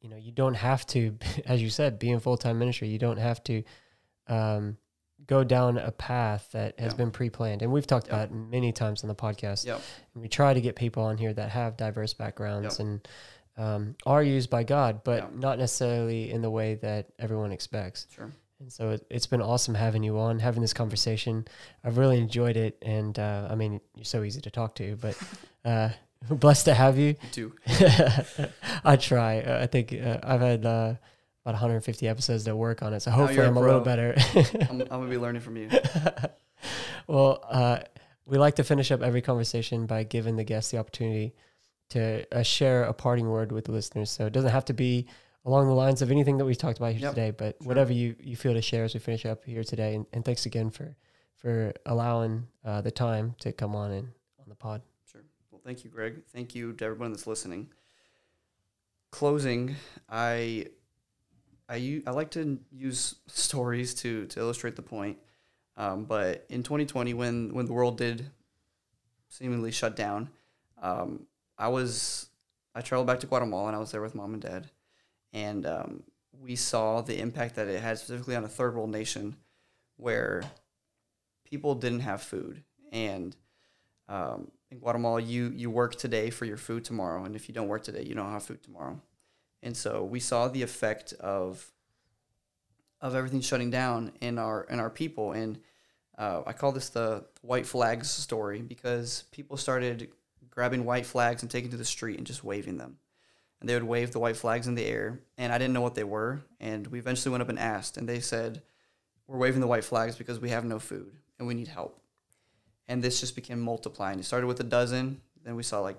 you 0.00 0.08
know 0.08 0.16
you 0.16 0.32
don't 0.32 0.54
have 0.54 0.86
to, 0.88 1.16
as 1.46 1.60
you 1.62 1.70
said, 1.70 1.98
be 1.98 2.10
in 2.10 2.20
full 2.20 2.36
time 2.36 2.58
ministry. 2.58 2.88
You 2.88 2.98
don't 2.98 3.18
have 3.18 3.42
to 3.44 3.62
um, 4.28 4.76
go 5.26 5.42
down 5.44 5.78
a 5.78 5.90
path 5.90 6.48
that 6.52 6.78
has 6.78 6.92
Yeah. 6.92 6.96
been 6.98 7.10
pre 7.10 7.30
planned, 7.30 7.62
and 7.62 7.72
we've 7.72 7.86
talked 7.86 8.08
Yeah. 8.08 8.14
about 8.16 8.28
it 8.30 8.34
many 8.34 8.72
times 8.72 9.02
on 9.02 9.08
the 9.08 9.14
podcast. 9.14 9.64
Yep. 9.66 9.80
And 10.14 10.22
we 10.22 10.28
try 10.28 10.52
to 10.54 10.60
get 10.60 10.76
people 10.76 11.02
on 11.02 11.16
here 11.18 11.32
that 11.32 11.50
have 11.50 11.76
diverse 11.76 12.12
backgrounds 12.14 12.78
Yep. 12.78 12.86
and 12.86 13.08
um, 13.56 13.94
are 14.04 14.22
used 14.22 14.50
by 14.50 14.64
God, 14.64 15.02
but 15.04 15.36
not 15.36 15.58
necessarily 15.58 16.30
in 16.32 16.42
the 16.42 16.50
way 16.50 16.74
that 16.74 17.06
everyone 17.20 17.52
expects. 17.52 18.08
Sure. 18.10 18.32
And 18.58 18.72
so 18.72 18.90
it, 18.90 19.06
it's 19.10 19.26
been 19.26 19.40
awesome 19.40 19.74
having 19.76 20.02
you 20.02 20.18
on, 20.18 20.40
having 20.40 20.60
this 20.60 20.72
conversation. 20.72 21.46
I've 21.84 21.96
really 21.96 22.18
enjoyed 22.18 22.56
it. 22.56 22.76
And 22.82 23.16
uh, 23.18 23.46
I 23.48 23.54
mean, 23.54 23.80
you're 23.94 24.04
so 24.04 24.24
easy 24.24 24.40
to 24.40 24.50
talk 24.50 24.74
to, 24.76 24.96
but 24.96 25.16
uh, 25.64 25.90
blessed 26.28 26.64
to 26.64 26.74
have 26.74 26.98
you. 26.98 27.14
You 27.22 27.28
too. 27.30 27.52
I 28.84 28.96
try. 28.96 29.40
Uh, 29.40 29.62
I 29.62 29.66
think 29.66 29.92
uh, 29.92 30.18
I've 30.22 30.40
had 30.40 30.66
uh, 30.66 30.94
about 31.44 31.54
150 31.54 32.08
episodes 32.08 32.44
to 32.44 32.56
work 32.56 32.82
on 32.82 32.94
it. 32.94 33.00
So 33.00 33.10
hopefully 33.10 33.36
you're 33.36 33.44
a 33.44 33.48
I'm 33.48 33.56
a 33.56 33.60
little 33.60 33.80
better. 33.80 34.14
I'm, 34.70 34.82
I'm 34.90 35.02
to 35.02 35.10
be 35.10 35.18
learning 35.18 35.42
from 35.42 35.56
you. 35.56 35.68
well, 37.06 37.44
uh, 37.48 37.80
we 38.24 38.38
like 38.38 38.54
to 38.56 38.64
finish 38.64 38.90
up 38.90 39.02
every 39.02 39.20
conversation 39.20 39.84
by 39.84 40.04
giving 40.04 40.36
the 40.36 40.44
guest 40.44 40.70
the 40.70 40.78
opportunity 40.78 41.34
to 41.90 42.24
uh, 42.34 42.42
share 42.42 42.84
a 42.84 42.94
parting 42.94 43.28
word 43.28 43.52
with 43.52 43.66
the 43.66 43.72
listeners. 43.72 44.10
So 44.10 44.24
it 44.24 44.32
doesn't 44.32 44.50
have 44.50 44.64
to 44.66 44.72
be 44.72 45.06
along 45.44 45.66
the 45.66 45.74
lines 45.74 46.00
of 46.00 46.10
anything 46.10 46.38
that 46.38 46.46
we've 46.46 46.56
talked 46.56 46.78
about 46.78 46.92
here 46.92 47.02
Yep, 47.02 47.14
today, 47.14 47.30
but 47.30 47.56
sure. 47.60 47.68
whatever 47.68 47.92
you, 47.92 48.16
you 48.18 48.36
feel 48.36 48.54
to 48.54 48.62
share 48.62 48.84
as 48.84 48.94
we 48.94 49.00
finish 49.00 49.26
up 49.26 49.44
here 49.44 49.62
today. 49.62 49.96
And, 49.96 50.06
and 50.14 50.24
thanks 50.24 50.46
again 50.46 50.70
for 50.70 50.96
for 51.36 51.74
allowing 51.84 52.46
uh, 52.64 52.80
the 52.80 52.90
time 52.90 53.34
to 53.40 53.52
come 53.52 53.76
on 53.76 53.90
and 53.90 54.08
on 54.38 54.48
the 54.48 54.54
pod. 54.54 54.80
Sure. 55.12 55.20
Well, 55.50 55.60
thank 55.62 55.84
you, 55.84 55.90
Greg. 55.90 56.22
Thank 56.32 56.54
you 56.54 56.72
to 56.72 56.84
everyone 56.86 57.12
that's 57.12 57.26
listening. 57.26 57.68
Closing, 59.10 59.76
I, 60.08 60.68
I, 61.68 62.02
like 62.10 62.30
to 62.32 62.58
use 62.70 63.16
stories 63.26 63.94
to, 63.96 64.26
to 64.26 64.40
illustrate 64.40 64.76
the 64.76 64.82
point. 64.82 65.18
Um, 65.76 66.04
but 66.04 66.44
in 66.48 66.62
2020, 66.62 67.14
when, 67.14 67.54
when 67.54 67.66
the 67.66 67.72
world 67.72 67.98
did 67.98 68.30
seemingly 69.28 69.72
shut 69.72 69.96
down, 69.96 70.28
um, 70.80 71.26
I 71.58 71.68
was 71.68 72.28
I 72.74 72.80
traveled 72.80 73.06
back 73.06 73.20
to 73.20 73.26
Guatemala 73.26 73.68
and 73.68 73.76
I 73.76 73.78
was 73.78 73.92
there 73.92 74.02
with 74.02 74.14
mom 74.14 74.34
and 74.34 74.42
dad, 74.42 74.68
and 75.32 75.64
um, 75.64 76.02
we 76.40 76.56
saw 76.56 77.00
the 77.00 77.18
impact 77.18 77.54
that 77.54 77.68
it 77.68 77.80
had 77.80 77.98
specifically 77.98 78.36
on 78.36 78.44
a 78.44 78.48
third 78.48 78.74
world 78.74 78.90
nation, 78.90 79.36
where 79.96 80.42
people 81.44 81.74
didn't 81.74 82.00
have 82.00 82.20
food. 82.20 82.62
And 82.92 83.36
um, 84.08 84.50
in 84.70 84.78
Guatemala, 84.78 85.20
you, 85.20 85.52
you 85.54 85.70
work 85.70 85.94
today 85.94 86.30
for 86.30 86.44
your 86.44 86.56
food 86.56 86.84
tomorrow. 86.84 87.24
And 87.24 87.36
if 87.36 87.48
you 87.48 87.54
don't 87.54 87.68
work 87.68 87.84
today, 87.84 88.02
you 88.02 88.14
don't 88.14 88.30
have 88.30 88.42
food 88.42 88.62
tomorrow. 88.62 89.00
And 89.64 89.74
so 89.74 90.04
we 90.04 90.20
saw 90.20 90.46
the 90.46 90.62
effect 90.62 91.14
of 91.14 91.72
of 93.00 93.14
everything 93.14 93.40
shutting 93.40 93.70
down 93.70 94.12
in 94.20 94.38
our 94.38 94.64
in 94.64 94.78
our 94.78 94.90
people. 94.90 95.32
And 95.32 95.58
uh, 96.16 96.42
I 96.46 96.52
call 96.52 96.70
this 96.70 96.90
the 96.90 97.24
white 97.40 97.66
flags 97.66 98.10
story 98.10 98.60
because 98.60 99.24
people 99.32 99.56
started 99.56 100.12
grabbing 100.50 100.84
white 100.84 101.06
flags 101.06 101.42
and 101.42 101.50
taking 101.50 101.70
to 101.70 101.76
the 101.76 101.84
street 101.84 102.18
and 102.18 102.26
just 102.26 102.44
waving 102.44 102.76
them. 102.76 102.98
And 103.58 103.68
they 103.68 103.74
would 103.74 103.82
wave 103.82 104.12
the 104.12 104.20
white 104.20 104.36
flags 104.36 104.66
in 104.66 104.74
the 104.74 104.84
air, 104.84 105.20
and 105.38 105.50
I 105.50 105.56
didn't 105.56 105.72
know 105.72 105.80
what 105.80 105.94
they 105.94 106.04
were. 106.04 106.42
And 106.60 106.86
we 106.86 106.98
eventually 106.98 107.32
went 107.32 107.42
up 107.42 107.48
and 107.48 107.58
asked, 107.58 107.96
and 107.96 108.06
they 108.06 108.20
said, 108.20 108.62
"We're 109.26 109.38
waving 109.38 109.62
the 109.62 109.66
white 109.66 109.84
flags 109.84 110.16
because 110.16 110.38
we 110.38 110.50
have 110.50 110.66
no 110.66 110.78
food 110.78 111.16
and 111.38 111.48
we 111.48 111.54
need 111.54 111.68
help." 111.68 112.00
And 112.86 113.02
this 113.02 113.20
just 113.20 113.34
became 113.34 113.60
multiplying. 113.60 114.18
It 114.18 114.26
started 114.26 114.46
with 114.46 114.60
a 114.60 114.64
dozen, 114.64 115.22
then 115.42 115.56
we 115.56 115.62
saw 115.62 115.80
like 115.80 115.96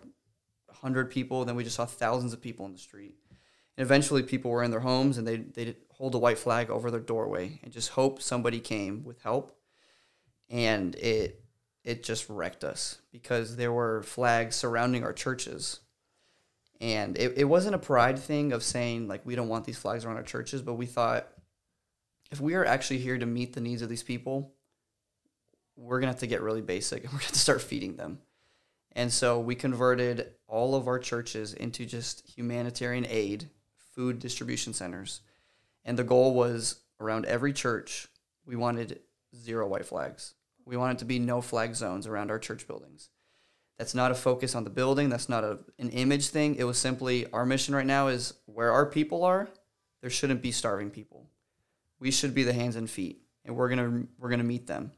hundred 0.71 1.09
people, 1.09 1.45
then 1.45 1.55
we 1.55 1.63
just 1.63 1.75
saw 1.75 1.85
thousands 1.85 2.33
of 2.33 2.41
people 2.41 2.65
in 2.65 2.73
the 2.73 2.77
street. 2.77 3.15
Eventually, 3.77 4.23
people 4.23 4.51
were 4.51 4.63
in 4.63 4.71
their 4.71 4.79
homes 4.79 5.17
and 5.17 5.27
they 5.27 5.37
they 5.37 5.75
hold 5.91 6.15
a 6.15 6.19
white 6.19 6.37
flag 6.37 6.69
over 6.69 6.91
their 6.91 6.99
doorway 6.99 7.59
and 7.63 7.71
just 7.73 7.89
hope 7.89 8.21
somebody 8.21 8.59
came 8.59 9.03
with 9.03 9.21
help. 9.21 9.57
And 10.49 10.95
it 10.95 11.43
it 11.83 12.03
just 12.03 12.29
wrecked 12.29 12.63
us 12.63 12.99
because 13.11 13.55
there 13.55 13.71
were 13.71 14.01
flags 14.03 14.55
surrounding 14.55 15.03
our 15.03 15.13
churches. 15.13 15.81
And 16.81 17.17
it, 17.17 17.37
it 17.37 17.43
wasn't 17.45 17.75
a 17.75 17.79
pride 17.79 18.19
thing 18.19 18.51
of 18.51 18.63
saying 18.63 19.07
like 19.07 19.25
we 19.25 19.35
don't 19.35 19.47
want 19.47 19.65
these 19.65 19.77
flags 19.77 20.03
around 20.03 20.17
our 20.17 20.23
churches, 20.23 20.61
but 20.61 20.73
we 20.73 20.85
thought 20.85 21.27
if 22.31 22.41
we 22.41 22.55
are 22.55 22.65
actually 22.65 22.97
here 22.97 23.17
to 23.17 23.25
meet 23.25 23.53
the 23.53 23.61
needs 23.61 23.81
of 23.81 23.89
these 23.89 24.03
people, 24.03 24.53
we're 25.75 25.99
gonna 25.99 26.11
have 26.11 26.19
to 26.19 26.27
get 26.27 26.41
really 26.41 26.61
basic 26.61 27.03
and 27.03 27.13
we're 27.13 27.19
gonna 27.19 27.25
have 27.25 27.33
to 27.33 27.39
start 27.39 27.61
feeding 27.61 27.95
them. 27.95 28.19
And 28.93 29.11
so 29.11 29.39
we 29.39 29.55
converted 29.55 30.31
all 30.47 30.73
of 30.73 30.87
our 30.87 30.99
churches 30.99 31.53
into 31.53 31.85
just 31.85 32.27
humanitarian 32.27 33.05
aid, 33.07 33.49
food 33.95 34.19
distribution 34.19 34.73
centers. 34.73 35.21
And 35.83 35.97
the 35.97 36.03
goal 36.03 36.33
was 36.33 36.79
around 36.99 37.25
every 37.25 37.53
church, 37.53 38.07
we 38.45 38.55
wanted 38.55 38.99
zero 39.35 39.67
white 39.67 39.85
flags. 39.85 40.33
We 40.65 40.77
wanted 40.77 40.99
to 40.99 41.05
be 41.05 41.19
no 41.19 41.41
flag 41.41 41.75
zones 41.75 42.07
around 42.07 42.31
our 42.31 42.39
church 42.39 42.67
buildings. 42.67 43.09
That's 43.77 43.93
not 43.93 44.11
a 44.11 44.15
focus 44.15 44.55
on 44.55 44.63
the 44.63 44.69
building. 44.69 45.09
That's 45.09 45.29
not 45.29 45.43
a, 45.43 45.59
an 45.79 45.89
image 45.89 46.29
thing. 46.29 46.55
It 46.55 46.63
was 46.63 46.77
simply 46.77 47.29
our 47.31 47.45
mission 47.45 47.75
right 47.75 47.85
now 47.85 48.07
is 48.07 48.33
where 48.45 48.71
our 48.71 48.85
people 48.85 49.23
are, 49.23 49.49
there 50.01 50.09
shouldn't 50.09 50.41
be 50.41 50.51
starving 50.51 50.91
people. 50.91 51.29
We 51.99 52.11
should 52.11 52.33
be 52.33 52.43
the 52.43 52.53
hands 52.53 52.75
and 52.75 52.89
feet, 52.89 53.21
and 53.43 53.55
we're 53.55 53.69
gonna 53.69 54.03
we're 54.19 54.29
gonna 54.29 54.43
meet 54.43 54.67
them. 54.67 54.91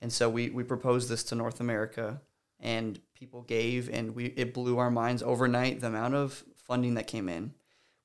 And 0.00 0.12
so 0.12 0.28
we 0.28 0.50
we 0.50 0.64
proposed 0.64 1.08
this 1.08 1.22
to 1.24 1.34
North 1.34 1.60
America, 1.60 2.20
and 2.58 3.00
people 3.14 3.42
gave, 3.42 3.88
and 3.88 4.14
we 4.14 4.26
it 4.26 4.52
blew 4.52 4.78
our 4.78 4.90
minds 4.90 5.22
overnight 5.22 5.80
the 5.80 5.86
amount 5.86 6.14
of 6.14 6.44
funding 6.56 6.94
that 6.94 7.06
came 7.06 7.28
in. 7.28 7.54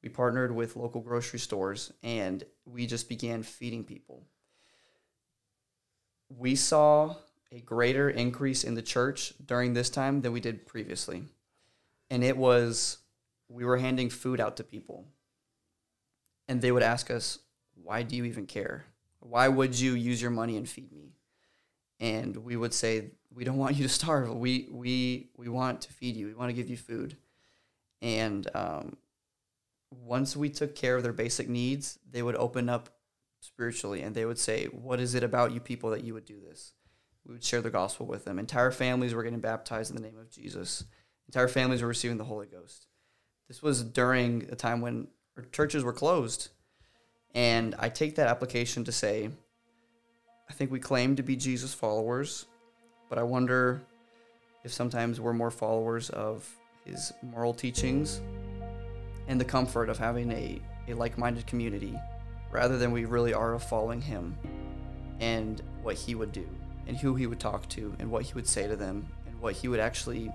We 0.02 0.10
partnered 0.10 0.56
with 0.56 0.76
local 0.76 1.02
grocery 1.02 1.40
stores, 1.40 1.92
and 2.04 2.44
we 2.66 2.88
just 2.88 3.10
began 3.10 3.44
feeding 3.44 3.84
people 3.84 4.24
we 6.30 6.56
saw 6.56 7.16
a 7.52 7.60
greater 7.60 8.10
increase 8.10 8.64
in 8.64 8.76
the 8.76 8.82
church 8.82 9.34
during 9.44 9.74
this 9.74 9.90
time 9.90 10.22
than 10.22 10.32
we 10.32 10.40
did 10.40 10.68
previously. 10.68 11.24
And 12.12 12.24
it 12.24 12.38
was, 12.38 13.00
we 13.48 13.66
were 13.66 13.78
handing 13.78 14.10
food 14.10 14.40
out 14.40 14.58
to 14.58 14.64
people. 14.64 15.06
And 16.48 16.62
they 16.62 16.72
would 16.72 16.84
ask 16.84 17.10
us, 17.10 17.40
why 17.84 18.04
do 18.04 18.16
you 18.16 18.26
even 18.26 18.46
care? 18.46 18.86
Why 19.20 19.48
would 19.48 19.80
you 19.80 19.94
use 19.94 20.22
your 20.22 20.32
money 20.32 20.58
and 20.58 20.70
feed 20.70 20.92
me? 20.92 21.14
And 22.00 22.36
we 22.38 22.56
would 22.56 22.74
say, 22.74 23.12
we 23.34 23.44
don't 23.44 23.58
want 23.58 23.76
you 23.76 23.84
to 23.84 23.90
starve. 23.90 24.34
We, 24.36 24.68
we, 24.72 25.30
we 25.38 25.50
want 25.50 25.82
to 25.82 25.94
feed 25.94 26.16
you. 26.16 26.28
We 26.28 26.34
want 26.34 26.50
to 26.50 26.56
give 26.56 26.70
you 26.70 26.78
food. 26.78 27.18
And 28.02 28.48
um, 28.54 28.98
once 29.92 30.36
we 30.36 30.50
took 30.50 30.76
care 30.76 30.96
of 30.96 31.04
their 31.04 31.14
basic 31.14 31.50
needs, 31.50 32.00
they 32.10 32.22
would 32.22 32.36
open 32.36 32.70
up 32.70 32.90
spiritually 33.42 34.02
and 34.02 34.16
they 34.16 34.26
would 34.26 34.40
say, 34.40 34.66
What 34.66 35.00
is 35.00 35.16
it 35.16 35.24
about 35.24 35.52
you 35.52 35.60
people 35.60 35.90
that 35.92 36.04
you 36.04 36.14
would 36.14 36.26
do 36.26 36.40
this? 36.40 36.74
We 37.26 37.34
would 37.34 37.44
share 37.44 37.62
the 37.62 37.70
gospel 37.70 38.06
with 38.06 38.26
them. 38.26 38.40
Entire 38.40 38.72
families 38.72 39.14
were 39.14 39.24
getting 39.24 39.40
baptized 39.40 39.92
in 39.92 39.96
the 39.96 40.08
name 40.08 40.18
of 40.20 40.30
Jesus, 40.30 40.86
entire 41.28 41.48
families 41.48 41.82
were 41.82 41.88
receiving 41.88 42.18
the 42.18 42.24
Holy 42.24 42.48
Ghost. 42.48 42.88
This 43.48 43.62
was 43.62 43.84
during 43.84 44.48
a 44.52 44.56
time 44.56 44.82
when 44.82 45.08
churches 45.52 45.84
were 45.84 45.94
closed. 45.94 46.50
And 47.34 47.76
I 47.78 47.90
take 47.90 48.16
that 48.16 48.28
application 48.28 48.84
to 48.86 48.92
say, 48.92 49.30
I 50.50 50.54
think 50.54 50.72
we 50.72 50.80
claim 50.80 51.16
to 51.16 51.24
be 51.24 51.36
Jesus 51.36 51.74
followers, 51.74 52.46
but 53.08 53.20
I 53.20 53.24
wonder 53.24 53.82
if 54.64 54.74
sometimes 54.74 55.22
we're 55.22 55.34
more 55.34 55.52
followers 55.52 56.10
of 56.10 56.48
his 56.86 57.14
moral 57.22 57.54
teachings 57.54 58.22
and 59.30 59.40
the 59.40 59.46
comfort 59.46 59.90
of 59.90 59.98
having 59.98 60.32
a, 60.32 60.60
a 60.90 60.94
like 60.94 61.18
minded 61.18 61.48
community 61.48 61.98
rather 62.52 62.78
than 62.78 62.92
we 62.92 63.06
really 63.06 63.34
are 63.34 63.54
of 63.54 63.64
following 63.64 64.02
him 64.02 64.36
and 65.20 65.62
what 65.84 65.96
he 65.96 66.16
would 66.16 66.32
do 66.32 66.48
and 66.88 66.98
who 66.98 67.16
he 67.16 67.28
would 67.28 67.40
talk 67.40 67.70
to 67.70 67.96
and 68.00 68.10
what 68.10 68.24
he 68.24 68.34
would 68.34 68.48
say 68.48 68.68
to 68.68 68.76
them 68.76 69.08
and 69.28 69.40
what 69.40 69.54
he 69.54 69.68
would 69.68 69.80
actually 69.80 70.32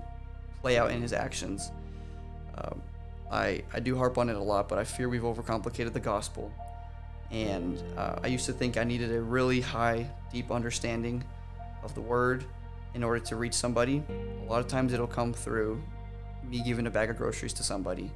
play 0.63 0.79
out 0.79 0.93
in 0.93 1.03
his 1.03 1.13
actions. 1.13 1.73
Um, 2.57 2.81
I, 3.31 3.65
I 3.73 3.81
do 3.81 3.97
harp 3.97 4.17
on 4.17 4.31
it 4.31 4.37
a 4.37 4.43
lot, 4.43 4.69
but 4.69 4.79
I 4.79 4.85
fear 4.85 5.09
we've 5.09 5.23
overcomplicated 5.23 5.93
the 5.93 6.01
gospel. 6.01 6.53
And 7.33 7.83
uh, 7.97 8.21
I 8.23 8.29
used 8.29 8.47
to 8.47 8.53
think 8.53 8.77
I 8.77 8.85
needed 8.85 9.11
a 9.11 9.21
really 9.21 9.61
high, 9.61 10.09
deep 10.33 10.53
understanding 10.53 11.25
of 11.83 11.95
the 11.97 12.01
word 12.01 12.45
in 12.95 13.03
order 13.03 13.19
to 13.19 13.35
reach 13.35 13.55
somebody. 13.55 14.05
A 14.47 14.49
lot 14.49 14.61
of 14.61 14.69
times 14.69 14.93
it'll 14.93 15.09
come 15.09 15.33
through 15.33 15.83
me 16.49 16.63
giving 16.63 16.87
a 16.87 16.91
bag 16.91 17.11
of 17.11 17.17
groceries 17.17 17.53
to 17.55 17.65
somebody. 17.65 18.13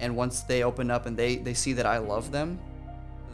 And 0.00 0.16
once 0.16 0.42
they 0.42 0.62
open 0.62 0.90
up 0.90 1.06
and 1.06 1.16
they, 1.16 1.36
they 1.36 1.54
see 1.54 1.72
that 1.74 1.86
I 1.86 1.98
love 1.98 2.32
them 2.32 2.58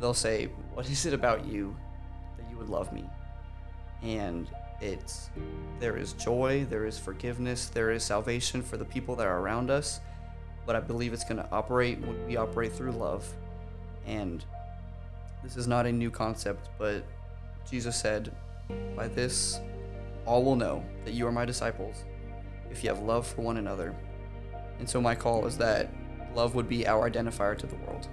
they'll 0.01 0.15
say, 0.15 0.47
"What 0.75 0.89
is 0.89 1.07
it 1.07 1.15
about 1.15 1.47
you 1.47 1.77
that 2.37 2.49
you 2.51 2.57
would 2.57 2.69
love 2.69 2.93
me?" 2.93 3.05
And 4.03 4.49
it's 4.81 5.31
there 5.81 5.97
is 5.97 6.13
joy, 6.13 6.65
there 6.69 6.87
is 6.87 6.99
forgiveness, 6.99 7.69
there 7.69 7.91
is 7.91 8.05
salvation 8.05 8.63
for 8.63 8.77
the 8.77 8.85
people 8.85 9.17
that 9.17 9.27
are 9.27 9.41
around 9.41 9.71
us, 9.71 10.01
but 10.67 10.77
I 10.77 10.81
believe 10.81 11.13
it's 11.13 11.25
going 11.25 11.39
to 11.39 11.51
operate 11.51 12.01
when 12.01 12.27
we 12.27 12.37
operate 12.37 12.73
through 12.73 12.93
love. 12.93 13.27
And 14.07 14.45
this 15.43 15.57
is 15.57 15.67
not 15.67 15.87
a 15.87 15.93
new 15.93 16.11
concept, 16.11 16.69
but 16.79 17.05
Jesus 17.69 17.97
said, 17.97 18.33
"By 18.97 19.09
this 19.09 19.61
all 20.27 20.45
will 20.45 20.57
know 20.57 20.85
that 21.05 21.15
you 21.15 21.27
are 21.27 21.33
my 21.33 21.45
disciples 21.45 22.05
if 22.71 22.85
you 22.85 22.91
have 22.91 23.01
love 23.01 23.27
for 23.27 23.43
one 23.43 23.57
another." 23.57 23.95
And 24.79 24.89
so 24.89 25.01
my 25.01 25.17
call 25.17 25.47
is 25.47 25.59
that 25.59 25.91
love 26.35 26.55
would 26.55 26.69
be 26.69 26.87
our 26.87 27.11
identifier 27.11 27.57
to 27.57 27.67
the 27.67 27.77
world. 27.77 28.09